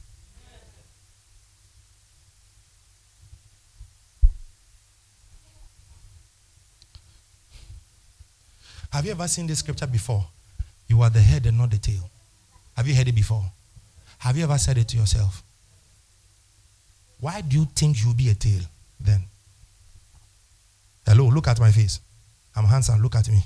Have 8.91 9.05
you 9.05 9.11
ever 9.11 9.27
seen 9.27 9.47
this 9.47 9.59
scripture 9.59 9.87
before? 9.87 10.23
You 10.87 11.01
are 11.01 11.09
the 11.09 11.19
head 11.19 11.47
and 11.47 11.57
not 11.57 11.71
the 11.71 11.79
tail. 11.79 12.09
Have 12.77 12.87
you 12.87 12.95
heard 12.95 13.07
it 13.07 13.15
before? 13.15 13.43
Have 14.19 14.37
you 14.37 14.43
ever 14.43 14.57
said 14.57 14.77
it 14.77 14.87
to 14.89 14.97
yourself? 14.97 15.43
Why 17.19 17.41
do 17.41 17.57
you 17.57 17.65
think 17.75 18.03
you'll 18.03 18.13
be 18.13 18.29
a 18.29 18.35
tail 18.35 18.61
then? 18.99 19.23
Hello, 21.05 21.25
look 21.25 21.47
at 21.47 21.59
my 21.59 21.71
face. 21.71 21.99
I'm 22.55 22.65
handsome. 22.65 23.01
Look 23.01 23.15
at 23.15 23.27
me. 23.29 23.43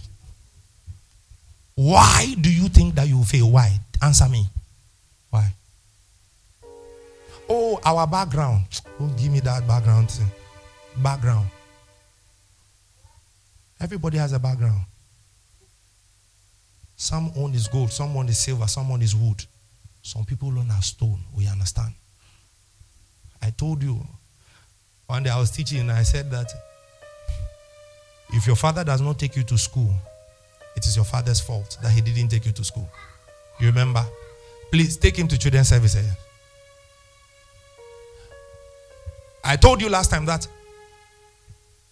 Why 1.77 2.33
do 2.41 2.51
you 2.51 2.69
think 2.69 2.95
that 2.95 3.07
you 3.07 3.23
fail? 3.23 3.51
Why? 3.51 3.79
Answer 4.01 4.27
me. 4.27 4.47
Why? 5.29 5.53
Oh, 7.47 7.79
our 7.85 8.07
background. 8.07 8.65
Don't 8.97 9.15
give 9.15 9.31
me 9.31 9.41
that 9.41 9.67
background 9.67 10.09
thing. 10.09 10.25
Background. 11.03 11.47
Everybody 13.79 14.17
has 14.17 14.33
a 14.33 14.39
background. 14.39 14.81
Some 16.95 17.31
own 17.37 17.53
is 17.53 17.67
gold, 17.67 17.91
some 17.91 18.17
own 18.17 18.27
is 18.27 18.39
silver, 18.39 18.65
some 18.65 18.91
own 18.91 19.03
is 19.03 19.15
wood. 19.15 19.45
Some 20.01 20.25
people 20.25 20.47
own 20.49 20.71
a 20.71 20.81
stone. 20.81 21.19
We 21.35 21.47
understand. 21.47 21.93
I 23.39 23.51
told 23.51 23.83
you 23.83 24.03
one 25.05 25.21
day 25.21 25.29
I 25.29 25.37
was 25.37 25.51
teaching 25.51 25.81
and 25.81 25.91
I 25.91 26.01
said 26.01 26.31
that 26.31 26.51
if 28.33 28.47
your 28.47 28.55
father 28.55 28.83
does 28.83 28.99
not 28.99 29.19
take 29.19 29.35
you 29.35 29.43
to 29.43 29.59
school, 29.59 29.93
it 30.77 30.85
is 30.85 30.95
your 30.95 31.05
father's 31.05 31.41
fault 31.41 31.77
that 31.81 31.91
he 31.91 32.01
didn't 32.01 32.29
take 32.29 32.45
you 32.45 32.51
to 32.53 32.63
school. 32.63 32.87
You 33.59 33.67
remember? 33.67 34.05
Please 34.71 34.95
take 34.95 35.17
him 35.17 35.27
to 35.27 35.37
children's 35.37 35.69
service. 35.69 35.95
Eh? 35.95 36.03
I 39.43 39.55
told 39.55 39.81
you 39.81 39.89
last 39.89 40.11
time 40.11 40.25
that 40.25 40.47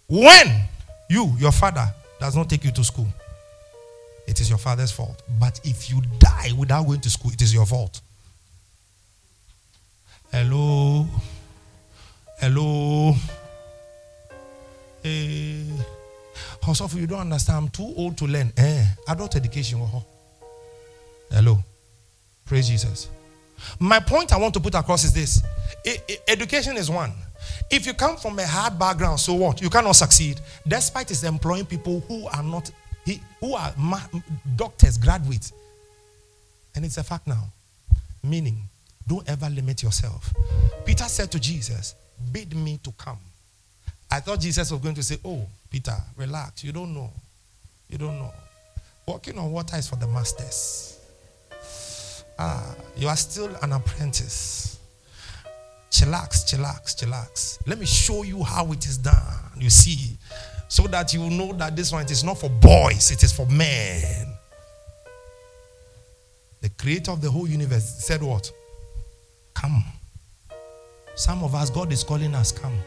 when 0.08 0.62
you, 1.10 1.34
your 1.40 1.52
father, 1.52 1.88
does 2.20 2.36
not 2.36 2.48
take 2.48 2.64
you 2.64 2.72
to 2.72 2.84
school, 2.84 3.08
it 4.28 4.40
is 4.40 4.50
your 4.50 4.60
father's 4.60 4.92
fault. 4.92 5.22
But 5.40 5.60
if 5.64 5.90
you 5.90 6.02
die 6.20 6.52
without 6.58 6.86
going 6.86 7.02
to 7.02 7.10
school, 7.10 7.32
it 7.32 7.42
is 7.42 7.54
your 7.54 7.66
fault. 7.66 8.02
Hello. 10.32 11.08
Hello. 12.40 13.16
Hey. 15.02 15.64
Also, 16.68 16.88
you 16.98 17.08
don't 17.08 17.20
understand. 17.20 17.58
I'm 17.58 17.70
too 17.70 17.94
old 17.96 18.18
to 18.18 18.26
learn. 18.26 18.52
Eh, 18.58 18.86
adult 19.08 19.36
education. 19.36 19.80
Hello. 21.32 21.64
Praise 22.46 22.70
Jesus. 22.70 23.10
My 23.80 24.00
point 24.00 24.34
I 24.34 24.38
want 24.38 24.54
to 24.54 24.60
put 24.60 24.76
across 24.76 25.04
is 25.04 25.14
this 25.14 25.42
education 26.28 26.78
is 26.78 26.90
one. 26.90 27.12
If 27.70 27.86
you 27.86 27.94
come 27.94 28.18
from 28.18 28.38
a 28.40 28.46
hard 28.46 28.78
background, 28.78 29.20
so 29.20 29.34
what? 29.34 29.62
You 29.62 29.70
cannot 29.70 29.94
succeed, 29.94 30.40
despite 30.68 31.12
it's 31.12 31.24
employing 31.24 31.66
people 31.66 32.02
who 32.02 32.28
are 32.28 32.44
not 32.44 32.70
who 33.40 33.54
are 33.54 33.74
doctors, 34.56 34.98
graduates. 34.98 35.54
And 36.76 36.84
it's 36.84 36.98
a 36.98 37.04
fact 37.04 37.28
now. 37.28 37.46
Meaning, 38.24 38.58
don't 39.08 39.28
ever 39.30 39.50
limit 39.50 39.84
yourself. 39.84 40.34
Peter 40.84 41.04
said 41.04 41.32
to 41.32 41.40
Jesus, 41.40 41.96
Bid 42.32 42.56
me 42.56 42.80
to 42.84 42.92
come. 42.94 43.20
I 44.12 44.20
thought 44.20 44.39
Jesus 44.39 44.72
was 44.72 44.80
going 44.80 44.95
to 44.95 45.03
say, 45.03 45.18
Oh, 45.26 45.45
Peter, 45.70 45.95
relax. 46.16 46.64
You 46.64 46.72
don't 46.72 46.93
know. 46.93 47.12
You 47.89 47.97
don't 47.97 48.18
know. 48.18 48.34
Walking 49.08 49.38
on 49.38 49.51
water 49.51 49.78
is 49.78 49.88
for 49.88 49.97
the 49.97 50.08
masters. 50.08 50.99
Ah, 52.38 52.76
you 52.97 53.08
are 53.08 53.16
still 53.16 53.56
an 53.62 53.72
apprentice. 53.72 54.80
Chillax, 55.89 56.43
chillax, 56.45 56.95
chillax. 56.95 57.60
Let 57.68 57.80
me 57.80 57.86
show 57.86 58.24
you 58.24 58.43
how 58.43 58.72
it 58.74 58.86
is 58.86 58.97
done. 58.97 59.14
You 59.58 59.70
see, 59.70 60.18
so 60.68 60.84
that 60.88 61.14
you 61.14 61.22
will 61.22 61.30
know 61.30 61.53
that 61.53 61.76
this 61.76 61.91
one 61.91 62.03
it 62.03 62.12
is 62.12 62.24
not 62.24 62.38
for 62.38 62.49
boys, 62.49 63.12
it 63.12 63.24
is 63.24 63.32
for 63.32 63.45
men. 63.45 64.28
The 66.62 66.70
creator 66.70 67.12
of 67.12 67.22
the 67.22 67.30
whole 67.30 67.47
universe 67.47 68.03
said, 68.03 68.22
What? 68.22 68.51
Come. 69.53 69.84
Some 71.16 71.43
of 71.43 71.56
us, 71.56 71.70
God 71.70 71.93
is 71.93 72.03
calling 72.03 72.36
us, 72.36 72.51
Come. 72.51 72.78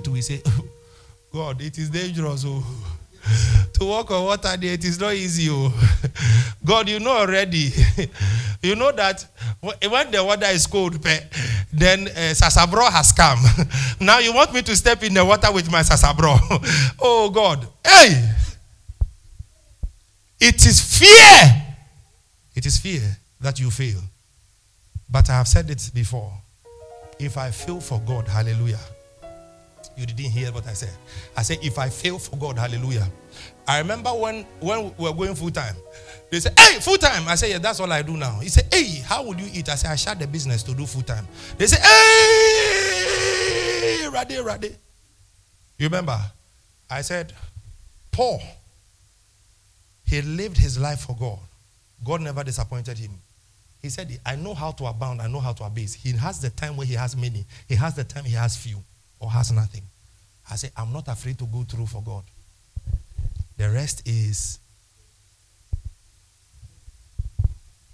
Too, 0.00 0.12
we 0.12 0.22
say, 0.22 0.42
God, 1.32 1.60
it 1.60 1.76
is 1.76 1.90
dangerous. 1.90 2.44
Oh. 2.46 2.64
to 3.74 3.84
walk 3.84 4.10
on 4.10 4.24
water 4.24 4.56
there, 4.56 4.72
it 4.72 4.84
is 4.84 4.98
not 4.98 5.12
easy. 5.12 5.48
Oh. 5.50 5.72
God, 6.64 6.88
you 6.88 6.98
know 6.98 7.10
already. 7.10 7.70
you 8.62 8.74
know 8.74 8.90
that 8.92 9.24
when 9.60 10.10
the 10.10 10.24
water 10.24 10.46
is 10.46 10.66
cold, 10.66 10.94
then 11.72 12.08
uh, 12.08 12.32
Sasabro 12.32 12.90
has 12.90 13.12
come. 13.12 13.38
now 14.00 14.18
you 14.18 14.32
want 14.32 14.52
me 14.54 14.62
to 14.62 14.74
step 14.74 15.02
in 15.02 15.12
the 15.14 15.24
water 15.24 15.52
with 15.52 15.70
my 15.70 15.82
Sasabro. 15.82 16.38
oh, 17.00 17.30
God. 17.30 17.66
Hey! 17.86 18.30
It 20.40 20.66
is 20.66 20.98
fear. 20.98 21.74
It 22.54 22.66
is 22.66 22.78
fear 22.78 23.02
that 23.40 23.60
you 23.60 23.70
fail. 23.70 24.00
But 25.08 25.28
I 25.28 25.34
have 25.34 25.48
said 25.48 25.70
it 25.70 25.90
before. 25.94 26.32
If 27.18 27.36
I 27.36 27.50
fail 27.50 27.80
for 27.80 28.00
God, 28.00 28.26
hallelujah 28.26 28.80
you 29.96 30.06
didn't 30.06 30.30
hear 30.30 30.50
what 30.52 30.66
I 30.66 30.72
said. 30.72 30.96
I 31.36 31.42
said, 31.42 31.58
if 31.62 31.78
I 31.78 31.88
fail 31.88 32.18
for 32.18 32.36
God, 32.36 32.58
hallelujah. 32.58 33.08
I 33.66 33.78
remember 33.78 34.10
when, 34.10 34.44
when 34.60 34.94
we 34.96 35.04
were 35.04 35.12
going 35.12 35.34
full 35.34 35.50
time. 35.50 35.76
They 36.30 36.40
said, 36.40 36.58
hey, 36.58 36.80
full 36.80 36.96
time. 36.96 37.28
I 37.28 37.34
said, 37.34 37.50
yeah, 37.50 37.58
that's 37.58 37.78
all 37.80 37.92
I 37.92 38.02
do 38.02 38.16
now. 38.16 38.40
He 38.40 38.48
said, 38.48 38.72
hey, 38.72 39.02
how 39.04 39.24
would 39.24 39.38
you 39.38 39.48
eat? 39.52 39.68
I 39.68 39.74
said, 39.74 39.90
I 39.90 39.96
shut 39.96 40.18
the 40.18 40.26
business 40.26 40.62
to 40.64 40.74
do 40.74 40.86
full 40.86 41.02
time. 41.02 41.26
They 41.58 41.66
said, 41.66 41.80
hey, 41.80 42.88
ready, 44.08 44.40
ready. 44.40 44.74
You 45.78 45.86
remember? 45.86 46.18
I 46.90 47.02
said, 47.02 47.32
Paul, 48.10 48.40
he 50.06 50.22
lived 50.22 50.56
his 50.56 50.78
life 50.78 51.00
for 51.00 51.16
God. 51.18 51.38
God 52.04 52.20
never 52.20 52.42
disappointed 52.44 52.98
him. 52.98 53.12
He 53.80 53.88
said, 53.88 54.18
I 54.24 54.36
know 54.36 54.54
how 54.54 54.70
to 54.72 54.86
abound, 54.86 55.20
I 55.20 55.26
know 55.26 55.40
how 55.40 55.52
to 55.52 55.64
abase. 55.64 55.94
He 55.94 56.12
has 56.12 56.40
the 56.40 56.50
time 56.50 56.76
where 56.76 56.86
he 56.86 56.94
has 56.94 57.16
many, 57.16 57.44
he 57.68 57.74
has 57.74 57.94
the 57.94 58.04
time 58.04 58.24
he 58.24 58.34
has 58.34 58.56
few 58.56 58.76
or 59.22 59.30
has 59.30 59.52
nothing. 59.52 59.82
I 60.50 60.56
say, 60.56 60.70
I'm 60.76 60.92
not 60.92 61.08
afraid 61.08 61.38
to 61.38 61.46
go 61.46 61.62
through 61.62 61.86
for 61.86 62.02
God. 62.02 62.24
The 63.56 63.70
rest 63.70 64.02
is 64.06 64.58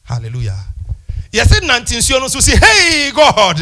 hallelujah. 0.03 0.57
Yes, 1.31 1.51
said 1.51 1.63
19 1.67 2.01
so 2.01 2.41
say, 2.41 2.57
Hey 2.57 3.11
God, 3.15 3.61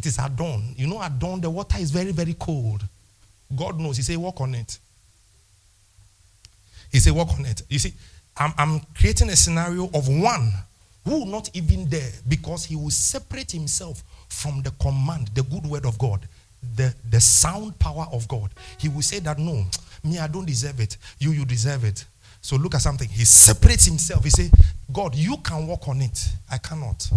it 0.00 0.06
is 0.06 0.18
at 0.18 0.36
dawn. 0.36 0.74
You 0.76 0.86
know, 0.86 1.02
at 1.02 1.18
dawn 1.18 1.40
the 1.40 1.50
water 1.50 1.76
is 1.78 1.90
very, 1.90 2.12
very 2.12 2.34
cold. 2.34 2.82
God 3.54 3.78
knows. 3.80 3.96
He 3.96 4.02
say, 4.04 4.16
walk 4.16 4.40
on 4.40 4.54
it. 4.54 4.78
He 6.92 7.00
say, 7.00 7.10
walk 7.10 7.30
on 7.38 7.44
it. 7.46 7.62
You 7.68 7.78
see, 7.78 7.92
I'm, 8.36 8.52
I'm 8.56 8.80
creating 8.94 9.28
a 9.30 9.36
scenario 9.36 9.90
of 9.92 10.08
one 10.08 10.52
who 11.10 11.26
not 11.26 11.50
even 11.54 11.88
there 11.90 12.12
because 12.28 12.64
he 12.64 12.76
will 12.76 12.90
separate 12.90 13.50
himself 13.50 14.04
from 14.28 14.62
the 14.62 14.70
command, 14.80 15.28
the 15.34 15.42
good 15.42 15.66
word 15.66 15.84
of 15.84 15.98
God, 15.98 16.20
the, 16.76 16.94
the 17.10 17.20
sound 17.20 17.76
power 17.80 18.06
of 18.12 18.28
God. 18.28 18.50
He 18.78 18.88
will 18.88 19.02
say 19.02 19.18
that, 19.18 19.38
no, 19.38 19.64
me, 20.04 20.20
I 20.20 20.28
don't 20.28 20.46
deserve 20.46 20.78
it. 20.78 20.96
You, 21.18 21.32
you 21.32 21.44
deserve 21.44 21.82
it. 21.82 22.04
So 22.40 22.54
look 22.54 22.76
at 22.76 22.82
something. 22.82 23.08
He 23.08 23.24
separates 23.24 23.86
himself. 23.86 24.22
He 24.22 24.30
say, 24.30 24.50
God, 24.92 25.16
you 25.16 25.36
can 25.38 25.66
walk 25.66 25.88
on 25.88 26.00
it. 26.00 26.28
I 26.50 26.58
cannot. 26.58 27.10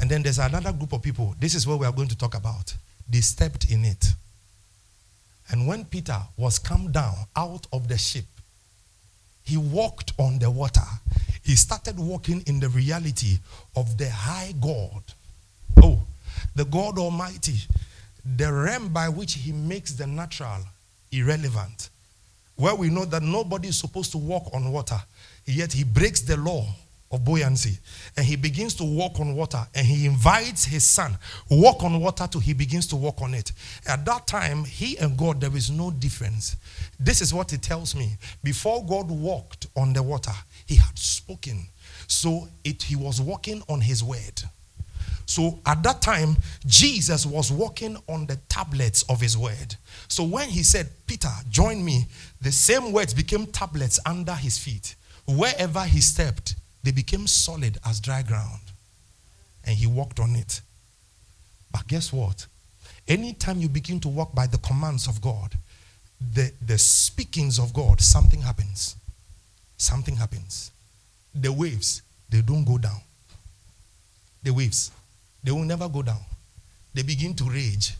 And 0.00 0.10
then 0.10 0.22
there's 0.22 0.40
another 0.40 0.72
group 0.72 0.92
of 0.92 1.02
people. 1.02 1.36
This 1.38 1.54
is 1.54 1.64
what 1.64 1.78
we 1.78 1.86
are 1.86 1.92
going 1.92 2.08
to 2.08 2.18
talk 2.18 2.34
about. 2.34 2.74
They 3.08 3.20
stepped 3.20 3.70
in 3.70 3.84
it. 3.84 4.04
And 5.50 5.66
when 5.66 5.84
Peter 5.84 6.18
was 6.36 6.58
come 6.58 6.90
down 6.90 7.14
out 7.36 7.66
of 7.72 7.86
the 7.86 7.96
ship, 7.96 8.24
he 9.48 9.56
walked 9.56 10.12
on 10.18 10.38
the 10.38 10.50
water 10.50 10.88
he 11.48 11.56
started 11.56 11.98
walking 11.98 12.42
in 12.46 12.60
the 12.60 12.68
reality 12.68 13.38
of 13.74 13.96
the 13.96 14.10
high 14.10 14.52
God. 14.60 15.02
Oh, 15.78 15.98
the 16.54 16.66
God 16.66 16.98
Almighty, 16.98 17.56
the 18.36 18.52
realm 18.52 18.92
by 18.92 19.08
which 19.08 19.32
He 19.32 19.52
makes 19.52 19.92
the 19.92 20.06
natural 20.06 20.58
irrelevant. 21.10 21.88
Where 22.56 22.74
we 22.74 22.90
know 22.90 23.06
that 23.06 23.22
nobody 23.22 23.68
is 23.68 23.78
supposed 23.78 24.12
to 24.12 24.18
walk 24.18 24.50
on 24.52 24.70
water, 24.70 25.00
yet 25.46 25.72
He 25.72 25.84
breaks 25.84 26.20
the 26.20 26.36
law 26.36 26.66
of 27.10 27.24
buoyancy 27.24 27.78
and 28.16 28.26
he 28.26 28.36
begins 28.36 28.74
to 28.74 28.84
walk 28.84 29.18
on 29.20 29.34
water 29.34 29.66
and 29.74 29.86
he 29.86 30.06
invites 30.06 30.64
his 30.64 30.84
son 30.84 31.16
walk 31.50 31.82
on 31.82 32.00
water 32.00 32.26
till 32.30 32.40
he 32.40 32.52
begins 32.52 32.86
to 32.86 32.96
walk 32.96 33.22
on 33.22 33.34
it 33.34 33.52
at 33.86 34.04
that 34.04 34.26
time 34.26 34.64
he 34.64 34.96
and 34.98 35.16
god 35.16 35.40
there 35.40 35.56
is 35.56 35.70
no 35.70 35.90
difference 35.90 36.56
this 37.00 37.22
is 37.22 37.32
what 37.32 37.52
it 37.52 37.62
tells 37.62 37.94
me 37.94 38.16
before 38.42 38.84
god 38.84 39.10
walked 39.10 39.66
on 39.76 39.92
the 39.92 40.02
water 40.02 40.32
he 40.68 40.76
had 40.76 40.98
spoken. 40.98 41.66
So 42.06 42.46
it, 42.62 42.82
he 42.82 42.94
was 42.94 43.20
walking 43.20 43.62
on 43.68 43.80
his 43.80 44.04
word. 44.04 44.42
So 45.24 45.58
at 45.66 45.82
that 45.82 46.00
time, 46.02 46.36
Jesus 46.66 47.26
was 47.26 47.50
walking 47.50 47.96
on 48.06 48.26
the 48.26 48.36
tablets 48.48 49.02
of 49.10 49.20
his 49.20 49.36
word. 49.36 49.76
So 50.08 50.24
when 50.24 50.48
he 50.48 50.62
said, 50.62 50.88
Peter, 51.06 51.30
join 51.50 51.84
me, 51.84 52.06
the 52.40 52.52
same 52.52 52.92
words 52.92 53.14
became 53.14 53.46
tablets 53.46 53.98
under 54.06 54.34
his 54.34 54.58
feet. 54.58 54.94
Wherever 55.26 55.84
he 55.84 56.00
stepped, 56.00 56.54
they 56.88 56.92
became 56.92 57.26
solid 57.26 57.76
as 57.84 58.00
dry 58.00 58.22
ground. 58.22 58.62
And 59.66 59.76
he 59.76 59.86
walked 59.86 60.18
on 60.18 60.34
it. 60.36 60.62
But 61.70 61.86
guess 61.86 62.14
what? 62.14 62.46
Anytime 63.06 63.58
you 63.58 63.68
begin 63.68 64.00
to 64.00 64.08
walk 64.08 64.34
by 64.34 64.46
the 64.46 64.56
commands 64.56 65.06
of 65.06 65.20
God, 65.20 65.52
the, 66.32 66.50
the 66.66 66.78
speakings 66.78 67.58
of 67.58 67.74
God, 67.74 68.00
something 68.00 68.40
happens 68.40 68.96
something 69.78 70.16
happens. 70.16 70.70
The 71.34 71.52
waves, 71.52 72.02
they 72.28 72.40
don't 72.40 72.64
go 72.64 72.78
down. 72.78 73.00
The 74.42 74.50
waves, 74.50 74.90
they 75.42 75.52
will 75.52 75.64
never 75.64 75.88
go 75.88 76.02
down. 76.02 76.20
They 76.94 77.02
begin 77.02 77.34
to 77.34 77.44
rage. 77.44 77.94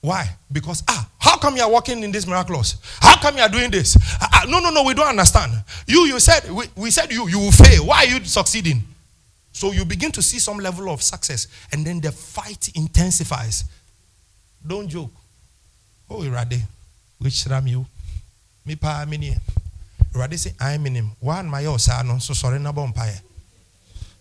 Why? 0.00 0.28
Because, 0.50 0.82
ah, 0.88 1.08
how 1.18 1.36
come 1.36 1.56
you 1.56 1.62
are 1.62 1.70
walking 1.70 2.02
in 2.02 2.10
this 2.10 2.26
miraculous? 2.26 2.76
How 3.00 3.20
come 3.20 3.36
you 3.36 3.42
are 3.42 3.48
doing 3.48 3.70
this? 3.70 3.96
Ah, 4.20 4.28
ah, 4.32 4.44
no, 4.48 4.60
no, 4.60 4.70
no, 4.70 4.82
we 4.84 4.94
don't 4.94 5.08
understand. 5.08 5.52
You, 5.86 6.06
you 6.06 6.18
said, 6.18 6.50
we, 6.50 6.64
we 6.76 6.90
said 6.90 7.12
you, 7.12 7.28
you 7.28 7.38
will 7.38 7.52
fail. 7.52 7.86
Why 7.86 8.04
are 8.04 8.06
you 8.06 8.24
succeeding? 8.24 8.82
So 9.52 9.72
you 9.72 9.84
begin 9.84 10.10
to 10.12 10.22
see 10.22 10.38
some 10.38 10.58
level 10.58 10.88
of 10.90 11.02
success, 11.02 11.48
and 11.72 11.84
then 11.84 12.00
the 12.00 12.12
fight 12.12 12.70
intensifies. 12.74 13.64
Don't 14.66 14.88
joke. 14.88 15.10
Oh, 16.08 16.22
Irade, 16.22 16.60
which 17.18 17.46
ram 17.46 17.66
you? 17.66 17.84
Me 18.64 18.76
pa 18.76 19.04
mini. 19.08 19.34
Awurade 20.14 20.34
sɛ 20.34 20.52
I'm 20.60 20.86
in 20.86 20.94
him. 20.96 21.10
One 21.20 21.48
my 21.48 21.62
no 21.62 21.74
nso 21.76 22.34
sorry, 22.34 22.58
na 22.58 22.72
bɔ 22.72 22.92
mpaeɛ. 22.92 23.20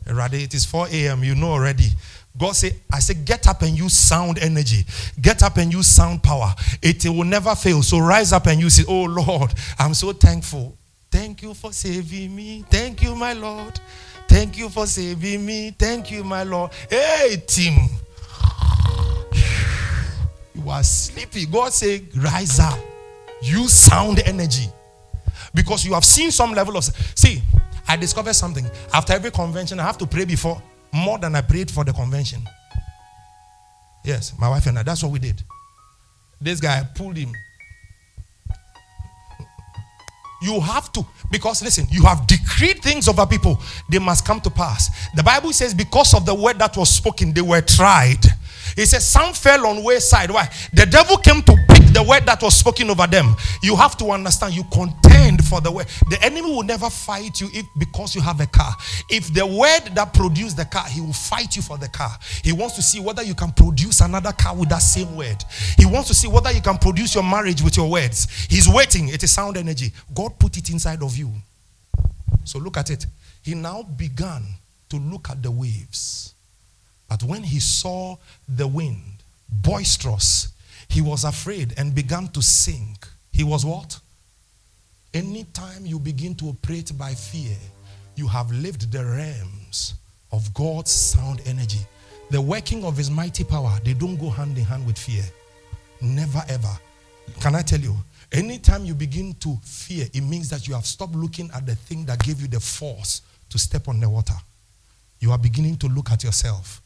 Awurade 0.08 0.44
it 0.44 0.54
is 0.54 0.66
4 0.66 0.88
a.m. 0.92 1.24
You 1.24 1.36
know 1.36 1.52
already. 1.52 1.90
God 2.38 2.56
say, 2.56 2.72
I 2.92 3.00
say, 3.00 3.16
get 3.16 3.48
up 3.48 3.62
and 3.64 3.78
use 3.78 3.94
sound 3.94 4.40
energy. 4.40 4.86
Get 5.22 5.44
up 5.44 5.58
and 5.58 5.74
use 5.74 5.88
sound 5.88 6.24
power. 6.24 6.54
It 6.82 7.06
will 7.06 7.26
never 7.26 7.54
fail. 7.56 7.82
So 7.84 8.00
rise 8.00 8.32
up 8.32 8.48
and 8.48 8.60
use 8.60 8.80
it. 8.80 8.86
Oh 8.88 9.04
Lord, 9.04 9.54
I'm 9.78 9.94
so 9.94 10.14
thankful. 10.14 10.78
Thank 11.12 11.42
you 11.42 11.54
for 11.54 11.74
saving 11.74 12.36
me. 12.36 12.64
Thank 12.70 13.02
you, 13.02 13.16
my 13.16 13.34
Lord. 13.34 13.80
Thank 14.28 14.58
you 14.58 14.70
for 14.70 14.86
saving 14.86 15.44
me. 15.44 15.72
Thank 15.72 16.12
you, 16.12 16.24
my 16.24 16.44
Lord. 16.44 16.72
Hey, 16.90 17.44
team. 17.48 17.90
You 20.54 20.70
are 20.70 20.84
sleepy. 20.84 21.46
God 21.48 21.74
say, 21.74 22.04
rise 22.16 22.60
up. 22.60 22.78
Use 23.42 23.74
sound 23.74 24.20
energy. 24.20 24.68
Because 25.54 25.84
you 25.84 25.94
have 25.94 26.06
seen 26.06 26.30
some 26.30 26.52
level 26.54 26.78
of. 26.78 26.84
See, 26.84 27.42
I 27.88 27.98
discovered 27.98 28.34
something. 28.34 28.66
After 28.94 29.14
every 29.14 29.32
convention, 29.32 29.80
I 29.80 29.84
have 29.84 29.98
to 29.98 30.06
pray 30.06 30.26
before 30.26 30.62
more 30.94 31.18
than 31.18 31.36
I 31.36 31.42
prayed 31.42 31.70
for 31.72 31.84
the 31.84 31.94
convention. 31.94 32.48
Yes, 34.04 34.34
my 34.40 34.50
wife 34.50 34.66
and 34.68 34.80
I, 34.80 34.84
that's 34.84 35.04
what 35.04 35.12
we 35.12 35.20
did. 35.20 35.44
This 36.42 36.60
guy 36.60 36.88
pulled 36.96 37.18
him. 37.18 37.34
You 40.42 40.62
have 40.62 40.92
to, 40.94 41.06
because 41.32 41.62
listen, 41.62 41.86
you 41.92 42.04
have 42.04 42.26
decreed 42.26 42.82
things 42.82 43.10
over 43.10 43.26
people, 43.26 43.60
they 43.90 44.00
must 44.00 44.26
come 44.26 44.40
to 44.42 44.50
pass. 44.50 44.90
The 45.16 45.24
Bible 45.24 45.52
says, 45.52 45.74
because 45.74 46.14
of 46.14 46.26
the 46.26 46.34
word 46.34 46.60
that 46.60 46.78
was 46.78 46.90
spoken, 46.90 47.34
they 47.34 47.42
were 47.42 47.62
tried. 47.62 48.24
He 48.76 48.86
says, 48.86 49.06
Some 49.06 49.34
fell 49.34 49.68
on 49.68 49.84
wayside. 49.84 50.32
Why? 50.32 50.50
The 50.74 50.86
devil 50.86 51.18
came 51.18 51.42
to 51.42 51.56
pick 51.68 51.94
the 51.94 52.02
word 52.02 52.26
that 52.26 52.42
was 52.42 52.56
spoken 52.56 52.90
over 52.90 53.08
them. 53.08 53.36
You 53.62 53.76
have 53.76 53.98
to 53.98 54.12
understand, 54.12 54.56
you 54.56 54.64
contend 54.72 55.19
for 55.38 55.62
the 55.62 55.72
word. 55.72 55.88
The 56.10 56.22
enemy 56.24 56.50
will 56.50 56.64
never 56.64 56.90
fight 56.90 57.40
you 57.40 57.50
if 57.54 57.66
because 57.78 58.16
you 58.16 58.22
have 58.22 58.40
a 58.42 58.46
car. 58.48 58.74
If 59.10 59.34
the 59.34 59.46
word 59.46 59.96
that 59.96 60.14
produced 60.14 60.58
the 60.58 60.66
car, 60.66 60.86
he 60.86 61.02
will 61.02 61.14
fight 61.14 61.56
you 61.56 61.62
for 61.62 61.78
the 61.78 61.88
car. 61.88 62.12
He 62.44 62.52
wants 62.52 62.76
to 62.76 62.82
see 62.82 63.00
whether 63.00 63.24
you 63.24 63.36
can 63.36 63.52
produce 63.52 64.02
another 64.02 64.32
car 64.32 64.56
with 64.56 64.70
that 64.70 64.80
same 64.80 65.16
word. 65.16 65.44
He 65.78 65.86
wants 65.86 66.08
to 66.10 66.14
see 66.14 66.28
whether 66.28 66.52
you 66.52 66.62
can 66.62 66.78
produce 66.78 67.16
your 67.16 67.24
marriage 67.24 67.62
with 67.62 67.78
your 67.78 67.90
words. 67.90 68.28
He's 68.50 68.68
waiting. 68.68 69.10
It 69.10 69.24
is 69.24 69.32
sound 69.32 69.58
energy. 69.58 69.92
God 70.14 70.40
put 70.40 70.58
it 70.58 70.70
inside 70.70 71.04
of 71.04 71.16
you. 71.18 71.32
So 72.44 72.60
look 72.60 72.78
at 72.78 72.90
it. 72.90 73.06
He 73.44 73.56
now 73.56 73.84
began 73.84 74.44
to 74.90 74.98
look 74.98 75.30
at 75.30 75.42
the 75.42 75.52
waves. 75.52 76.34
But 77.08 77.24
when 77.24 77.44
he 77.44 77.60
saw 77.60 78.18
the 78.48 78.68
wind 78.68 79.02
boisterous, 79.50 80.50
he 80.88 81.02
was 81.02 81.24
afraid 81.24 81.74
and 81.78 81.94
began 81.94 82.28
to 82.30 82.42
sink. 82.42 83.08
He 83.32 83.44
was 83.44 83.66
what? 83.66 84.00
Anytime 85.14 85.86
you 85.86 86.00
begin 86.00 86.36
to 86.36 86.50
operate 86.50 86.92
by 86.98 87.14
fear, 87.14 87.56
you 88.16 88.28
have 88.28 88.52
lived 88.52 88.92
the 88.92 89.04
realms 89.04 89.96
of 90.32 90.54
God's 90.54 90.92
sound 90.92 91.42
energy. 91.46 91.80
The 92.30 92.40
working 92.40 92.86
of 92.86 92.96
his 92.96 93.10
mighty 93.10 93.44
power, 93.44 93.76
they 93.84 93.94
don't 93.94 94.18
go 94.18 94.30
hand 94.30 94.58
in 94.58 94.64
hand 94.64 94.86
with 94.86 95.00
fear. 95.00 95.24
Never 96.00 96.44
ever. 96.48 96.78
Can 97.40 97.56
I 97.56 97.62
tell 97.64 97.80
you? 97.80 97.96
Anytime 98.32 98.86
you 98.86 98.94
begin 98.94 99.34
to 99.40 99.58
fear, 99.64 100.06
it 100.14 100.22
means 100.22 100.50
that 100.52 100.68
you 100.68 100.76
have 100.76 100.86
stopped 100.86 101.16
looking 101.16 101.50
at 101.56 101.66
the 101.66 101.74
thing 101.76 102.06
that 102.06 102.20
gave 102.20 102.40
you 102.40 102.48
the 102.48 102.60
force 102.60 103.24
to 103.50 103.58
step 103.58 103.88
on 103.88 104.00
the 104.00 104.08
water. 104.08 104.36
You 105.20 105.32
are 105.32 105.38
beginning 105.40 105.78
to 105.78 105.88
look 105.88 106.12
at 106.12 106.24
yourself 106.24 106.82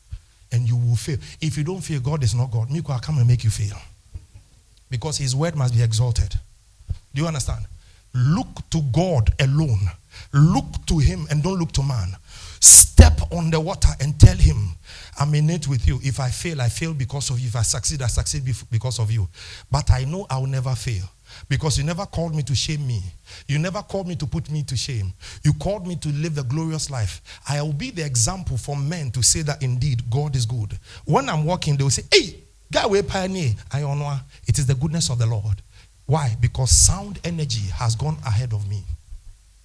and 0.54 0.68
you 0.68 0.78
will 0.78 0.96
fail. 0.96 1.18
If 1.42 1.58
you 1.58 1.66
don't 1.66 1.82
fear, 1.82 2.00
God 2.00 2.24
is 2.24 2.34
not 2.34 2.52
God. 2.52 2.72
Miko, 2.72 2.94
I'll 2.94 3.00
come 3.00 3.18
and 3.18 3.28
make 3.28 3.44
you 3.44 3.50
fail. 3.50 3.78
Because 4.90 5.18
his 5.18 5.36
word 5.36 5.56
must 5.56 5.74
be 5.74 5.84
exalted. 5.84 6.34
Do 7.14 7.22
you 7.22 7.28
understand? 7.28 7.66
Look 8.14 8.70
to 8.72 8.82
God 8.92 9.34
alone. 9.40 9.90
Look 10.32 10.86
to 10.88 11.00
him 11.00 11.28
and 11.30 11.42
don't 11.42 11.58
look 11.58 11.72
to 11.74 11.84
man. 11.84 12.16
Step 12.60 13.20
on 13.32 13.50
the 13.50 13.60
water 13.60 13.90
and 14.00 14.20
tell 14.20 14.38
him, 14.38 14.70
I'm 15.20 15.34
in 15.36 15.50
it 15.50 15.68
with 15.68 15.88
you. 15.88 16.00
If 16.04 16.20
I 16.20 16.30
fail, 16.30 16.62
I 16.62 16.70
fail 16.70 16.94
because 16.94 17.30
of 17.30 17.40
you. 17.40 17.48
If 17.48 17.56
I 17.56 17.64
succeed, 17.64 18.02
I 18.02 18.08
succeed 18.08 18.44
because 18.72 19.00
of 19.00 19.12
you. 19.12 19.28
But 19.70 19.92
I 19.92 20.06
know 20.06 20.26
I'll 20.30 20.46
never 20.46 20.76
fail 20.76 21.10
because 21.50 21.78
you 21.78 21.84
never 21.84 22.06
called 22.06 22.36
me 22.36 22.44
to 22.44 22.56
shame 22.56 22.86
me. 22.86 23.02
You 23.48 23.60
never 23.60 23.82
called 23.82 24.08
me 24.08 24.16
to 24.18 24.28
put 24.28 24.50
me 24.50 24.64
to 24.64 24.78
shame. 24.78 25.14
You 25.44 25.54
called 25.54 25.88
me 25.88 25.96
to 25.98 26.10
live 26.10 26.38
a 26.38 26.44
glorious 26.44 26.90
life. 26.90 27.22
I 27.50 27.62
will 27.62 27.74
be 27.74 27.92
the 27.92 28.06
example 28.06 28.58
for 28.58 28.76
men 28.76 29.12
to 29.12 29.24
say 29.24 29.42
that 29.42 29.64
indeed 29.64 30.10
God 30.10 30.36
is 30.36 30.46
good. 30.46 30.78
When 31.06 31.30
I'm 31.30 31.46
walking, 31.46 31.76
they 31.76 31.84
will 31.84 31.92
say, 31.92 32.04
Hey, 32.12 32.36
guy, 32.72 32.86
we 32.88 33.02
pioneer. 33.02 33.54
I 33.72 33.84
honor 33.84 34.22
it 34.48 34.60
is 34.60 34.68
the 34.68 34.76
goodness 34.76 35.10
of 35.10 35.20
the 35.20 35.26
Lord. 35.26 35.62
Why? 36.14 36.38
Because 36.40 36.70
sound 36.70 37.20
energy 37.24 37.68
has 37.72 37.96
gone 37.96 38.18
ahead 38.24 38.54
of 38.54 38.70
me. 38.70 38.84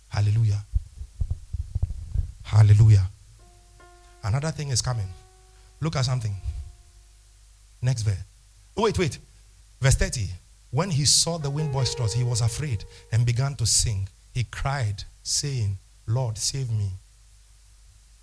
Hallelujah. 0.09 0.65
Hallelujah. 2.43 3.07
Another 4.25 4.51
thing 4.51 4.71
is 4.71 4.81
coming. 4.81 5.09
Look 5.83 5.95
at 5.95 6.07
something. 6.07 6.35
Next 7.83 8.01
verse. 8.01 8.25
Oh, 8.79 8.85
wait, 8.85 8.99
wait. 8.99 9.19
Verse 9.83 9.97
30. 9.97 10.27
When 10.71 10.91
he 10.91 11.05
saw 11.05 11.37
the 11.37 11.51
wind 11.51 11.71
boisterous, 11.71 12.15
he 12.15 12.25
was 12.25 12.41
afraid 12.41 12.83
and 13.13 13.27
began 13.27 13.55
to 13.57 13.67
sing. 13.67 14.09
He 14.33 14.45
cried, 14.45 15.05
saying, 15.23 15.77
Lord, 16.07 16.39
save 16.39 16.71
me. 16.71 16.89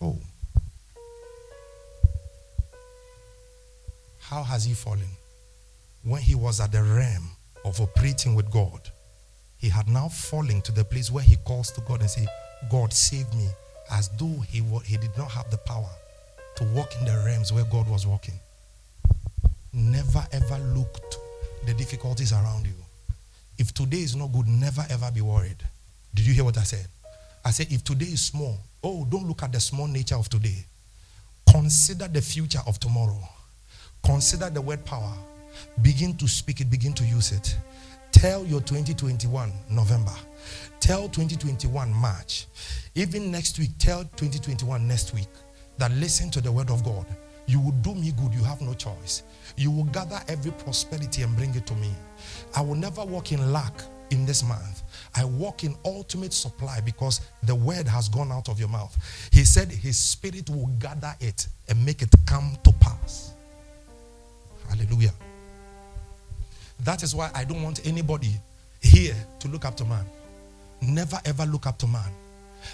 Oh. 0.02 0.18
How 4.20 4.42
has 4.42 4.66
he 4.66 4.74
fallen? 4.74 5.16
When 6.02 6.24
he 6.24 6.34
was 6.34 6.60
at 6.60 6.72
the 6.72 6.82
realm 6.82 7.35
of 7.66 7.82
operating 7.82 8.36
with 8.36 8.50
God, 8.52 8.80
he 9.58 9.68
had 9.68 9.88
now 9.90 10.08
fallen 10.08 10.62
to 10.62 10.72
the 10.72 10.86
place 10.86 11.12
where 11.12 11.24
he 11.24 11.36
calls 11.38 11.72
to 11.72 11.82
God 11.82 12.02
and 12.02 12.10
say, 12.10 12.26
God, 12.70 12.94
save 12.94 13.32
me, 13.34 13.50
as 13.92 14.10
though 14.18 14.40
he, 14.48 14.64
he 14.86 14.98
did 14.98 15.18
not 15.18 15.32
have 15.32 15.50
the 15.52 15.58
power 15.58 15.90
to 16.56 16.64
walk 16.76 16.90
in 17.00 17.06
the 17.06 17.24
realms 17.26 17.52
where 17.52 17.66
God 17.66 17.90
was 17.90 18.08
walking. 18.08 18.36
Never 19.74 20.26
ever 20.32 20.58
looked 20.74 21.18
the 21.66 21.74
difficulties 21.74 22.32
around 22.32 22.66
you. 22.66 22.74
If 23.58 23.74
today 23.74 24.00
is 24.00 24.16
not 24.16 24.32
good, 24.32 24.48
never 24.48 24.86
ever 24.90 25.12
be 25.12 25.22
worried. 25.22 25.58
Did 26.14 26.28
you 26.28 26.34
hear 26.34 26.44
what 26.44 26.58
I 26.58 26.64
said? 26.64 26.88
I 27.44 27.52
said, 27.52 27.68
if 27.72 27.84
today 27.84 28.06
is 28.06 28.22
small, 28.22 28.58
oh, 28.84 29.06
don't 29.10 29.28
look 29.28 29.44
at 29.44 29.52
the 29.52 29.60
small 29.60 29.88
nature 29.88 30.16
of 30.16 30.30
today. 30.30 30.66
Consider 31.50 32.08
the 32.08 32.22
future 32.22 32.62
of 32.68 32.80
tomorrow. 32.80 33.20
Consider 34.04 34.50
the 34.50 34.62
word 34.62 34.86
power. 34.86 35.14
Begin 35.82 36.16
to 36.18 36.28
speak 36.28 36.62
it, 36.62 36.70
begin 36.70 36.94
to 36.94 37.04
use 37.04 37.32
it. 37.32 37.58
Tell 38.12 38.46
your 38.46 38.62
2021 38.62 39.52
November. 39.70 40.14
Tell 40.80 41.10
2021 41.10 41.94
March. 41.94 42.48
Even 42.96 43.30
next 43.30 43.60
week, 43.60 43.72
tell 43.78 44.04
2021 44.04 44.88
next 44.88 45.14
week 45.14 45.28
that 45.78 45.92
listen 45.92 46.30
to 46.32 46.42
the 46.42 46.52
word 46.52 46.70
of 46.70 46.84
God. 46.84 47.06
You 47.48 47.60
will 47.60 47.72
do 47.72 47.94
me 47.94 48.12
good. 48.12 48.34
You 48.34 48.44
have 48.44 48.62
no 48.62 48.74
choice. 48.74 49.24
You 49.58 49.70
will 49.70 49.84
gather 49.86 50.20
every 50.28 50.52
prosperity 50.52 51.22
and 51.22 51.36
bring 51.36 51.54
it 51.56 51.68
to 51.68 51.76
me. 51.76 51.92
I 52.56 52.62
will 52.62 52.76
never 52.76 53.04
walk 53.04 53.32
in 53.32 53.52
lack 53.52 53.74
in 54.12 54.26
this 54.26 54.44
month. 54.44 54.84
I 55.16 55.26
walk 55.26 55.64
in 55.64 55.76
ultimate 55.86 56.34
supply 56.34 56.80
because 56.82 57.22
the 57.44 57.56
word 57.56 57.88
has 57.88 58.10
gone 58.10 58.32
out 58.32 58.50
of 58.50 58.60
your 58.60 58.70
mouth. 58.70 58.96
He 59.32 59.44
said 59.44 59.72
his 59.72 59.98
spirit 59.98 60.50
will 60.50 60.68
gather 60.80 61.14
it 61.20 61.48
and 61.68 61.84
make 61.86 62.02
it 62.02 62.10
come 62.26 62.58
to 62.64 62.72
pass. 62.74 63.34
Hallelujah. 64.70 65.14
That 66.80 67.04
is 67.04 67.16
why 67.16 67.32
I 67.34 67.44
don't 67.44 67.64
want 67.64 67.86
anybody 67.86 68.36
here 68.82 69.16
to 69.40 69.48
look 69.48 69.66
up 69.66 69.76
to 69.78 69.86
man. 69.86 70.06
Never 70.82 71.20
ever 71.26 71.46
look 71.46 71.66
up 71.66 71.78
to 71.80 71.88
man. 71.88 72.12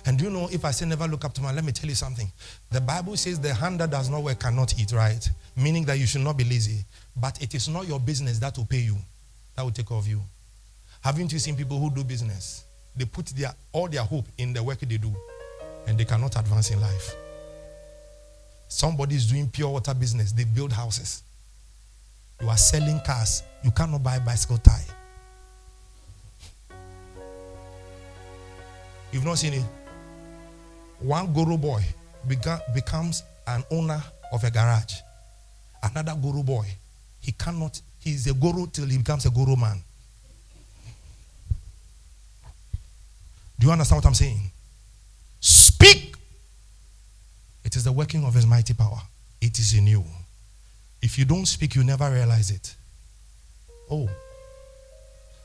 And 0.06 0.18
do 0.18 0.26
you 0.26 0.30
know, 0.30 0.48
if 0.52 0.66
I 0.66 0.72
say 0.72 0.86
never 0.86 1.08
look 1.08 1.26
up 1.26 1.34
to 1.34 1.42
man, 1.42 1.56
let 1.56 1.64
me 1.64 1.72
tell 1.72 1.90
you 1.90 1.96
something. 1.96 2.32
The 2.72 2.82
Bible 2.82 3.18
says 3.18 3.40
the 3.40 3.54
hand 3.54 3.80
that 3.80 3.92
does 3.92 4.10
not 4.10 4.24
work 4.24 4.40
cannot 4.40 4.80
eat, 4.80 4.92
right? 4.94 5.30
Meaning 5.56 5.86
that 5.86 6.00
you 6.00 6.06
should 6.06 6.22
not 6.22 6.38
be 6.38 6.44
lazy. 6.44 6.86
But 7.16 7.42
it 7.42 7.54
is 7.54 7.68
not 7.68 7.88
your 7.88 8.00
business 8.00 8.40
that 8.40 8.58
will 8.58 8.66
pay 8.66 8.80
you, 8.80 8.96
that 9.56 9.64
will 9.64 9.72
take 9.72 9.88
care 9.88 9.98
of 9.98 10.08
you. 10.08 10.22
Haven't 11.02 11.32
you 11.34 11.40
seen 11.40 11.56
people 11.56 11.80
who 11.80 11.90
do 11.90 12.04
business? 12.04 12.64
They 12.96 13.06
put 13.06 13.28
their, 13.28 13.54
all 13.72 13.88
their 13.88 14.04
hope 14.04 14.26
in 14.38 14.54
the 14.54 14.64
work 14.64 14.80
they 14.80 14.98
do, 14.98 15.14
and 15.88 15.98
they 15.98 16.06
cannot 16.06 16.38
advance 16.38 16.72
in 16.72 16.80
life. 16.80 17.16
Somebody 18.68 19.16
is 19.16 19.28
doing 19.30 19.50
pure 19.50 19.70
water 19.70 19.94
business, 19.94 20.32
they 20.32 20.46
build 20.46 20.72
houses. 20.72 21.24
You 22.42 22.50
are 22.50 22.58
selling 22.58 23.00
cars, 23.02 23.44
you 23.64 23.72
cannot 23.72 24.02
buy 24.04 24.20
bicycle 24.20 24.58
tire. 24.58 24.82
You've 29.12 29.26
not 29.26 29.38
seen 29.38 29.54
it? 29.54 29.66
One 31.00 31.34
guru 31.34 31.58
boy 31.58 31.84
becomes 32.28 33.24
an 33.48 33.64
owner 33.72 34.02
of 34.32 34.44
a 34.44 34.50
garage. 34.50 34.96
Another 35.84 36.16
guru 36.20 36.44
boy, 36.44 36.66
he 37.20 37.32
cannot, 37.32 37.80
he's 38.00 38.28
a 38.28 38.34
guru 38.34 38.68
till 38.68 38.86
he 38.86 38.98
becomes 38.98 39.26
a 39.26 39.30
guru 39.30 39.56
man. 39.56 39.82
Do 43.60 43.68
you 43.68 43.72
understand 43.72 43.98
what 43.98 44.08
I'm 44.08 44.16
saying? 44.16 44.40
Speak. 45.40 46.16
It 47.64 47.76
is 47.76 47.84
the 47.84 47.92
working 47.92 48.24
of 48.24 48.34
his 48.34 48.48
mighty 48.48 48.74
power. 48.74 49.02
It 49.40 49.60
is 49.60 49.74
in 49.76 49.86
you. 49.86 50.04
If 51.02 51.18
you 51.18 51.26
don't 51.26 51.46
speak, 51.46 51.76
you 51.76 51.84
never 51.84 52.10
realize 52.10 52.52
it. 52.52 52.76
Oh. 53.90 54.10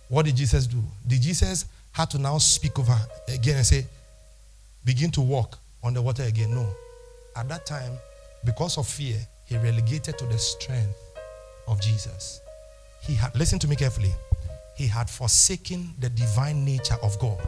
What 0.09 0.27
did 0.27 0.37
Jesus 0.37 0.67
do? 0.67 0.83
Did 1.07 1.23
Jesus 1.23 1.65
have 1.93 2.11
to 2.11 2.19
now 2.19 2.37
speak 2.39 2.79
over 2.79 2.97
again 3.29 3.57
and 3.57 3.67
say, 3.67 3.87
begin 4.85 5.11
to 5.11 5.21
walk 5.23 5.59
on 5.83 5.95
the 5.95 6.03
water 6.03 6.25
again. 6.25 6.55
No. 6.55 6.67
At 7.35 7.49
that 7.49 7.65
time, 7.65 7.93
because 8.45 8.77
of 8.77 8.87
fear, 8.87 9.17
he 9.47 9.57
relegated 9.57 10.19
to 10.19 10.27
the 10.27 10.39
strength 10.39 10.95
of 11.67 11.81
Jesus. 11.81 12.41
He 13.01 13.15
had, 13.15 13.35
listen 13.37 13.59
to 13.61 13.69
me 13.69 13.77
carefully, 13.77 14.13
he 14.77 14.87
had 14.87 15.09
forsaken 15.09 15.95
the 16.01 16.11
divine 16.11 16.65
nature 16.65 16.97
of 17.03 17.19
God, 17.19 17.47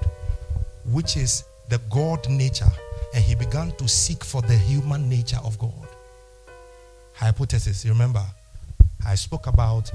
which 0.86 1.16
is 1.16 1.44
the 1.68 1.78
God 1.90 2.28
nature, 2.28 2.72
and 3.14 3.22
he 3.22 3.34
began 3.34 3.72
to 3.72 3.86
seek 3.86 4.24
for 4.24 4.40
the 4.40 4.56
human 4.56 5.08
nature 5.08 5.40
of 5.44 5.58
God. 5.58 5.87
Hypothesis, 7.18 7.84
remember, 7.84 8.24
I 9.04 9.16
spoke 9.16 9.48
about 9.48 9.90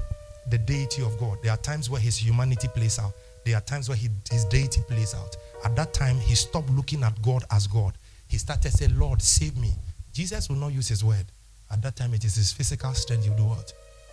the 0.50 0.58
deity 0.58 1.02
of 1.02 1.18
God. 1.18 1.38
There 1.42 1.54
are 1.54 1.58
times 1.58 1.90
where 1.90 2.02
his 2.02 2.18
humanity 2.18 2.68
plays 2.68 3.00
out, 3.00 3.14
there 3.46 3.56
are 3.56 3.62
times 3.62 3.88
where 3.88 3.98
he, 3.98 4.10
his 4.30 4.44
deity 4.46 4.82
plays 4.90 5.16
out. 5.16 5.38
At 5.64 5.74
that 5.78 5.94
time, 5.94 6.18
he 6.18 6.36
stopped 6.36 6.70
looking 6.72 7.02
at 7.02 7.22
God 7.22 7.44
as 7.50 7.66
God. 7.68 7.94
He 8.28 8.38
started 8.38 8.74
saying, 8.74 9.00
Lord, 9.00 9.22
save 9.22 9.58
me. 9.58 9.72
Jesus 10.12 10.50
will 10.50 10.58
not 10.58 10.74
use 10.74 10.90
his 10.90 11.04
word. 11.04 11.26
At 11.72 11.82
that 11.82 11.96
time, 11.96 12.14
it 12.14 12.26
is 12.26 12.36
his 12.36 12.52
physical 12.52 12.94
strength 12.94 13.26
you 13.26 13.34
do 13.38 13.46
what? 13.46 13.72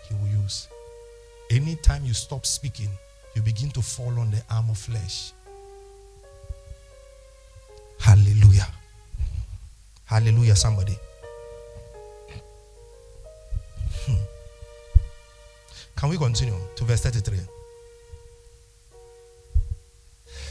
He 0.08 0.14
will 0.14 0.42
use. 0.42 0.68
Anytime 1.50 2.04
you 2.04 2.14
stop 2.14 2.46
speaking, 2.46 2.90
you 3.34 3.42
begin 3.42 3.70
to 3.70 3.82
fall 3.82 4.18
on 4.20 4.30
the 4.30 4.42
arm 4.50 4.70
of 4.70 4.78
flesh. 4.78 5.32
Hallelujah. 7.98 8.68
Hallelujah, 10.04 10.54
somebody. 10.54 10.96
Can 15.96 16.08
we 16.08 16.16
continue 16.16 16.56
to 16.76 16.84
verse 16.84 17.02
33? 17.02 17.38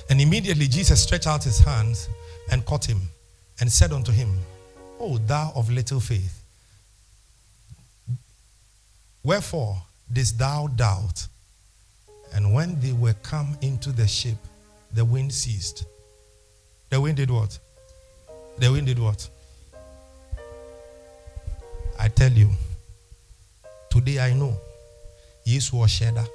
And 0.09 0.21
immediately 0.21 0.67
Jesus 0.67 1.01
stretched 1.01 1.27
out 1.27 1.43
his 1.43 1.59
hands 1.59 2.09
and 2.51 2.65
caught 2.65 2.85
him 2.85 3.01
and 3.59 3.71
said 3.71 3.91
unto 3.93 4.11
him, 4.11 4.35
O 4.99 5.17
thou 5.17 5.51
of 5.55 5.69
little 5.69 5.99
faith, 5.99 6.43
wherefore 9.23 9.81
didst 10.11 10.37
thou 10.37 10.67
doubt? 10.67 11.27
And 12.33 12.53
when 12.53 12.79
they 12.79 12.91
were 12.91 13.13
come 13.23 13.57
into 13.61 13.91
the 13.91 14.07
ship, 14.07 14.37
the 14.93 15.05
wind 15.05 15.33
ceased. 15.33 15.85
The 16.89 16.99
wind 16.99 17.17
did 17.17 17.29
what? 17.29 17.57
The 18.57 18.71
wind 18.71 18.87
did 18.87 18.99
what? 18.99 19.27
I 21.99 22.07
tell 22.07 22.31
you, 22.31 22.49
today 23.89 24.19
I 24.19 24.33
know. 24.33 24.55
Yes, 25.43 25.73
was 25.73 25.89
shedder. 25.91 26.25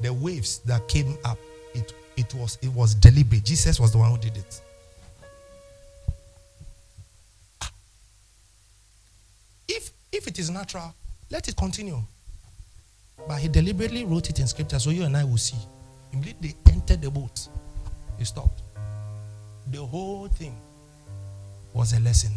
The 0.00 0.12
waves 0.12 0.58
that 0.60 0.86
came 0.88 1.16
up, 1.24 1.38
it, 1.74 1.92
it 2.16 2.34
was 2.34 2.58
it 2.62 2.68
was 2.68 2.94
deliberate. 2.94 3.44
Jesus 3.44 3.80
was 3.80 3.92
the 3.92 3.98
one 3.98 4.10
who 4.10 4.18
did 4.18 4.36
it. 4.36 4.60
Ah. 7.62 7.70
If 9.68 9.90
if 10.12 10.26
it 10.26 10.38
is 10.38 10.50
natural, 10.50 10.94
let 11.30 11.48
it 11.48 11.56
continue. 11.56 12.00
But 13.26 13.38
he 13.38 13.48
deliberately 13.48 14.04
wrote 14.04 14.30
it 14.30 14.38
in 14.38 14.46
scripture 14.46 14.78
so 14.78 14.90
you 14.90 15.04
and 15.04 15.16
I 15.16 15.24
will 15.24 15.38
see. 15.38 15.56
Immediately 16.12 16.54
they 16.64 16.72
entered 16.72 17.02
the 17.02 17.10
boat. 17.10 17.48
He 18.18 18.24
stopped. 18.24 18.62
The 19.70 19.84
whole 19.84 20.28
thing 20.28 20.56
was 21.72 21.92
a 21.92 22.00
lesson. 22.00 22.32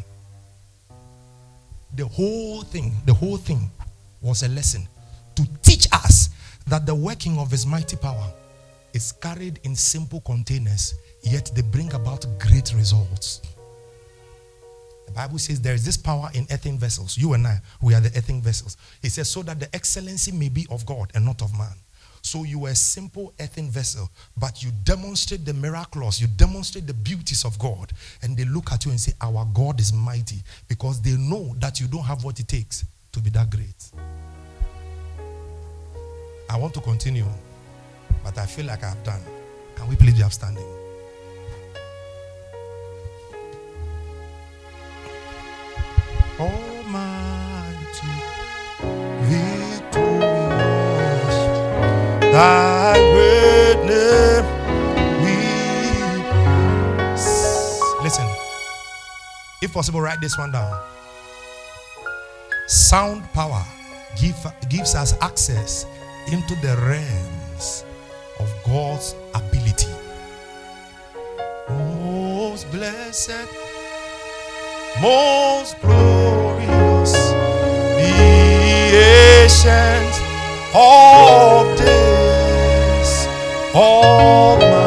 The 1.95 2.05
whole 2.05 2.61
thing, 2.61 2.93
the 3.05 3.13
whole 3.13 3.37
thing 3.37 3.69
was 4.21 4.43
a 4.43 4.47
lesson 4.47 4.87
to 5.35 5.45
teach 5.61 5.87
us 5.91 6.29
that 6.67 6.85
the 6.85 6.93
working 6.93 7.37
of 7.39 7.49
his 7.49 7.65
mighty 7.65 7.97
power 7.97 8.31
is 8.93 9.11
carried 9.11 9.59
in 9.63 9.75
simple 9.75 10.21
containers, 10.21 10.93
yet 11.23 11.51
they 11.55 11.61
bring 11.61 11.93
about 11.93 12.25
great 12.39 12.73
results. 12.75 13.41
The 15.07 15.11
Bible 15.13 15.39
says 15.39 15.59
there 15.59 15.73
is 15.73 15.83
this 15.83 15.97
power 15.97 16.29
in 16.35 16.45
earthen 16.51 16.77
vessels. 16.77 17.17
You 17.17 17.33
and 17.33 17.47
I, 17.47 17.59
we 17.81 17.95
are 17.95 18.01
the 18.01 18.15
earthen 18.15 18.41
vessels. 18.41 18.77
It 19.01 19.11
says, 19.11 19.27
so 19.27 19.41
that 19.43 19.59
the 19.59 19.73
excellency 19.75 20.31
may 20.31 20.49
be 20.49 20.67
of 20.69 20.85
God 20.85 21.11
and 21.15 21.25
not 21.25 21.41
of 21.41 21.57
man. 21.57 21.73
So 22.21 22.43
you 22.43 22.65
are 22.65 22.69
a 22.69 22.75
simple 22.75 23.33
earthen 23.39 23.69
vessel, 23.69 24.09
but 24.37 24.63
you 24.63 24.71
demonstrate 24.83 25.45
the 25.45 25.53
miracles, 25.53 26.19
you 26.19 26.27
demonstrate 26.27 26.87
the 26.87 26.93
beauties 26.93 27.45
of 27.45 27.57
God, 27.59 27.91
and 28.21 28.35
they 28.35 28.45
look 28.45 28.71
at 28.71 28.85
you 28.85 28.91
and 28.91 28.99
say, 28.99 29.13
Our 29.21 29.45
God 29.53 29.79
is 29.79 29.93
mighty, 29.93 30.43
because 30.67 31.01
they 31.01 31.15
know 31.17 31.55
that 31.59 31.79
you 31.79 31.87
don't 31.87 32.03
have 32.03 32.23
what 32.23 32.39
it 32.39 32.47
takes 32.47 32.85
to 33.11 33.19
be 33.19 33.29
that 33.31 33.49
great. 33.49 33.91
I 36.49 36.57
want 36.57 36.73
to 36.73 36.81
continue, 36.81 37.25
but 38.23 38.37
I 38.37 38.45
feel 38.45 38.65
like 38.65 38.83
I've 38.83 39.03
done. 39.03 39.21
Can 39.75 39.87
we 39.87 39.95
please 39.95 40.15
be 40.15 40.23
upstanding? 40.23 40.65
Almighty, 46.39 46.68
Listen, 58.01 58.27
if 59.61 59.73
possible, 59.73 60.01
write 60.01 60.21
this 60.21 60.37
one 60.37 60.51
down. 60.51 60.81
Sound 62.67 63.23
power 63.33 63.63
give, 64.19 64.35
gives 64.69 64.95
us 64.95 65.13
access 65.21 65.85
into 66.31 66.55
the 66.55 66.75
realms 66.87 67.83
of 68.39 68.51
God's 68.65 69.15
ability. 69.35 69.91
Most 71.69 72.71
blessed, 72.71 73.47
most 75.01 75.79
glorious, 75.81 77.11
the 77.99 78.11
ancient 79.43 80.15
of 80.73 81.77
days, 81.77 82.28
almighty, 83.75 84.79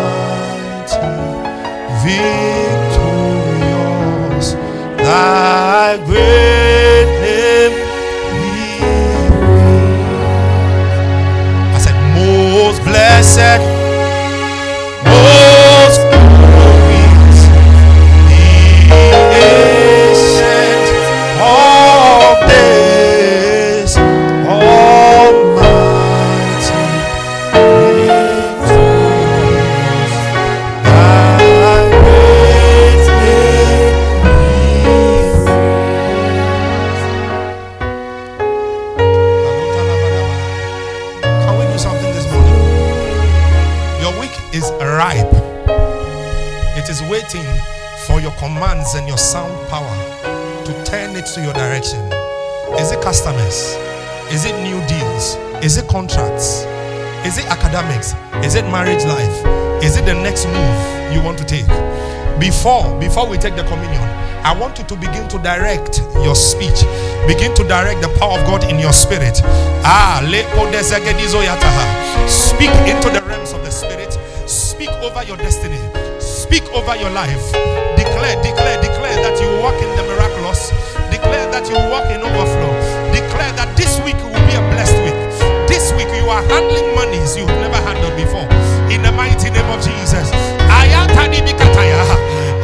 victorious, 3.12 3.66
thy 4.98 5.96
great 6.06 7.08
name 7.22 7.74
we 8.38 8.50
I 11.74 11.78
said, 11.78 11.96
most 12.14 12.80
blessed, 12.82 13.60
to 51.24 51.40
your 51.40 51.52
direction. 51.52 52.00
Is 52.78 52.90
it 52.90 53.00
customers? 53.02 53.76
Is 54.32 54.44
it 54.44 54.54
new 54.62 54.84
deals? 54.86 55.36
Is 55.62 55.76
it 55.76 55.88
contracts? 55.88 56.64
Is 57.24 57.38
it 57.38 57.46
academics? 57.46 58.14
Is 58.44 58.54
it 58.56 58.64
marriage 58.70 59.04
life? 59.04 59.82
Is 59.82 59.96
it 59.96 60.04
the 60.04 60.14
next 60.14 60.46
move 60.46 61.12
you 61.14 61.22
want 61.22 61.38
to 61.38 61.44
take? 61.44 61.66
Before 62.40 62.98
before 62.98 63.28
we 63.28 63.38
take 63.38 63.54
the 63.54 63.62
communion, 63.64 64.02
I 64.42 64.56
want 64.58 64.78
you 64.78 64.84
to 64.84 64.96
begin 64.96 65.28
to 65.28 65.38
direct 65.38 65.98
your 66.26 66.34
speech. 66.34 66.82
Begin 67.28 67.54
to 67.54 67.62
direct 67.68 68.00
the 68.02 68.08
power 68.18 68.38
of 68.38 68.46
God 68.46 68.64
in 68.64 68.80
your 68.80 68.92
spirit. 68.92 69.40
Ah, 69.84 70.18
speak 72.26 72.70
into 72.90 73.10
the 73.10 73.22
realms 73.28 73.52
of 73.52 73.62
the 73.64 73.70
spirit. 73.70 74.12
Speak 74.48 74.90
over 75.06 75.22
your 75.22 75.36
destiny. 75.36 75.78
Speak 76.18 76.64
over 76.74 76.96
your 76.96 77.10
life. 77.10 77.52
Declare, 77.96 78.42
declare, 78.42 78.80
declare 78.82 79.16
that 79.22 79.38
you 79.40 79.62
walk 79.62 79.78
in 79.78 79.88
the 79.96 80.02
miraculous. 80.02 80.81
Declare 81.32 81.48
that 81.48 81.64
you 81.64 81.80
walk 81.88 82.12
in 82.12 82.20
overflow. 82.20 82.76
Declare 83.08 83.56
that 83.56 83.72
this 83.72 83.96
week 84.04 84.20
will 84.20 84.36
be 84.44 84.52
a 84.52 84.60
blessed 84.76 85.00
week. 85.00 85.16
This 85.64 85.88
week 85.96 86.12
you 86.12 86.28
are 86.28 86.44
handling 86.44 86.92
monies 86.92 87.32
you've 87.40 87.48
never 87.56 87.80
handled 87.88 88.12
before. 88.20 88.44
In 88.92 89.00
the 89.00 89.08
mighty 89.16 89.48
name 89.48 89.64
of 89.72 89.80
Jesus. 89.80 90.28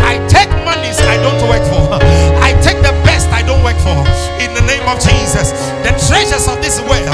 I 0.04 0.20
take 0.28 0.52
monies 0.68 1.00
I 1.00 1.16
don't 1.24 1.40
work 1.48 1.64
for. 1.72 1.96
I 2.44 2.52
take 2.60 2.76
the 2.84 2.92
best 3.08 3.32
I 3.32 3.40
don't 3.40 3.64
work 3.64 3.80
for. 3.80 4.04
In 4.44 4.52
the 4.52 4.60
name 4.68 4.84
of 4.84 5.00
Jesus. 5.00 5.56
The 5.80 5.96
treasures 6.04 6.44
of 6.44 6.60
this 6.60 6.76
world, 6.84 7.08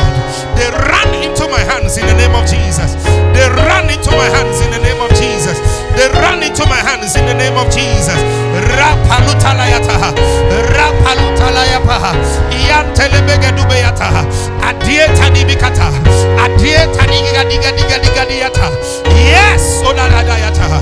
they 0.59 0.67
run 0.91 1.11
into 1.23 1.47
my 1.47 1.63
hands 1.63 1.95
in 2.03 2.07
the 2.11 2.19
name 2.19 2.35
of 2.35 2.51
Jesus. 2.51 2.99
They 3.31 3.47
run 3.47 3.87
into 3.95 4.11
my 4.11 4.27
hands 4.27 4.59
in 4.59 4.75
the 4.75 4.83
name 4.83 4.99
of 4.99 5.11
Jesus. 5.15 5.63
They 5.97 6.09
run 6.11 6.43
into 6.43 6.67
my 6.67 6.77
hands 6.77 7.15
in 7.17 7.25
the 7.27 7.35
name 7.35 7.57
of 7.57 7.69
Jesus. 7.71 8.19
Iyantelebegedubeyataha. 12.51 14.25
Adietadibikata. 14.69 15.87
Adietadigaddigadigadiyata. 16.45 18.71
Yes. 19.15 19.83
Odaladayataha. 19.87 20.81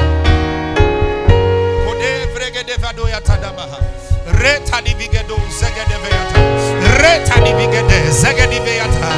Kodevregedevadoyatadabaha. 1.87 3.79
Retadivigedo 4.43 5.37
zegedeveyata. 5.61 6.39
Retadivigede 7.03 7.99
zegediveyata. 8.11 9.09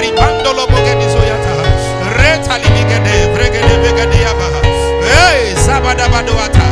Ribandolobogedizoyata. 0.00 1.54
Retalivigede 2.18 3.14
vregedevegediyabaha. 3.34 4.60
Hey, 5.12 5.54
zabadabadoata. 5.66 6.66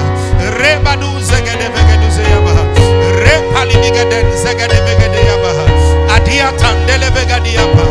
Rebadu 0.63 1.11
zegedevegeduzeyabaha. 1.21 2.63
Repalivigeden 3.25 4.27
zegedevegedeyabaha. 4.45 5.65
Adiatandelevegediyaba. 6.17 7.85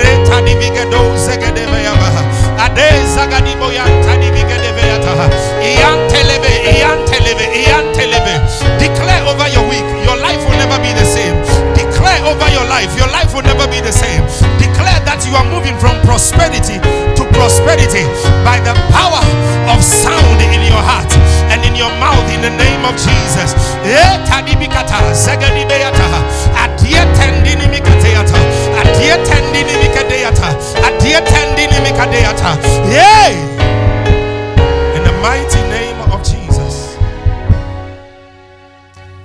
Retadivigedo 0.00 1.00
zegedeveyabaha. 1.26 2.22
Ade 2.64 2.88
zagadiboyantadivigedeveyataha. 3.14 5.26
Iyanteleve, 5.70 6.52
iyanteleve, 6.76 7.44
iyanteleve. 7.62 8.34
Declare 8.78 8.81
over 12.32 12.48
your 12.48 12.64
life. 12.64 12.88
Your 12.96 13.12
life 13.12 13.36
will 13.36 13.44
never 13.44 13.68
be 13.68 13.84
the 13.84 13.92
same. 13.92 14.24
Declare 14.56 15.04
that 15.04 15.20
you 15.28 15.36
are 15.36 15.44
moving 15.52 15.76
from 15.76 16.00
prosperity 16.00 16.80
to 16.80 17.22
prosperity 17.36 18.08
by 18.40 18.56
the 18.64 18.72
power 18.88 19.20
of 19.68 19.84
sound 19.84 20.40
in 20.40 20.64
your 20.64 20.80
heart 20.80 21.12
and 21.52 21.60
in 21.68 21.76
your 21.76 21.92
mouth 22.00 22.24
in 22.32 22.40
the 22.40 22.52
name 22.56 22.88
of 22.88 22.96
Jesus. 22.96 23.52
Eh, 23.84 23.92
yeah. 23.92 24.12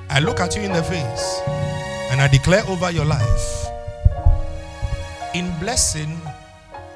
I 0.10 0.20
look 0.20 0.40
at 0.40 0.56
you 0.56 0.64
in 0.64 0.74
the 0.74 0.82
face 0.82 1.57
and 2.18 2.24
I 2.24 2.28
declare 2.28 2.64
over 2.68 2.90
your 2.90 3.06
life 3.06 3.68
in 5.36 5.54
blessing, 5.60 6.20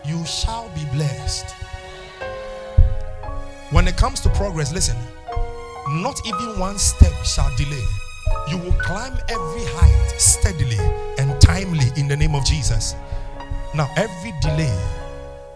you 0.03 0.26
shall 0.26 0.67
be 0.69 0.84
blessed. 0.86 1.45
When 3.69 3.88
it 3.88 3.97
comes 3.97 4.19
to 4.22 4.30
progress, 4.30 4.74
listen, 4.74 4.97
not 5.89 6.19
even 6.26 6.57
one 6.59 6.80
step 6.80 7.13
shall 7.24 7.55
delay. 7.55 7.86
You 8.49 8.57
will 8.57 8.74
climb 8.80 9.13
every 9.30 9.63
height 9.76 10.15
steadily 10.17 10.80
and 11.19 11.39
timely 11.39 11.91
in 11.97 12.07
the 12.07 12.17
name 12.17 12.34
of 12.34 12.43
Jesus. 12.43 12.95
Now, 13.76 13.91
every 13.97 14.34
delay 14.41 14.76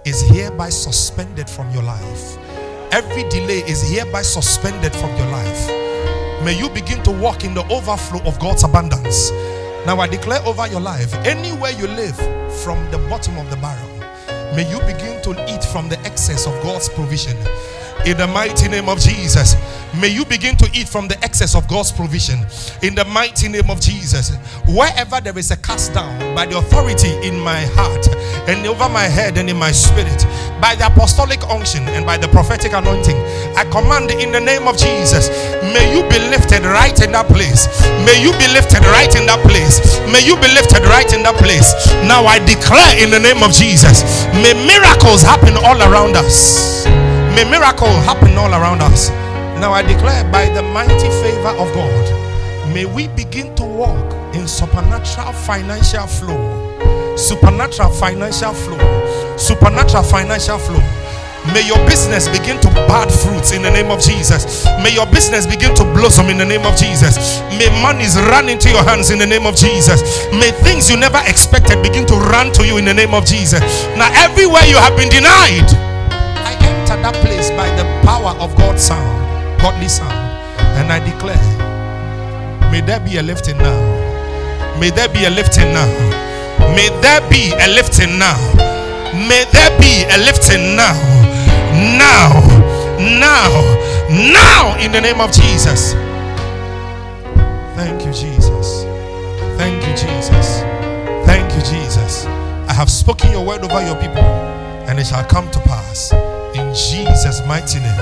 is 0.05 0.21
hereby 0.29 0.69
suspended 0.69 1.49
from 1.49 1.71
your 1.71 1.81
life. 1.81 2.37
Every 2.91 3.27
delay 3.29 3.63
is 3.67 3.81
hereby 3.89 4.21
suspended 4.21 4.93
from 4.93 5.09
your 5.17 5.31
life. 5.31 5.67
May 6.45 6.55
you 6.55 6.69
begin 6.69 7.01
to 7.01 7.11
walk 7.11 7.43
in 7.43 7.55
the 7.55 7.65
overflow 7.73 8.21
of 8.25 8.39
God's 8.39 8.63
abundance. 8.63 9.31
Now 9.85 9.99
I 9.99 10.07
declare 10.07 10.41
over 10.45 10.67
your 10.67 10.79
life, 10.81 11.13
anywhere 11.25 11.69
you 11.71 11.85
live 11.85 12.15
from 12.63 12.89
the 12.89 12.97
bottom 13.07 13.37
of 13.37 13.49
the 13.51 13.57
barrel, 13.57 13.87
may 14.55 14.67
you 14.67 14.79
begin 14.79 15.21
to 15.21 15.31
eat 15.53 15.63
from 15.63 15.89
the 15.89 15.99
excess 15.99 16.47
of 16.47 16.53
God's 16.63 16.89
provision. 16.89 17.37
In 18.03 18.17
the 18.17 18.25
mighty 18.27 18.67
name 18.67 18.89
of 18.89 18.99
Jesus, 18.99 19.55
may 19.99 20.07
you 20.07 20.25
begin 20.25 20.55
to 20.57 20.69
eat 20.73 20.89
from 20.89 21.07
the 21.07 21.23
excess 21.23 21.55
of 21.55 21.67
God's 21.67 21.91
provision. 21.91 22.39
In 22.81 22.95
the 22.95 23.05
mighty 23.05 23.47
name 23.47 23.69
of 23.69 23.79
Jesus, 23.79 24.35
wherever 24.67 25.21
there 25.21 25.37
is 25.37 25.51
a 25.51 25.57
cast 25.57 25.93
down 25.93 26.35
by 26.35 26.47
the 26.47 26.57
authority 26.57 27.11
in 27.27 27.39
my 27.39 27.61
heart 27.73 28.07
and 28.49 28.65
over 28.65 28.89
my 28.89 29.03
head 29.03 29.37
and 29.37 29.49
in 29.49 29.57
my 29.57 29.71
spirit, 29.71 30.25
by 30.61 30.75
the 30.75 30.87
apostolic 30.87 31.43
unction 31.49 31.87
and 31.89 32.05
by 32.05 32.17
the 32.17 32.27
prophetic 32.27 32.73
anointing, 32.73 33.15
I 33.55 33.65
command 33.71 34.11
in 34.11 34.31
the 34.31 34.39
name 34.39 34.67
of 34.67 34.77
Jesus, 34.77 35.29
may 35.75 35.91
you 35.93 36.03
be 36.09 36.19
lifted 36.31 36.63
right 36.63 36.95
in 37.01 37.11
that 37.11 37.27
place. 37.27 37.67
May 38.05 38.21
you 38.21 38.31
be 38.39 38.47
lifted 38.51 38.83
right 38.87 39.11
in 39.15 39.25
that 39.27 39.43
place. 39.43 39.81
May 40.11 40.23
you 40.25 40.35
be 40.37 40.47
lifted 40.53 40.83
right 40.87 41.07
in 41.13 41.23
that 41.23 41.35
place. 41.35 41.73
Now 42.07 42.25
I 42.25 42.39
declare 42.43 42.95
in 43.01 43.11
the 43.11 43.19
name 43.19 43.43
of 43.43 43.51
Jesus, 43.51 44.25
may 44.41 44.53
miracles 44.65 45.21
happen 45.21 45.55
all 45.59 45.77
around 45.81 46.15
us. 46.15 46.85
May 47.35 47.43
miracle 47.49 47.91
happen 48.07 48.37
all 48.37 48.51
around 48.53 48.81
us. 48.81 49.09
Now 49.59 49.71
I 49.71 49.81
declare 49.81 50.23
by 50.31 50.49
the 50.49 50.61
mighty 50.61 51.09
favor 51.23 51.55
of 51.59 51.67
God, 51.73 52.73
may 52.73 52.85
we 52.85 53.07
begin 53.09 53.55
to 53.55 53.63
walk 53.63 54.13
in 54.35 54.47
supernatural 54.47 55.33
financial 55.33 56.07
flow. 56.07 57.15
Supernatural 57.15 57.91
financial 57.91 58.53
flow. 58.53 59.24
Supernatural 59.37 60.03
financial 60.03 60.57
flow. 60.57 60.81
May 61.53 61.67
your 61.67 61.77
business 61.85 62.27
begin 62.27 62.59
to 62.61 62.69
bud 62.89 63.11
fruits 63.11 63.51
in 63.51 63.61
the 63.61 63.69
name 63.69 63.91
of 63.91 64.01
Jesus. 64.01 64.65
May 64.81 64.93
your 64.93 65.05
business 65.05 65.45
begin 65.45 65.75
to 65.75 65.83
blossom 65.93 66.25
in 66.29 66.37
the 66.37 66.45
name 66.45 66.65
of 66.65 66.75
Jesus. 66.75 67.39
May 67.61 67.69
monies 67.83 68.17
run 68.17 68.49
into 68.49 68.69
your 68.69 68.83
hands 68.83 69.11
in 69.11 69.19
the 69.19 69.27
name 69.27 69.45
of 69.45 69.55
Jesus. 69.55 70.01
May 70.33 70.49
things 70.65 70.89
you 70.89 70.97
never 70.97 71.21
expected 71.27 71.83
begin 71.83 72.07
to 72.07 72.15
run 72.33 72.51
to 72.53 72.65
you 72.65 72.77
in 72.77 72.85
the 72.85 72.93
name 72.93 73.13
of 73.13 73.25
Jesus. 73.25 73.61
Now, 73.93 74.09
everywhere 74.25 74.65
you 74.65 74.77
have 74.77 74.97
been 74.97 75.09
denied, 75.09 75.69
I 76.41 76.57
enter 76.65 76.97
that 76.97 77.13
place 77.21 77.51
by 77.51 77.69
the 77.77 77.85
power 78.01 78.33
of 78.41 78.55
God's 78.57 78.81
sound, 78.81 79.05
godly 79.61 79.87
sound, 79.87 80.17
and 80.81 80.91
I 80.91 80.97
declare, 80.97 81.37
may 82.71 82.81
there 82.81 82.99
be 82.99 83.17
a 83.17 83.21
lifting 83.21 83.59
now. 83.59 83.77
May 84.79 84.89
there 84.89 85.09
be 85.09 85.25
a 85.25 85.29
lifting 85.29 85.71
now. 85.71 85.87
May 86.73 86.89
there 87.01 87.21
be 87.29 87.53
a 87.53 87.67
lifting 87.69 88.17
now. 88.17 88.74
May 89.15 89.45
there 89.51 89.71
be 89.79 90.03
a 90.11 90.17
lifting 90.17 90.75
now 90.75 91.15
now, 91.75 92.31
now, 92.97 93.51
now 94.09 94.77
in 94.79 94.91
the 94.91 95.01
name 95.01 95.19
of 95.19 95.31
Jesus. 95.31 95.93
Thank 97.75 98.05
you, 98.05 98.13
Jesus. 98.13 98.83
Thank 99.57 99.83
you, 99.83 99.91
Jesus. 99.91 100.61
Thank 101.25 101.51
you, 101.53 101.59
Jesus. 101.59 102.25
I 102.69 102.73
have 102.73 102.89
spoken 102.89 103.31
your 103.31 103.45
word 103.45 103.61
over 103.63 103.85
your 103.85 103.95
people, 103.95 104.23
and 104.87 104.97
it 104.99 105.07
shall 105.07 105.25
come 105.25 105.51
to 105.51 105.59
pass 105.59 106.13
in 106.55 106.73
Jesus' 106.73 107.45
mighty 107.45 107.79
name. 107.79 107.99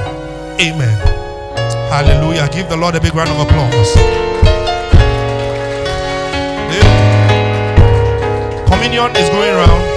Amen. 0.61 1.07
Hallelujah. 1.89 2.47
Give 2.51 2.69
the 2.69 2.77
Lord 2.77 2.95
a 2.95 3.01
big 3.01 3.15
round 3.15 3.29
of 3.31 3.39
applause. 3.39 3.93
Communion 8.69 9.15
is 9.15 9.29
going 9.29 9.51
around. 9.51 9.92